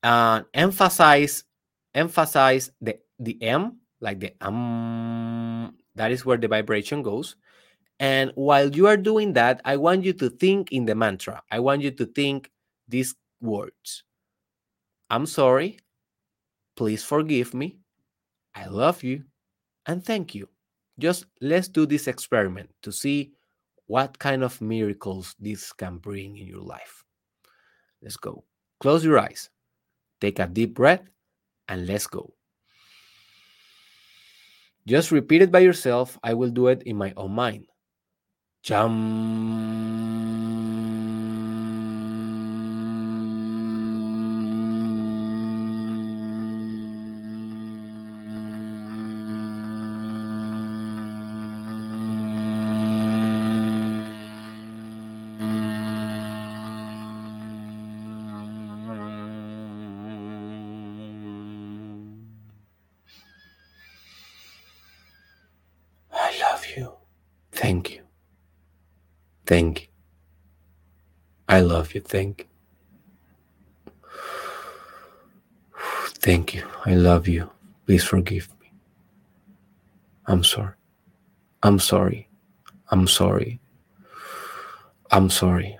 And 0.03 0.47
emphasize 0.55 1.45
emphasize 1.95 2.73
the 2.81 2.99
the 3.19 3.37
M 3.43 3.77
like 4.01 4.21
the 4.21 4.33
um 4.41 5.77
that 5.97 6.13
is 6.13 6.25
where 6.25 6.39
the 6.39 6.49
vibration 6.49 7.03
goes 7.03 7.37
and 8.01 8.33
while 8.35 8.75
you 8.75 8.87
are 8.87 8.97
doing 8.97 9.35
that, 9.35 9.61
I 9.65 9.77
want 9.77 10.05
you 10.05 10.15
to 10.15 10.31
think 10.31 10.73
in 10.73 10.87
the 10.87 10.95
mantra. 10.95 11.43
I 11.51 11.61
want 11.61 11.83
you 11.83 11.91
to 11.93 12.07
think 12.07 12.51
these 12.89 13.15
words 13.41 14.03
I'm 15.11 15.27
sorry. 15.27 15.79
Please 16.77 17.05
forgive 17.05 17.53
me. 17.53 17.79
I 18.55 18.67
love 18.67 19.03
you. 19.03 19.25
And 19.87 20.05
thank 20.05 20.35
you. 20.35 20.49
Just 20.99 21.27
let's 21.41 21.69
do 21.69 21.85
this 21.85 22.07
experiment 22.07 22.71
to 22.83 22.93
see 22.93 23.33
what 23.87 24.19
kind 24.19 24.45
of 24.45 24.61
miracles 24.61 25.35
this 25.41 25.73
can 25.73 25.99
bring 25.99 26.37
in 26.37 26.47
your 26.47 26.63
life. 26.63 27.05
Let's 28.03 28.17
go. 28.17 28.45
Close 28.79 29.05
your 29.05 29.19
eyes. 29.19 29.51
Take 30.21 30.39
a 30.39 30.47
deep 30.47 30.75
breath 30.75 31.03
and 31.69 31.87
let's 31.87 32.07
go. 32.07 32.33
Just 34.87 35.11
repeat 35.11 35.43
it 35.43 35.51
by 35.51 35.59
yourself. 35.59 36.19
I 36.23 36.35
will 36.35 36.51
do 36.51 36.69
it 36.69 36.83
in 36.85 36.97
my 36.97 37.13
own 37.17 37.33
mind. 37.33 37.67
I 38.69 38.87
Thank 69.51 69.83
you. 69.83 69.89
I 71.49 71.59
love 71.59 71.93
you. 71.93 72.01
Thank 72.03 72.47
you. 72.47 72.47
Thank 76.23 76.55
you. 76.55 76.69
I 76.87 76.95
love 76.95 77.27
you. 77.27 77.51
Please 77.85 78.05
forgive 78.05 78.49
me. 78.61 78.73
I'm 80.27 80.45
sorry. 80.45 80.75
I'm 81.65 81.81
sorry. 81.81 82.29
I'm 82.93 83.09
sorry. 83.09 83.59
I'm 85.11 85.29
sorry. 85.29 85.77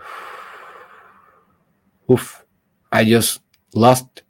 Oof. 2.11 2.45
I 2.91 3.05
just 3.05 3.41
lost. 3.73 4.25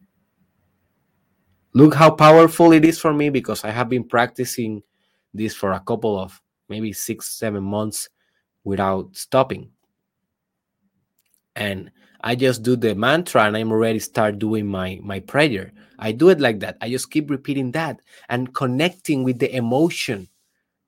Look 1.73 1.95
how 1.95 2.11
powerful 2.11 2.73
it 2.73 2.85
is 2.85 2.99
for 3.01 3.15
me 3.15 3.31
because 3.31 3.65
I 3.65 3.71
have 3.71 3.89
been 3.89 4.05
practicing 4.05 4.83
this 5.33 5.55
for 5.55 5.73
a 5.73 5.81
couple 5.81 6.21
of 6.21 6.43
maybe 6.69 6.93
six, 6.93 7.31
seven 7.31 7.65
months 7.65 8.11
without 8.65 9.17
stopping. 9.17 9.71
And 11.57 11.91
I 12.23 12.35
just 12.35 12.63
do 12.63 12.77
the 12.77 12.95
mantra 12.95 13.45
and 13.45 13.57
I'm 13.57 13.73
already 13.73 13.99
start 13.99 14.39
doing 14.39 14.67
my 14.67 15.01
my 15.03 15.21
prayer. 15.21 15.73
I 15.99 16.13
do 16.13 16.29
it 16.29 16.41
like 16.41 16.61
that. 16.61 16.77
I 16.81 16.89
just 16.89 17.11
keep 17.11 17.31
repeating 17.31 17.73
that 17.73 18.01
and 18.29 18.55
connecting 18.55 19.25
with 19.25 19.39
the 19.39 19.55
emotion. 19.55 20.29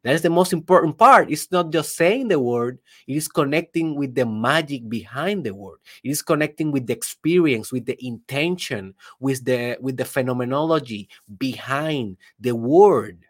That 0.02 0.14
is 0.14 0.22
the 0.22 0.30
most 0.30 0.52
important 0.52 0.98
part. 0.98 1.30
It's 1.30 1.50
not 1.52 1.70
just 1.70 1.94
saying 1.94 2.28
the 2.28 2.40
word, 2.40 2.80
it 3.06 3.16
is 3.16 3.28
connecting 3.28 3.94
with 3.94 4.16
the 4.16 4.26
magic 4.26 4.88
behind 4.88 5.44
the 5.44 5.54
word. 5.54 5.78
It 6.02 6.10
is 6.10 6.22
connecting 6.22 6.72
with 6.72 6.88
the 6.88 6.92
experience, 6.92 7.70
with 7.70 7.86
the 7.86 7.96
intention, 8.04 8.94
with 9.20 9.44
the 9.44 9.78
with 9.80 9.96
the 9.96 10.04
phenomenology 10.04 11.08
behind 11.38 12.16
the 12.40 12.56
word. 12.56 13.24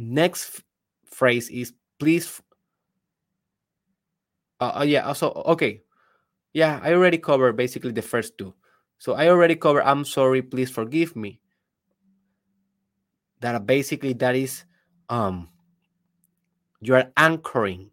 Next 0.00 0.62
phrase 1.04 1.50
is 1.50 1.74
please 1.98 2.40
uh, 4.58 4.80
uh, 4.80 4.82
yeah 4.82 5.04
also 5.06 5.30
okay. 5.44 5.82
Yeah 6.54 6.80
i 6.82 6.94
already 6.94 7.18
covered 7.18 7.54
basically 7.54 7.92
the 7.92 8.00
first 8.00 8.38
two. 8.38 8.54
So 8.96 9.12
i 9.12 9.28
already 9.28 9.56
covered 9.56 9.84
i'm 9.84 10.06
sorry 10.06 10.40
please 10.40 10.70
forgive 10.70 11.14
me. 11.16 11.38
That 13.40 13.66
basically 13.66 14.14
that 14.14 14.34
is 14.36 14.64
um 15.10 15.50
you 16.80 16.94
are 16.94 17.12
anchoring 17.18 17.90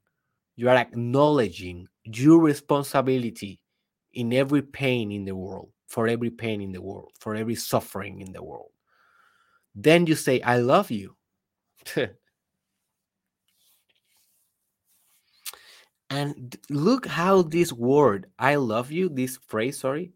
you 0.55 0.69
are 0.69 0.77
acknowledging 0.77 1.89
your 2.05 2.39
responsibility 2.39 3.59
in 4.13 4.31
every 4.31 4.61
pain 4.61 5.11
in 5.11 5.25
the 5.25 5.35
world 5.35 5.71
for 5.87 6.07
every 6.07 6.29
pain 6.29 6.61
in 6.61 6.71
the 6.71 6.81
world 6.81 7.11
for 7.19 7.35
every 7.35 7.55
suffering 7.55 8.21
in 8.21 8.31
the 8.31 8.41
world. 8.41 8.71
Then 9.75 10.07
you 10.07 10.15
say 10.15 10.39
i 10.39 10.55
love 10.55 10.89
you 10.89 11.16
and 16.09 16.57
look 16.69 17.05
how 17.05 17.41
this 17.41 17.73
word 17.73 18.27
i 18.39 18.55
love 18.55 18.91
you 18.91 19.09
this 19.09 19.37
phrase 19.47 19.79
sorry 19.79 20.11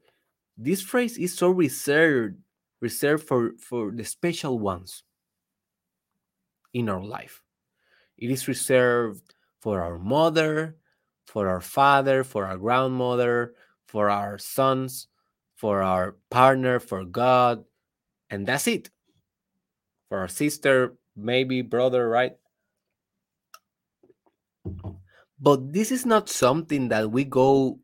this 0.57 0.81
phrase 0.81 1.17
is 1.17 1.33
so 1.33 1.49
reserved 1.49 2.37
reserved 2.81 3.27
for, 3.27 3.51
for 3.59 3.91
the 3.91 4.03
special 4.03 4.59
ones 4.59 5.03
in 6.73 6.89
our 6.89 7.03
life. 7.03 7.41
It 8.17 8.31
is 8.31 8.47
reserved 8.47 9.35
for 9.61 9.81
our 9.81 9.97
mother, 9.97 10.75
for 11.27 11.47
our 11.47 11.61
father, 11.61 12.23
for 12.23 12.45
our 12.45 12.57
grandmother, 12.57 13.53
for 13.87 14.09
our 14.09 14.37
sons, 14.37 15.07
for 15.55 15.83
our 15.83 16.15
partner, 16.29 16.79
for 16.79 17.05
God, 17.05 17.63
and 18.29 18.45
that's 18.45 18.67
it. 18.67 18.89
For 20.09 20.17
our 20.17 20.27
sister, 20.27 20.95
maybe 21.15 21.61
brother, 21.61 22.07
right? 22.07 22.37
But 25.39 25.73
this 25.73 25.91
is 25.91 26.05
not 26.05 26.29
something 26.29 26.89
that 26.89 27.11
we 27.11 27.23
go 27.23 27.79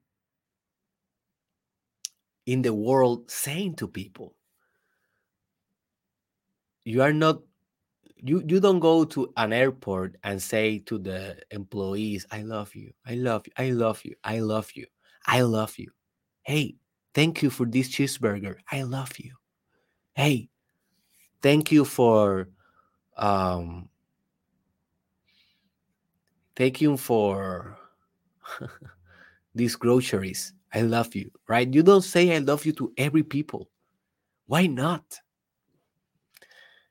in 2.45 2.61
the 2.61 2.73
world 2.73 3.29
saying 3.29 3.75
to 3.75 3.87
people. 3.87 4.35
You 6.85 7.01
are 7.01 7.13
not 7.13 7.41
you 8.15 8.43
you 8.47 8.59
don't 8.59 8.79
go 8.79 9.03
to 9.05 9.31
an 9.37 9.53
airport 9.53 10.15
and 10.23 10.41
say 10.41 10.79
to 10.79 10.97
the 10.97 11.37
employees, 11.51 12.25
I 12.31 12.41
love 12.41 12.73
you, 12.75 12.93
I 13.05 13.15
love 13.15 13.45
you, 13.45 13.53
I 13.57 13.71
love 13.71 14.01
you, 14.03 14.15
I 14.23 14.39
love 14.39 14.71
you, 14.73 14.85
I 15.25 15.41
love 15.41 15.77
you. 15.77 15.91
Hey, 16.43 16.75
thank 17.13 17.41
you 17.41 17.49
for 17.49 17.65
this 17.65 17.89
cheeseburger. 17.89 18.57
I 18.71 18.83
love 18.83 19.17
you. 19.19 19.33
Hey, 20.13 20.49
thank 21.41 21.71
you 21.71 21.85
for 21.85 22.49
um 23.17 23.89
thank 26.55 26.81
you 26.81 26.97
for 26.97 27.77
these 29.55 29.75
groceries. 29.75 30.53
I 30.73 30.81
love 30.81 31.15
you, 31.15 31.31
right? 31.47 31.71
You 31.71 31.83
don't 31.83 32.03
say 32.03 32.35
I 32.35 32.39
love 32.39 32.65
you 32.65 32.73
to 32.73 32.91
every 32.97 33.23
people. 33.23 33.69
Why 34.47 34.67
not? 34.67 35.19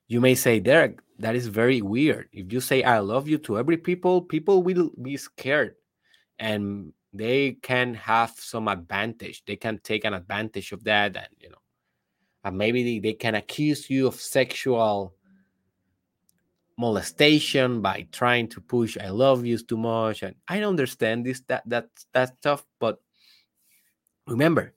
You 0.08 0.20
may 0.20 0.34
say, 0.34 0.60
Derek, 0.60 1.00
that 1.18 1.34
is 1.34 1.46
very 1.48 1.82
weird. 1.82 2.28
If 2.32 2.52
you 2.52 2.60
say 2.60 2.82
I 2.82 3.00
love 3.00 3.28
you 3.28 3.38
to 3.38 3.58
every 3.58 3.76
people, 3.76 4.22
people 4.22 4.62
will 4.62 4.90
be 5.02 5.16
scared 5.16 5.74
and 6.38 6.92
they 7.12 7.52
can 7.62 7.94
have 7.94 8.34
some 8.36 8.68
advantage. 8.68 9.44
They 9.46 9.56
can 9.56 9.80
take 9.82 10.04
an 10.04 10.14
advantage 10.14 10.72
of 10.72 10.84
that 10.84 11.16
and 11.16 11.28
you 11.40 11.50
know, 11.50 11.62
and 12.44 12.56
maybe 12.56 12.84
they, 12.84 12.98
they 13.00 13.14
can 13.14 13.34
accuse 13.34 13.90
you 13.90 14.06
of 14.06 14.14
sexual 14.14 15.15
molestation 16.78 17.80
by 17.80 18.06
trying 18.12 18.48
to 18.48 18.60
push 18.60 18.96
I 19.00 19.08
love 19.08 19.44
you 19.46 19.58
too 19.58 19.78
much. 19.78 20.22
And 20.22 20.34
I 20.48 20.60
don't 20.60 20.70
understand 20.70 21.24
this 21.24 21.40
that 21.48 21.62
that 21.66 21.88
that 22.12 22.36
stuff, 22.38 22.64
but 22.78 23.00
remember, 24.26 24.74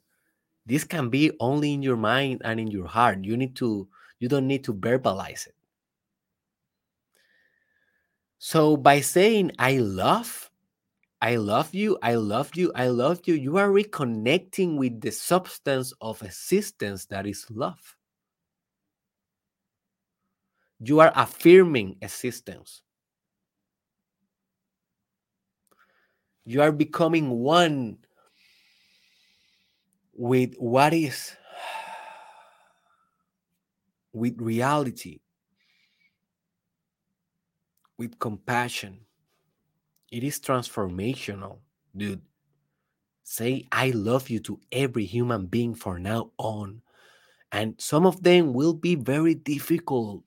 this 0.65 0.83
can 0.83 1.09
be 1.09 1.31
only 1.39 1.73
in 1.73 1.83
your 1.83 1.97
mind 1.97 2.41
and 2.45 2.59
in 2.59 2.67
your 2.67 2.87
heart. 2.87 3.23
You 3.23 3.35
need 3.37 3.55
to 3.57 3.87
you 4.19 4.27
don't 4.27 4.47
need 4.47 4.63
to 4.65 4.73
verbalize 4.73 5.47
it. 5.47 5.55
So 8.39 8.77
by 8.77 9.01
saying 9.01 9.51
I 9.59 9.79
love, 9.79 10.49
I 11.21 11.35
love 11.35 11.73
you, 11.73 11.97
I 12.01 12.15
love 12.15 12.55
you, 12.55 12.71
I 12.73 12.87
love 12.87 13.21
you, 13.25 13.33
you 13.33 13.57
are 13.57 13.69
reconnecting 13.69 14.77
with 14.77 15.01
the 15.01 15.11
substance 15.11 15.91
of 15.99 16.21
existence 16.23 17.05
that 17.07 17.27
is 17.27 17.45
love. 17.49 17.97
You 20.79 21.01
are 21.01 21.11
affirming 21.15 21.97
existence. 22.01 22.81
You 26.45 26.61
are 26.61 26.71
becoming 26.71 27.29
one 27.29 27.97
with 30.13 30.55
what 30.57 30.93
is, 30.93 31.35
with 34.13 34.39
reality, 34.39 35.19
with 37.97 38.17
compassion. 38.19 39.01
It 40.11 40.23
is 40.23 40.39
transformational, 40.39 41.59
dude. 41.95 42.21
Say, 43.23 43.67
I 43.71 43.91
love 43.91 44.29
you 44.29 44.39
to 44.39 44.59
every 44.71 45.05
human 45.05 45.45
being 45.45 45.75
for 45.75 45.99
now 45.99 46.31
on. 46.39 46.81
And 47.51 47.75
some 47.77 48.07
of 48.07 48.23
them 48.23 48.53
will 48.53 48.73
be 48.73 48.95
very 48.95 49.35
difficult 49.35 50.23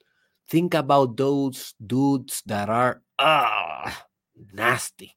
think 0.53 0.75
about 0.77 1.17
those 1.17 1.73
dudes 1.81 2.45
that 2.45 2.69
are 2.69 3.01
ah 3.17 3.89
nasty. 4.53 5.17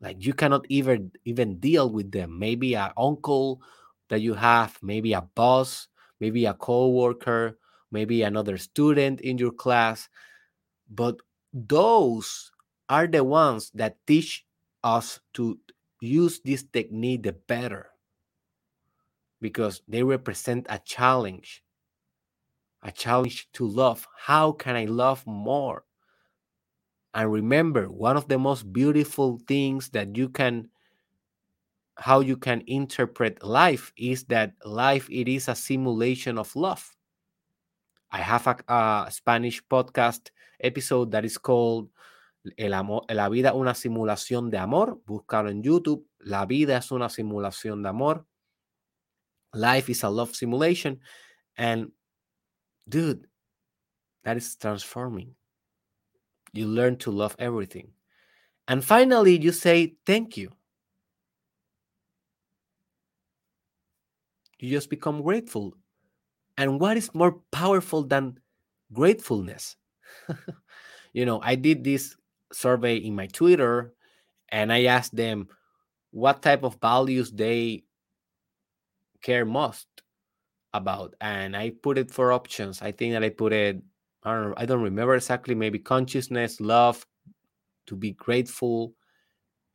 Like 0.00 0.22
you 0.22 0.34
cannot 0.34 0.66
even 0.70 1.10
even 1.26 1.58
deal 1.58 1.90
with 1.90 2.14
them. 2.14 2.38
Maybe 2.38 2.74
an 2.78 2.94
uncle 2.96 3.58
that 4.08 4.22
you 4.22 4.34
have 4.38 4.78
maybe 4.82 5.12
a 5.12 5.26
boss 5.34 5.88
maybe 6.22 6.46
a 6.46 6.54
co-worker 6.54 7.58
maybe 7.90 8.22
another 8.22 8.56
student 8.56 9.20
in 9.20 9.36
your 9.38 9.50
class. 9.50 10.08
But 10.88 11.18
those 11.52 12.52
are 12.88 13.06
the 13.08 13.24
ones 13.24 13.72
that 13.74 13.98
teach 14.06 14.46
us 14.84 15.18
to 15.34 15.58
use 16.00 16.40
this 16.40 16.62
technique 16.62 17.24
the 17.24 17.32
better 17.32 17.90
because 19.40 19.82
they 19.88 20.02
represent 20.02 20.66
a 20.70 20.78
challenge 20.78 21.64
a 22.82 22.90
challenge 22.90 23.48
to 23.52 23.66
love. 23.66 24.06
How 24.16 24.52
can 24.52 24.76
I 24.76 24.86
love 24.86 25.24
more? 25.26 25.84
And 27.14 27.30
remember, 27.30 27.86
one 27.86 28.16
of 28.16 28.28
the 28.28 28.38
most 28.38 28.72
beautiful 28.72 29.38
things 29.46 29.90
that 29.90 30.16
you 30.16 30.28
can 30.28 30.68
how 31.96 32.20
you 32.20 32.36
can 32.36 32.62
interpret 32.66 33.44
life 33.44 33.92
is 33.98 34.24
that 34.24 34.54
life 34.64 35.06
it 35.10 35.28
is 35.28 35.48
a 35.48 35.54
simulation 35.54 36.38
of 36.38 36.54
love. 36.56 36.96
I 38.10 38.18
have 38.18 38.46
a, 38.46 38.56
a 38.68 39.08
Spanish 39.10 39.62
podcast 39.66 40.30
episode 40.60 41.10
that 41.12 41.24
is 41.24 41.36
called 41.38 41.90
El 42.58 42.74
amor, 42.74 43.04
La 43.10 43.28
vida 43.28 43.54
una 43.54 43.74
simulación 43.74 44.50
de 44.50 44.58
amor. 44.58 45.00
Búscalo 45.06 45.50
en 45.50 45.62
YouTube. 45.62 46.04
La 46.20 46.46
vida 46.46 46.78
es 46.78 46.90
una 46.90 47.08
simulación 47.08 47.82
de 47.82 47.88
amor. 47.90 48.26
Life 49.54 49.90
is 49.90 50.02
a 50.02 50.10
love 50.10 50.34
simulation. 50.34 50.98
And 51.56 51.92
dude, 52.88 53.26
that 54.24 54.36
is 54.36 54.56
transforming. 54.56 55.34
You 56.52 56.66
learn 56.66 56.96
to 56.98 57.10
love 57.10 57.34
everything. 57.38 57.92
And 58.68 58.84
finally, 58.84 59.38
you 59.38 59.52
say 59.52 59.94
thank 60.06 60.36
you. 60.36 60.50
You 64.58 64.70
just 64.70 64.90
become 64.90 65.22
grateful. 65.22 65.74
And 66.56 66.78
what 66.78 66.96
is 66.96 67.12
more 67.14 67.40
powerful 67.50 68.04
than 68.04 68.38
gratefulness? 68.92 69.76
you 71.12 71.26
know, 71.26 71.40
I 71.42 71.56
did 71.56 71.82
this 71.82 72.14
survey 72.52 72.96
in 72.96 73.16
my 73.16 73.26
Twitter 73.26 73.94
and 74.50 74.72
I 74.72 74.84
asked 74.84 75.16
them 75.16 75.48
what 76.10 76.42
type 76.42 76.62
of 76.62 76.78
values 76.80 77.32
they 77.32 77.84
care 79.22 79.44
most 79.44 79.86
about 80.74 81.14
and 81.20 81.56
i 81.56 81.70
put 81.82 81.98
it 81.98 82.10
for 82.10 82.32
options. 82.32 82.80
I 82.82 82.92
think 82.92 83.12
that 83.12 83.24
i 83.24 83.28
put 83.28 83.52
it 83.52 83.82
i 84.24 84.34
don't 84.34 84.54
i 84.56 84.64
don't 84.66 84.82
remember 84.82 85.14
exactly 85.14 85.54
maybe 85.54 85.78
consciousness 85.78 86.60
love 86.60 87.04
to 87.86 87.96
be 87.96 88.12
grateful 88.12 88.94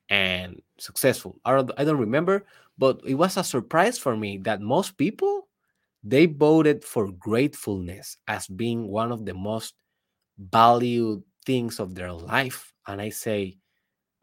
and 0.10 0.62
successful. 0.80 1.40
I 1.46 1.56
don't, 1.56 1.72
I 1.78 1.84
don't 1.84 2.00
remember 2.00 2.46
but 2.78 3.02
it 3.06 3.16
was 3.16 3.38
a 3.38 3.44
surprise 3.44 3.98
for 3.98 4.16
me 4.16 4.38
that 4.40 4.62
most 4.62 4.98
people 4.98 5.48
they 6.04 6.26
voted 6.28 6.84
for 6.84 7.12
gratefulness 7.12 8.18
as 8.28 8.48
being 8.48 8.88
one 8.88 9.12
of 9.12 9.26
the 9.26 9.34
most 9.34 9.74
valued 10.40 11.24
things 11.46 11.80
of 11.80 11.96
their 11.96 12.14
life. 12.14 12.74
And 12.88 13.02
i 13.02 13.10
say 13.10 13.58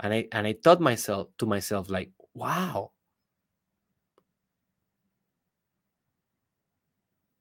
and 0.00 0.14
i 0.14 0.28
and 0.32 0.46
i 0.46 0.54
thought 0.54 0.80
myself 0.80 1.28
to 1.38 1.46
myself 1.46 1.90
like 1.90 2.10
wow 2.34 2.90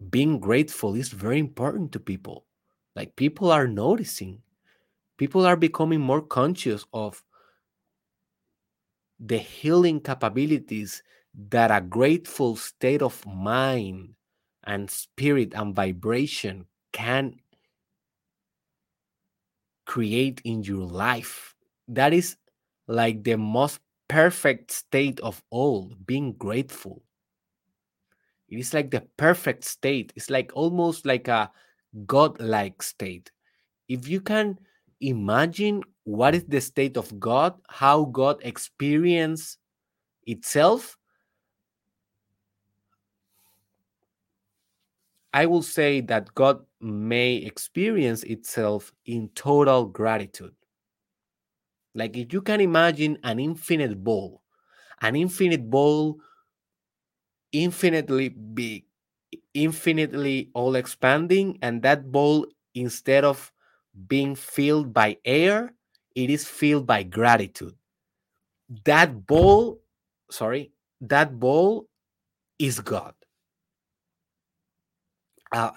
being 0.10 0.40
grateful 0.40 0.96
is 0.96 1.10
very 1.10 1.40
important 1.40 1.92
to 1.94 2.00
people. 2.00 2.46
Like 2.96 3.16
people 3.16 3.52
are 3.52 3.68
noticing, 3.68 4.42
people 5.18 5.46
are 5.46 5.56
becoming 5.56 6.02
more 6.02 6.22
conscious 6.22 6.86
of 6.94 7.24
the 9.20 9.38
healing 9.38 10.02
capabilities 10.02 11.02
that 11.50 11.72
a 11.72 11.82
grateful 11.82 12.56
state 12.56 13.02
of 13.02 13.26
mind 13.26 14.14
and 14.66 14.90
spirit 14.90 15.54
and 15.56 15.76
vibration 15.76 16.66
can 16.92 17.36
create 19.86 20.42
in 20.46 20.64
your 20.64 20.86
life. 20.86 21.56
That 21.88 22.14
is 22.14 22.38
like 22.88 23.24
the 23.24 23.38
most 23.38 23.80
perfect 24.08 24.72
state 24.72 25.20
of 25.22 25.42
all 25.50 25.92
being 26.06 26.34
grateful 26.34 27.02
it 28.54 28.60
is 28.60 28.74
like 28.74 28.92
the 28.92 29.02
perfect 29.18 29.64
state. 29.64 30.14
It's 30.16 30.30
like 30.30 30.52
almost 30.54 31.06
like 31.06 31.28
a 31.28 31.52
God-like 32.06 32.84
state. 32.84 33.32
If 33.88 34.08
you 34.08 34.22
can 34.22 34.60
imagine 35.02 35.84
what 36.04 36.36
is 36.36 36.46
the 36.46 36.62
state 36.62 36.98
of 36.98 37.20
God, 37.20 37.56
how 37.68 38.06
God 38.06 38.42
experience 38.44 39.58
itself, 40.28 40.98
I 45.34 45.48
will 45.48 45.64
say 45.64 46.02
that 46.02 46.34
God 46.36 46.64
may 46.80 47.38
experience 47.38 48.24
itself 48.24 48.94
in 49.06 49.30
total 49.34 49.86
gratitude. 49.86 50.54
Like 51.96 52.16
if 52.18 52.32
you 52.32 52.42
can 52.42 52.62
imagine 52.62 53.18
an 53.24 53.40
infinite 53.40 54.04
ball, 54.04 54.44
an 55.02 55.16
infinite 55.16 55.70
ball, 55.70 56.20
infinitely 57.54 58.30
big, 58.30 58.86
infinitely 59.54 60.50
all 60.54 60.76
expanding, 60.76 61.60
and 61.62 61.82
that 61.84 62.12
ball, 62.12 62.48
instead 62.76 63.24
of 63.24 63.54
being 64.08 64.36
filled 64.36 64.94
by 64.94 65.18
air, 65.24 65.74
it 66.16 66.30
is 66.30 66.46
filled 66.48 66.86
by 66.86 67.04
gratitude. 67.04 67.76
That 68.86 69.26
ball, 69.28 69.80
sorry, 70.32 70.72
that 71.02 71.40
ball 71.40 71.88
is 72.60 72.80
God. 72.82 73.14
A 75.54 75.72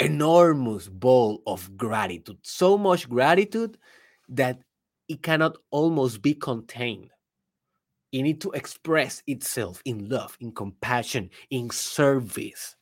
enormous 0.00 0.88
ball 0.88 1.42
of 1.46 1.76
gratitude, 1.76 2.38
so 2.42 2.76
much 2.76 3.08
gratitude 3.08 3.78
that 4.28 4.60
it 5.08 5.22
cannot 5.22 5.58
almost 5.70 6.22
be 6.22 6.34
contained. 6.34 7.11
It 8.12 8.22
needs 8.22 8.44
to 8.44 8.50
express 8.50 9.22
itself 9.26 9.80
in 9.86 10.10
love, 10.10 10.36
in 10.38 10.52
compassion, 10.52 11.30
in 11.48 11.70
service, 11.70 12.76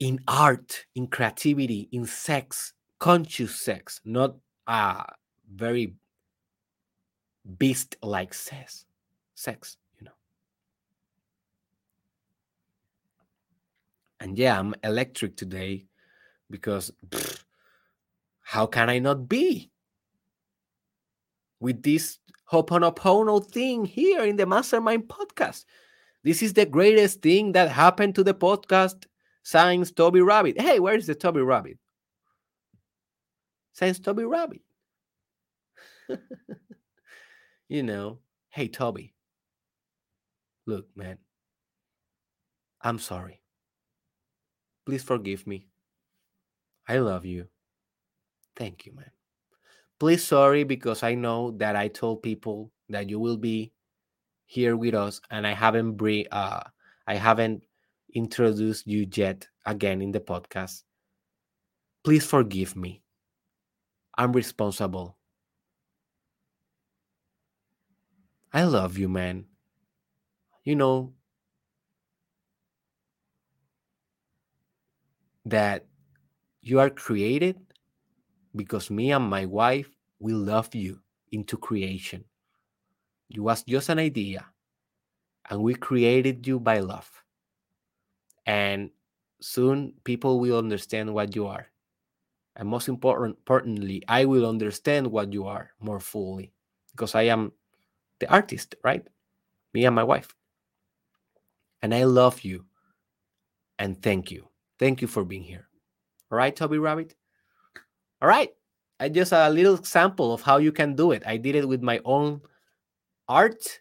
in 0.00 0.20
art, 0.26 0.84
in 0.96 1.06
creativity, 1.06 1.88
in 1.92 2.04
sex, 2.04 2.72
conscious 2.98 3.54
sex, 3.54 4.00
not 4.04 4.34
a 4.66 5.04
very 5.54 5.94
beast 7.58 7.96
like 8.02 8.34
sex. 8.34 8.84
Sex, 9.36 9.76
you 9.98 10.04
know. 10.04 10.12
And 14.18 14.36
yeah, 14.36 14.58
I'm 14.58 14.74
electric 14.82 15.36
today 15.36 15.86
because 16.50 16.90
how 18.42 18.66
can 18.66 18.90
I 18.90 18.98
not 18.98 19.28
be 19.28 19.70
with 21.66 21.82
this 21.82 22.20
Ho'oponopono 22.52 23.44
thing 23.44 23.84
here 23.84 24.22
in 24.22 24.36
the 24.36 24.46
Mastermind 24.46 25.08
podcast? 25.08 25.64
This 26.22 26.40
is 26.40 26.52
the 26.52 26.64
greatest 26.64 27.22
thing 27.22 27.50
that 27.52 27.72
happened 27.72 28.14
to 28.14 28.22
the 28.22 28.34
podcast 28.34 29.06
since 29.42 29.90
Toby 29.90 30.20
Rabbit. 30.20 30.60
Hey, 30.60 30.78
where 30.78 30.94
is 30.94 31.08
the 31.08 31.16
Toby 31.16 31.40
Rabbit? 31.40 31.78
Since 33.72 33.98
Toby 33.98 34.24
Rabbit. 34.24 34.60
you 37.68 37.82
know, 37.82 38.20
hey, 38.50 38.68
Toby, 38.68 39.12
look, 40.66 40.86
man, 40.94 41.18
I'm 42.80 43.00
sorry. 43.00 43.42
Please 44.84 45.02
forgive 45.02 45.48
me. 45.48 45.66
I 46.86 46.98
love 46.98 47.24
you. 47.24 47.48
Thank 48.54 48.86
you, 48.86 48.94
man. 48.94 49.15
Please 49.98 50.24
sorry 50.24 50.64
because 50.64 51.02
I 51.02 51.14
know 51.14 51.50
that 51.58 51.76
I 51.76 51.88
told 51.88 52.22
people 52.22 52.72
that 52.88 53.10
you 53.10 53.18
will 53.20 53.36
be 53.36 53.72
here 54.46 54.76
with 54.76 54.94
us 54.94 55.20
and 55.30 55.46
I 55.46 55.54
haven't 55.54 55.94
bre- 55.96 56.28
uh 56.32 56.64
I 57.06 57.16
haven't 57.16 57.64
introduced 58.14 58.86
you 58.86 59.06
yet 59.12 59.48
again 59.66 60.02
in 60.02 60.12
the 60.12 60.20
podcast. 60.20 60.84
Please 62.02 62.24
forgive 62.24 62.74
me. 62.74 63.02
I'm 64.18 64.32
responsible. 64.32 65.16
I 68.52 68.64
love 68.64 68.98
you, 68.98 69.08
man. 69.08 69.46
You 70.64 70.76
know 70.76 71.14
that 75.46 75.86
you 76.62 76.80
are 76.80 76.90
created 76.90 77.65
because 78.56 78.90
me 78.90 79.12
and 79.12 79.24
my 79.28 79.46
wife 79.46 79.90
we 80.18 80.32
love 80.32 80.74
you 80.74 81.00
into 81.32 81.56
creation. 81.56 82.24
You 83.28 83.42
was 83.42 83.62
just 83.64 83.88
an 83.88 83.98
idea, 83.98 84.46
and 85.50 85.62
we 85.62 85.74
created 85.74 86.46
you 86.46 86.60
by 86.60 86.78
love. 86.78 87.10
And 88.46 88.90
soon 89.40 89.94
people 90.04 90.40
will 90.40 90.58
understand 90.58 91.12
what 91.12 91.34
you 91.34 91.46
are. 91.46 91.66
And 92.54 92.68
most 92.68 92.88
important, 92.88 93.36
importantly, 93.36 94.02
I 94.08 94.24
will 94.24 94.48
understand 94.48 95.06
what 95.08 95.32
you 95.32 95.46
are 95.46 95.72
more 95.80 96.00
fully 96.00 96.52
because 96.92 97.14
I 97.14 97.22
am 97.22 97.52
the 98.20 98.30
artist, 98.32 98.76
right? 98.82 99.06
Me 99.74 99.84
and 99.84 99.94
my 99.94 100.04
wife. 100.04 100.34
And 101.82 101.94
I 101.94 102.04
love 102.04 102.40
you. 102.42 102.64
And 103.78 104.00
thank 104.00 104.30
you. 104.30 104.48
Thank 104.78 105.02
you 105.02 105.08
for 105.08 105.24
being 105.24 105.42
here. 105.42 105.68
All 106.30 106.38
right, 106.38 106.56
Toby 106.56 106.78
Rabbit? 106.78 107.14
All 108.22 108.28
right. 108.28 108.50
I 108.98 109.08
just 109.10 109.32
a 109.32 109.50
little 109.50 109.74
example 109.74 110.32
of 110.32 110.40
how 110.40 110.56
you 110.56 110.72
can 110.72 110.94
do 110.94 111.12
it. 111.12 111.22
I 111.26 111.36
did 111.36 111.54
it 111.54 111.68
with 111.68 111.82
my 111.82 112.00
own 112.04 112.40
art, 113.28 113.80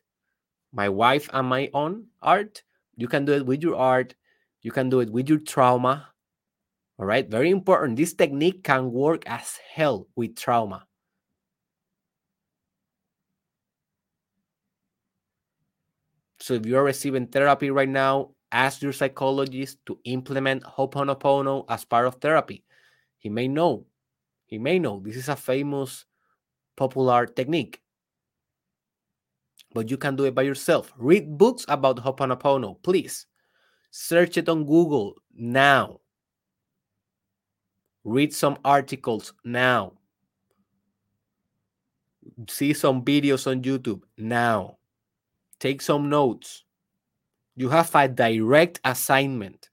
my 0.74 0.90
wife 0.90 1.30
and 1.32 1.48
my 1.48 1.70
own 1.74 2.08
art. 2.22 2.64
You 2.98 3.08
can 3.08 3.24
do 3.24 3.34
it 3.34 3.46
with 3.46 3.62
your 3.62 3.78
art. 3.78 4.14
You 4.62 4.72
can 4.72 4.90
do 4.90 5.00
it 5.00 5.10
with 5.10 5.30
your 5.30 5.40
trauma. 5.40 6.10
All 7.00 7.06
right. 7.06 7.30
Very 7.30 7.50
important. 7.50 7.96
This 7.98 8.14
technique 8.14 8.64
can 8.64 8.92
work 8.92 9.24
as 9.26 9.58
hell 9.74 10.08
with 10.16 10.36
trauma. 10.36 10.86
So 16.40 16.54
if 16.54 16.66
you're 16.66 16.84
receiving 16.84 17.28
therapy 17.28 17.72
right 17.72 17.90
now, 17.90 18.32
ask 18.52 18.82
your 18.82 18.94
psychologist 18.94 19.80
to 19.88 19.98
implement 20.04 20.64
Ho'oponopono 20.64 21.66
as 21.70 21.86
part 21.86 22.06
of 22.06 22.16
therapy. 22.16 22.64
He 23.18 23.30
may 23.30 23.48
know. 23.48 23.86
He 24.46 24.58
may 24.58 24.80
know 24.80 25.02
this 25.04 25.16
is 25.16 25.30
a 25.30 25.36
famous, 25.36 26.06
popular 26.76 27.26
technique. 27.26 27.82
But 29.74 29.90
you 29.90 29.98
can 29.98 30.16
do 30.16 30.24
it 30.26 30.36
by 30.36 30.44
yourself. 30.44 30.94
Read 30.98 31.38
books 31.38 31.66
about 31.68 31.98
Ho'oponopono, 31.98 32.82
please. 32.82 33.26
Search 33.92 34.38
it 34.38 34.48
on 34.50 34.66
Google 34.66 35.16
now. 35.36 36.00
Read 38.04 38.34
some 38.34 38.58
articles 38.64 39.34
now. 39.44 39.94
See 42.48 42.74
some 42.74 43.04
videos 43.04 43.48
on 43.48 43.62
YouTube 43.62 44.02
now. 44.18 44.78
Take 45.60 45.82
some 45.82 46.10
notes. 46.10 46.64
You 47.56 47.70
have 47.70 47.94
a 47.96 48.08
direct 48.08 48.80
assignment 48.84 49.70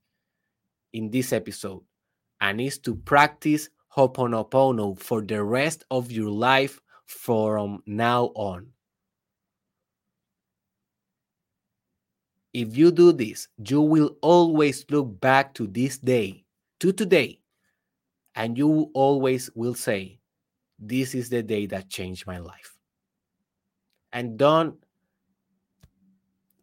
in 0.93 1.11
this 1.11 1.32
episode, 1.32 1.82
and 2.40 2.61
is 2.61 2.78
to 2.78 2.94
practice 2.94 3.69
Ho'oponopono 3.97 4.98
for 4.98 5.20
the 5.20 5.43
rest 5.43 5.85
of 5.90 6.10
your 6.10 6.31
life 6.31 6.81
from 7.06 7.82
now 7.86 8.32
on. 8.35 8.69
If 12.55 12.77
you 12.77 12.90
do 12.90 13.12
this, 13.12 13.48
you 13.66 13.81
will 13.81 14.16
always 14.23 14.85
look 14.90 15.20
back 15.20 15.55
to 15.55 15.66
this 15.66 15.98
day, 15.98 16.44
to 16.81 16.93
today, 16.93 17.40
and 18.35 18.56
you 18.56 18.90
always 18.94 19.51
will 19.55 19.74
say, 19.74 20.20
This 20.78 21.14
is 21.14 21.28
the 21.28 21.43
day 21.43 21.66
that 21.66 21.89
changed 21.89 22.27
my 22.27 22.39
life. 22.39 22.77
And 24.12 24.39
don't 24.39 24.77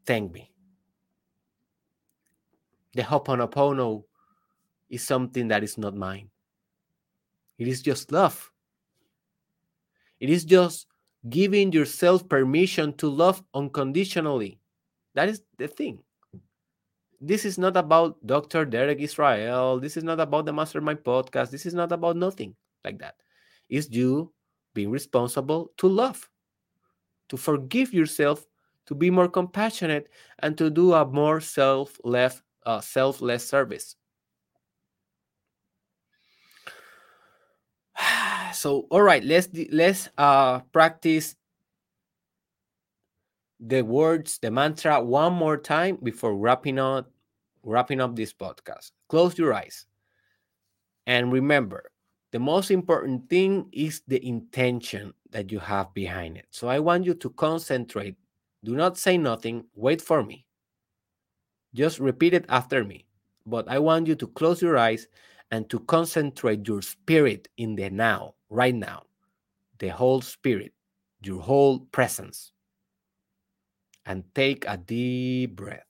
thank 0.06 0.31
me. 0.31 0.51
The 2.93 3.03
Ho'oponopono 3.03 4.03
is 4.89 5.03
something 5.03 5.47
that 5.49 5.64
is 5.64 5.77
not 5.77 5.95
mine. 5.95 6.30
It 7.60 7.68
is 7.68 7.81
just 7.81 8.11
love. 8.11 8.52
It 10.19 10.30
is 10.30 10.45
just 10.45 10.88
giving 11.30 11.72
yourself 11.72 12.27
permission 12.27 12.94
to 12.94 13.10
love 13.10 13.44
unconditionally. 13.53 14.60
That 15.14 15.30
is 15.30 15.41
the 15.57 15.68
thing. 15.68 15.99
This 17.22 17.44
is 17.44 17.57
not 17.57 17.76
about 17.76 18.26
Dr. 18.26 18.64
Derek 18.64 18.99
Israel. 18.99 19.80
This 19.80 19.98
is 19.98 20.06
not 20.06 20.22
about 20.22 20.45
the 20.45 20.53
Mastermind 20.53 20.99
podcast. 20.99 21.52
This 21.52 21.65
is 21.65 21.73
not 21.73 21.91
about 21.91 22.15
nothing 22.15 22.56
like 22.86 22.98
that. 22.99 23.15
It's 23.69 23.91
you 23.91 24.31
being 24.73 24.90
responsible 24.90 25.72
to 25.77 25.88
love, 25.88 26.30
to 27.27 27.36
forgive 27.36 27.94
yourself, 27.94 28.45
to 28.86 28.95
be 28.95 29.11
more 29.11 29.27
compassionate, 29.27 30.07
and 30.40 30.57
to 30.57 30.69
do 30.69 30.94
a 30.94 31.06
more 31.06 31.41
self-less, 31.41 32.41
uh, 32.65 32.80
selfless 32.80 33.45
service. 33.45 33.95
So 38.52 38.88
all 38.92 39.02
right 39.02 39.24
let's 39.24 39.50
let's 39.72 40.10
uh 40.18 40.60
practice 40.72 41.36
the 43.60 43.82
words 43.82 44.40
the 44.42 44.50
mantra 44.50 45.02
one 45.02 45.34
more 45.34 45.58
time 45.58 45.98
before 46.02 46.36
wrapping 46.36 46.80
up 46.80 47.12
wrapping 47.64 48.02
up 48.02 48.16
this 48.16 48.34
podcast. 48.34 48.92
Close 49.08 49.38
your 49.38 49.54
eyes. 49.54 49.86
And 51.08 51.32
remember 51.32 51.92
the 52.32 52.40
most 52.40 52.72
important 52.72 53.30
thing 53.30 53.68
is 53.72 54.02
the 54.08 54.24
intention 54.26 55.14
that 55.32 55.52
you 55.52 55.60
have 55.60 55.94
behind 55.94 56.38
it. 56.38 56.46
So 56.52 56.68
i 56.68 56.80
want 56.80 57.06
you 57.06 57.14
to 57.16 57.30
concentrate. 57.32 58.16
Do 58.64 58.76
not 58.76 58.98
say 58.98 59.18
nothing. 59.18 59.66
Wait 59.76 60.02
for 60.02 60.24
me. 60.24 60.46
Just 61.74 62.00
repeat 62.00 62.34
it 62.34 62.46
after 62.50 62.84
me. 62.84 63.06
But 63.46 63.68
I 63.68 63.80
want 63.80 64.08
you 64.08 64.16
to 64.16 64.28
close 64.28 64.62
your 64.62 64.78
eyes 64.78 65.08
and 65.52 65.68
to 65.70 65.80
concentrate 65.80 66.68
your 66.68 66.82
spirit 66.82 67.48
in 67.58 67.76
the 67.76 67.90
now, 67.90 68.36
right 68.50 68.76
now. 68.76 69.04
The 69.80 69.90
whole 69.90 70.22
spirit, 70.22 70.74
your 71.22 71.42
whole 71.42 71.80
presence. 71.80 72.52
And 74.06 74.24
take 74.34 74.66
a 74.68 74.78
deep 74.78 75.56
breath. 75.56 75.86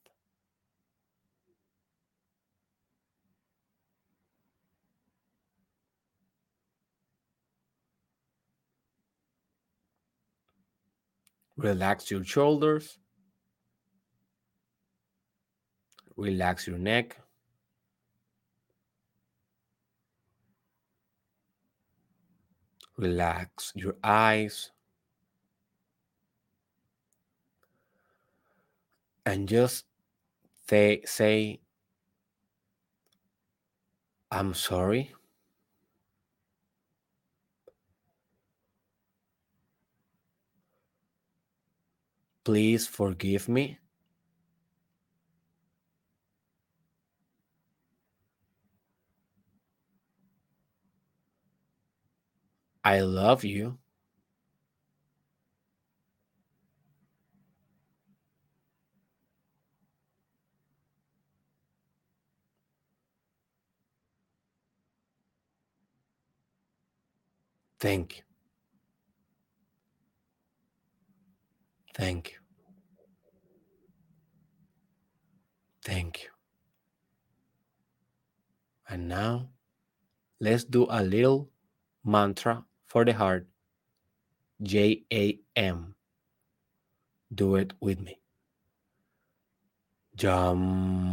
Relax 11.58 12.10
your 12.12 12.24
shoulders. 12.24 13.00
Relax 16.16 16.68
your 16.68 16.78
neck. 16.78 17.18
Relax 23.00 23.72
your 23.76 23.96
eyes. 24.04 24.72
And 29.26 29.48
just 29.48 29.86
say, 30.68 31.02
say 31.06 31.62
I'm 34.30 34.54
sorry. 34.54 35.14
Please 42.44 42.86
forgive 42.86 43.48
me. 43.48 43.80
I 52.84 53.00
love 53.02 53.44
you. 53.46 53.80
Thank 67.80 68.18
you. 68.18 68.24
Thank 71.96 72.32
you. 72.32 72.38
Thank 75.84 76.24
you. 76.24 76.30
And 78.90 79.08
now 79.08 79.50
let's 80.40 80.64
do 80.66 80.88
a 80.90 81.04
little 81.04 81.50
mantra 82.04 82.66
for 82.90 83.06
the 83.06 83.14
heart 83.14 83.48
J 84.62 85.04
A 85.14 85.40
M. 85.56 85.96
Do 87.34 87.56
it 87.56 87.74
with 87.80 88.02
me. 88.02 88.20
Jam. 90.16 91.08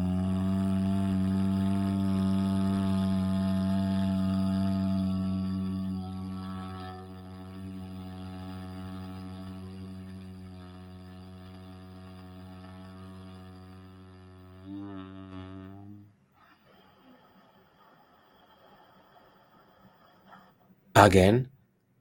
Again, 20.99 21.51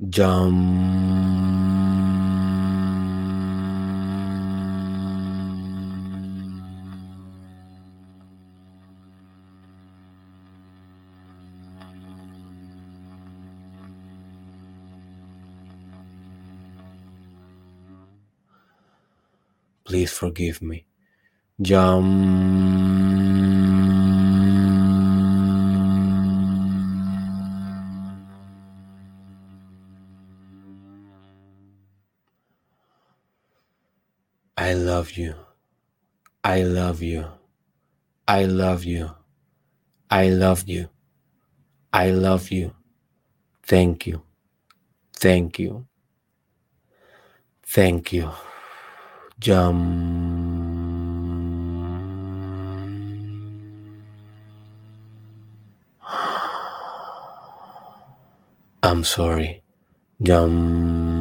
jump. 0.09 1.15
Please 19.85 20.11
forgive 20.11 20.61
me. 20.61 20.85
Jump. 21.61 22.94
Love 35.05 35.17
you. 35.17 35.35
I 36.43 36.63
love 36.63 37.01
you. 37.03 37.25
I 38.27 38.45
love 38.45 38.83
you. 38.85 39.11
I 40.09 40.29
love 40.29 40.67
you. 40.67 40.89
I 41.93 42.09
love 42.09 42.49
you. 42.49 42.73
Thank 43.61 44.07
you. 44.07 44.23
Thank 45.13 45.59
you. 45.59 45.85
Thank 47.63 48.13
you. 48.13 48.31
Jump. 49.39 49.77
I'm 58.81 59.03
sorry. 59.03 59.61
Jump. 60.23 61.14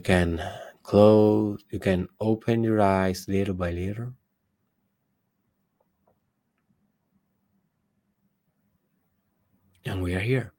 You 0.00 0.04
can 0.04 0.42
close, 0.82 1.62
you 1.68 1.78
can 1.78 2.08
open 2.20 2.64
your 2.64 2.80
eyes 2.80 3.28
little 3.28 3.52
by 3.52 3.70
little. 3.70 4.14
And 9.84 10.02
we 10.02 10.14
are 10.14 10.20
here. 10.20 10.54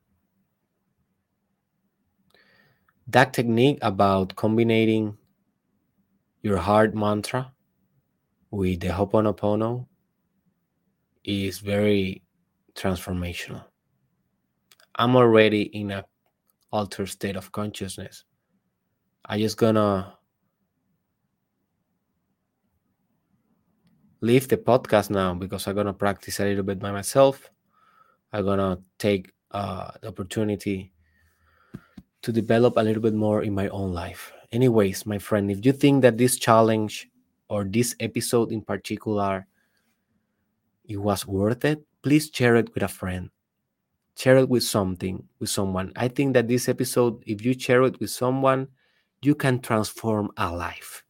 That 3.08 3.34
technique 3.34 3.80
about 3.82 4.36
combining 4.36 5.18
your 6.44 6.58
heart 6.58 6.94
mantra 6.94 7.52
with 8.52 8.82
the 8.82 8.90
Ho'oponopono 8.90 9.88
is 11.24 11.58
very 11.58 12.22
transformational. 12.76 13.64
I'm 14.94 15.16
already 15.16 15.64
in 15.64 15.90
a 15.90 16.06
altered 16.72 17.10
state 17.10 17.36
of 17.36 17.52
consciousness. 17.52 18.24
I 19.26 19.40
just 19.40 19.58
gonna 19.58 20.18
leave 24.22 24.48
the 24.48 24.58
podcast 24.58 25.10
now 25.10 25.34
because 25.34 25.68
I'm 25.68 25.76
gonna 25.76 25.94
practice 25.94 26.40
a 26.40 26.46
little 26.46 26.64
bit 26.64 26.80
by 26.80 26.92
myself. 26.92 27.50
I'm 28.34 28.46
gonna 28.46 28.80
take 28.98 29.34
uh, 29.52 29.92
the 30.02 30.10
opportunity 30.10 30.92
to 32.22 32.32
develop 32.32 32.78
a 32.78 32.82
little 32.82 33.02
bit 33.02 33.14
more 33.14 33.44
in 33.44 33.54
my 33.54 33.68
own 33.70 33.94
life. 33.94 34.32
Anyways, 34.52 35.06
my 35.06 35.18
friend, 35.18 35.50
if 35.50 35.66
you 35.66 35.72
think 35.72 36.02
that 36.04 36.18
this 36.18 36.38
challenge 36.38 37.10
or 37.50 37.64
this 37.64 37.96
episode 38.00 38.52
in 38.52 38.62
particular 38.62 39.48
it 40.86 40.98
was 40.98 41.26
worth 41.26 41.64
it, 41.64 41.82
please 42.02 42.30
share 42.34 42.56
it 42.56 42.74
with 42.74 42.84
a 42.84 42.88
friend. 42.88 43.30
Share 44.18 44.38
it 44.38 44.50
with 44.50 44.64
something, 44.64 45.24
with 45.40 45.50
someone. 45.50 45.94
I 45.96 46.10
think 46.10 46.34
that 46.34 46.48
this 46.48 46.68
episode, 46.68 47.24
if 47.26 47.46
you 47.46 47.58
share 47.58 47.84
it 47.84 48.00
with 48.00 48.10
someone, 48.10 48.68
you 49.22 49.36
can 49.36 49.60
transform 49.60 50.32
a 50.38 50.52
life. 50.52 51.04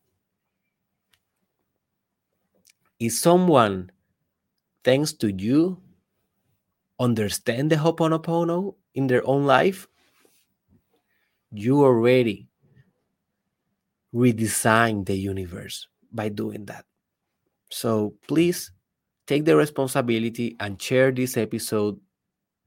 If 2.99 3.13
someone, 3.13 3.91
thanks 4.83 5.13
to 5.13 5.31
you, 5.31 5.81
understand 6.99 7.71
the 7.71 7.77
Ho'oponopono 7.77 8.75
in 8.93 9.07
their 9.07 9.25
own 9.27 9.45
life, 9.45 9.87
you 11.51 11.83
already 11.83 12.47
redesign 14.13 15.05
the 15.05 15.15
universe 15.15 15.87
by 16.11 16.29
doing 16.29 16.65
that. 16.65 16.85
So 17.69 18.13
please 18.27 18.71
take 19.25 19.45
the 19.45 19.55
responsibility 19.55 20.55
and 20.59 20.81
share 20.81 21.11
this 21.11 21.37
episode 21.37 21.99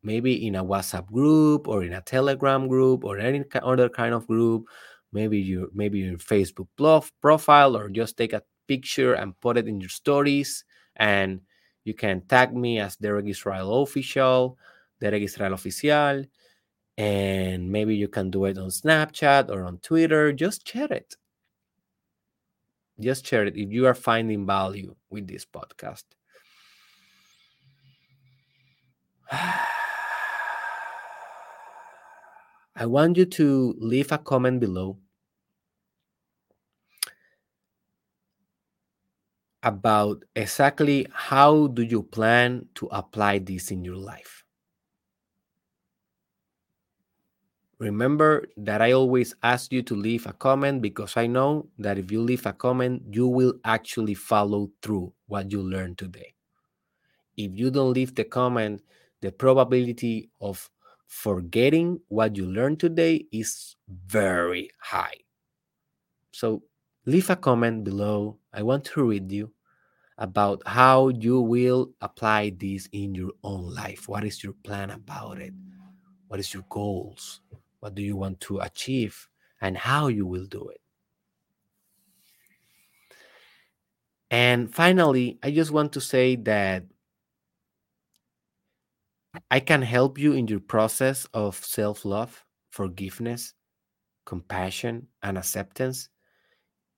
maybe 0.03 0.47
in 0.47 0.55
a 0.57 0.65
WhatsApp 0.65 1.07
group 1.11 1.69
or 1.69 1.83
in 1.85 1.93
a 1.93 2.01
Telegram 2.01 2.69
group 2.69 3.05
or 3.05 3.19
any 3.19 3.45
other 3.63 3.89
kind 3.89 4.15
of 4.15 4.27
group, 4.27 4.67
maybe 5.15 5.39
your 5.39 5.69
maybe 5.73 6.01
your 6.01 6.19
Facebook 6.19 6.69
blog, 6.77 7.07
profile 7.23 7.77
or 7.77 7.89
just 7.89 8.19
take 8.19 8.35
a 8.35 8.43
picture 8.69 9.15
and 9.15 9.41
put 9.41 9.57
it 9.57 9.69
in 9.69 9.81
your 9.81 9.89
stories 9.89 10.65
and 10.97 11.41
you 11.85 11.95
can 11.95 12.21
tag 12.23 12.55
me 12.55 12.81
as 12.81 12.97
Derek 12.97 13.27
Israel 13.27 13.83
official, 13.83 14.59
Derek 15.01 15.23
Israel 15.23 15.53
oficial, 15.53 16.27
and 16.97 17.71
maybe 17.71 17.95
you 17.95 18.09
can 18.09 18.31
do 18.31 18.47
it 18.47 18.59
on 18.59 18.69
Snapchat 18.71 19.51
or 19.51 19.65
on 19.65 19.79
Twitter. 19.79 20.33
Just 20.33 20.67
share 20.67 20.93
it. 20.93 21.17
Just 22.99 23.27
share 23.27 23.45
it 23.45 23.57
if 23.57 23.71
you 23.71 23.87
are 23.87 23.95
finding 23.95 24.47
value 24.47 24.95
with 25.11 25.27
this 25.29 25.45
podcast. 25.45 26.05
I 32.77 32.87
want 32.87 33.17
you 33.19 33.27
to 33.27 33.75
leave 33.79 34.11
a 34.11 34.19
comment 34.19 34.59
below 34.59 34.99
about 39.65 40.23
exactly 40.37 41.07
how 41.11 41.69
do 41.69 41.83
you 41.83 42.03
plan 42.03 42.69
to 42.77 42.87
apply 42.93 43.39
this 43.39 43.71
in 43.71 43.83
your 43.83 43.97
life. 43.97 44.45
Remember 47.79 48.47
that 48.57 48.81
I 48.81 48.93
always 48.93 49.35
ask 49.43 49.73
you 49.73 49.83
to 49.83 49.97
leave 49.97 50.27
a 50.27 50.33
comment 50.33 50.81
because 50.81 51.17
I 51.17 51.27
know 51.27 51.67
that 51.79 51.99
if 51.99 52.13
you 52.13 52.21
leave 52.21 52.47
a 52.47 52.53
comment, 52.53 53.03
you 53.11 53.27
will 53.27 53.55
actually 53.65 54.15
follow 54.15 54.71
through 54.81 55.13
what 55.27 55.51
you 55.51 55.61
learned 55.61 55.99
today. 55.99 56.35
If 57.37 57.59
you 57.59 57.71
don't 57.71 57.93
leave 57.93 58.15
the 58.15 58.25
comment, 58.25 58.83
the 59.21 59.33
probability 59.33 60.31
of 60.41 60.71
forgetting 61.07 62.01
what 62.09 62.37
you 62.37 62.47
learned 62.47 62.81
today 62.81 63.27
is 63.33 63.77
very 63.89 64.71
high. 64.81 65.19
So 66.33 66.63
leave 67.07 67.31
a 67.31 67.37
comment 67.37 67.85
below. 67.85 68.39
I 68.53 68.63
want 68.63 68.85
to 68.87 69.05
read 69.05 69.31
you 69.31 69.53
about 70.17 70.63
how 70.67 71.09
you 71.09 71.41
will 71.41 71.91
apply 72.01 72.51
this 72.57 72.89
in 72.93 73.15
your 73.15 73.33
own 73.43 73.75
life. 73.75 74.09
What 74.09 74.25
is 74.25 74.43
your 74.43 74.53
plan 74.53 74.91
about 74.91 75.39
it? 75.41 75.53
What 76.29 76.41
is 76.41 76.55
your 76.55 76.65
goals? 76.69 77.41
What 77.81 77.95
do 77.95 78.03
you 78.03 78.17
want 78.17 78.41
to 78.43 78.61
achieve 78.61 79.29
and 79.61 79.77
how 79.77 80.09
you 80.09 80.27
will 80.27 80.47
do 80.47 80.69
it? 80.69 80.81
And 84.31 84.75
finally, 84.75 85.39
I 85.43 85.51
just 85.51 85.71
want 85.71 85.93
to 85.93 86.01
say 86.01 86.37
that 86.37 86.85
I 89.51 89.61
can 89.61 89.83
help 89.83 90.19
you 90.19 90.33
in 90.33 90.49
your 90.49 90.61
process 90.61 91.27
of 91.35 91.57
self 91.57 92.05
love, 92.05 92.45
forgiveness, 92.71 93.55
compassion, 94.25 95.09
and 95.23 95.37
acceptance 95.39 96.09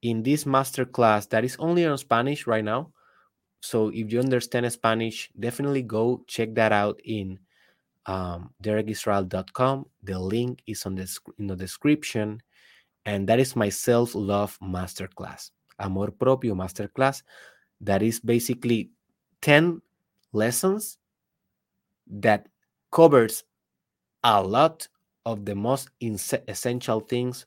in 0.07 0.23
this 0.23 0.45
masterclass 0.45 1.28
that 1.31 1.45
is 1.45 1.57
only 1.59 1.85
on 1.85 1.99
Spanish 1.99 2.47
right 2.47 2.65
now. 2.65 2.93
So 3.61 3.89
if 3.89 4.12
you 4.12 4.20
understand 4.20 4.70
Spanish, 4.73 5.31
definitely 5.39 5.83
go 5.83 6.23
check 6.28 6.55
that 6.55 6.70
out 6.70 7.01
in 7.05 7.41
um, 8.07 8.51
derekisrael.com. 8.62 9.87
The 10.05 10.19
link 10.19 10.62
is 10.69 10.87
on 10.87 10.95
the 10.95 11.11
in 11.41 11.49
the 11.49 11.57
description, 11.57 12.41
and 13.05 13.27
that 13.27 13.41
is 13.41 13.57
my 13.57 13.69
self 13.69 14.15
love 14.15 14.57
masterclass, 14.62 15.51
Amor 15.81 16.12
Propio 16.12 16.55
masterclass. 16.55 17.23
That 17.81 18.01
is 18.01 18.20
basically 18.20 18.91
ten 19.41 19.83
lessons 20.33 20.99
that 22.07 22.47
covers 22.93 23.43
a 24.23 24.41
lot 24.41 24.87
of 25.24 25.45
the 25.45 25.57
most 25.57 25.91
essential 26.01 27.01
things 27.01 27.45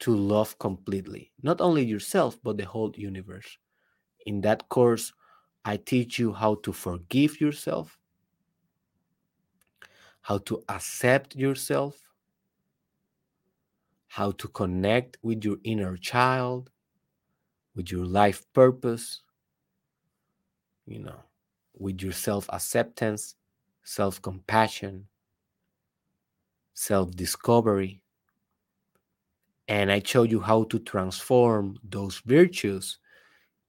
to 0.00 0.14
love 0.16 0.58
completely, 0.58 1.32
not 1.42 1.60
only 1.60 1.84
yourself, 1.84 2.38
but 2.42 2.56
the 2.58 2.64
whole 2.66 2.92
universe. 2.96 3.58
In 4.26 4.40
that 4.42 4.68
course, 4.68 5.12
I 5.64 5.78
teach 5.78 6.18
you 6.18 6.32
how 6.34 6.56
to 6.56 6.72
forgive 6.72 7.40
yourself, 7.40 7.98
how 10.22 10.38
to 10.38 10.64
accept 10.68 11.36
yourself, 11.36 12.10
how 14.08 14.30
to 14.32 14.46
connect 14.48 15.16
with 15.22 15.42
your 15.42 15.56
inner 15.64 15.96
child, 15.96 16.70
with 17.74 17.90
your 17.90 18.04
life 18.06 18.44
purpose, 18.52 19.22
you 20.86 20.98
know, 20.98 21.20
with 21.78 22.02
your 22.02 22.12
self 22.12 22.48
acceptance, 22.52 23.34
self 23.84 24.20
compassion, 24.20 25.08
self 26.74 27.12
discovery. 27.14 27.99
And 29.70 29.92
I 29.92 30.02
show 30.04 30.24
you 30.24 30.40
how 30.40 30.64
to 30.64 30.80
transform 30.80 31.78
those 31.84 32.18
virtues 32.26 32.98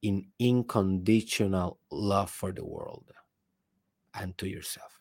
in 0.02 0.26
unconditional 0.42 1.78
love 1.92 2.32
for 2.32 2.52
the 2.52 2.66
world 2.66 3.06
and 4.16 4.36
to 4.40 4.50
yourself. 4.50 5.00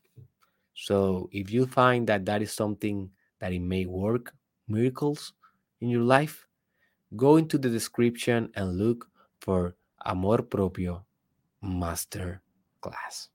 So 0.74 1.30
if 1.32 1.50
you 1.50 1.64
find 1.64 2.06
that 2.08 2.26
that 2.26 2.42
is 2.42 2.52
something 2.52 3.08
that 3.40 3.54
it 3.54 3.60
may 3.60 3.86
work 3.86 4.34
miracles 4.68 5.32
in 5.80 5.88
your 5.88 6.02
life, 6.02 6.46
go 7.16 7.38
into 7.38 7.56
the 7.56 7.70
description 7.70 8.52
and 8.54 8.76
look 8.76 9.08
for 9.40 9.74
Amor 10.04 10.42
Propio 10.42 11.06
Master 11.62 12.42
Class. 12.82 13.30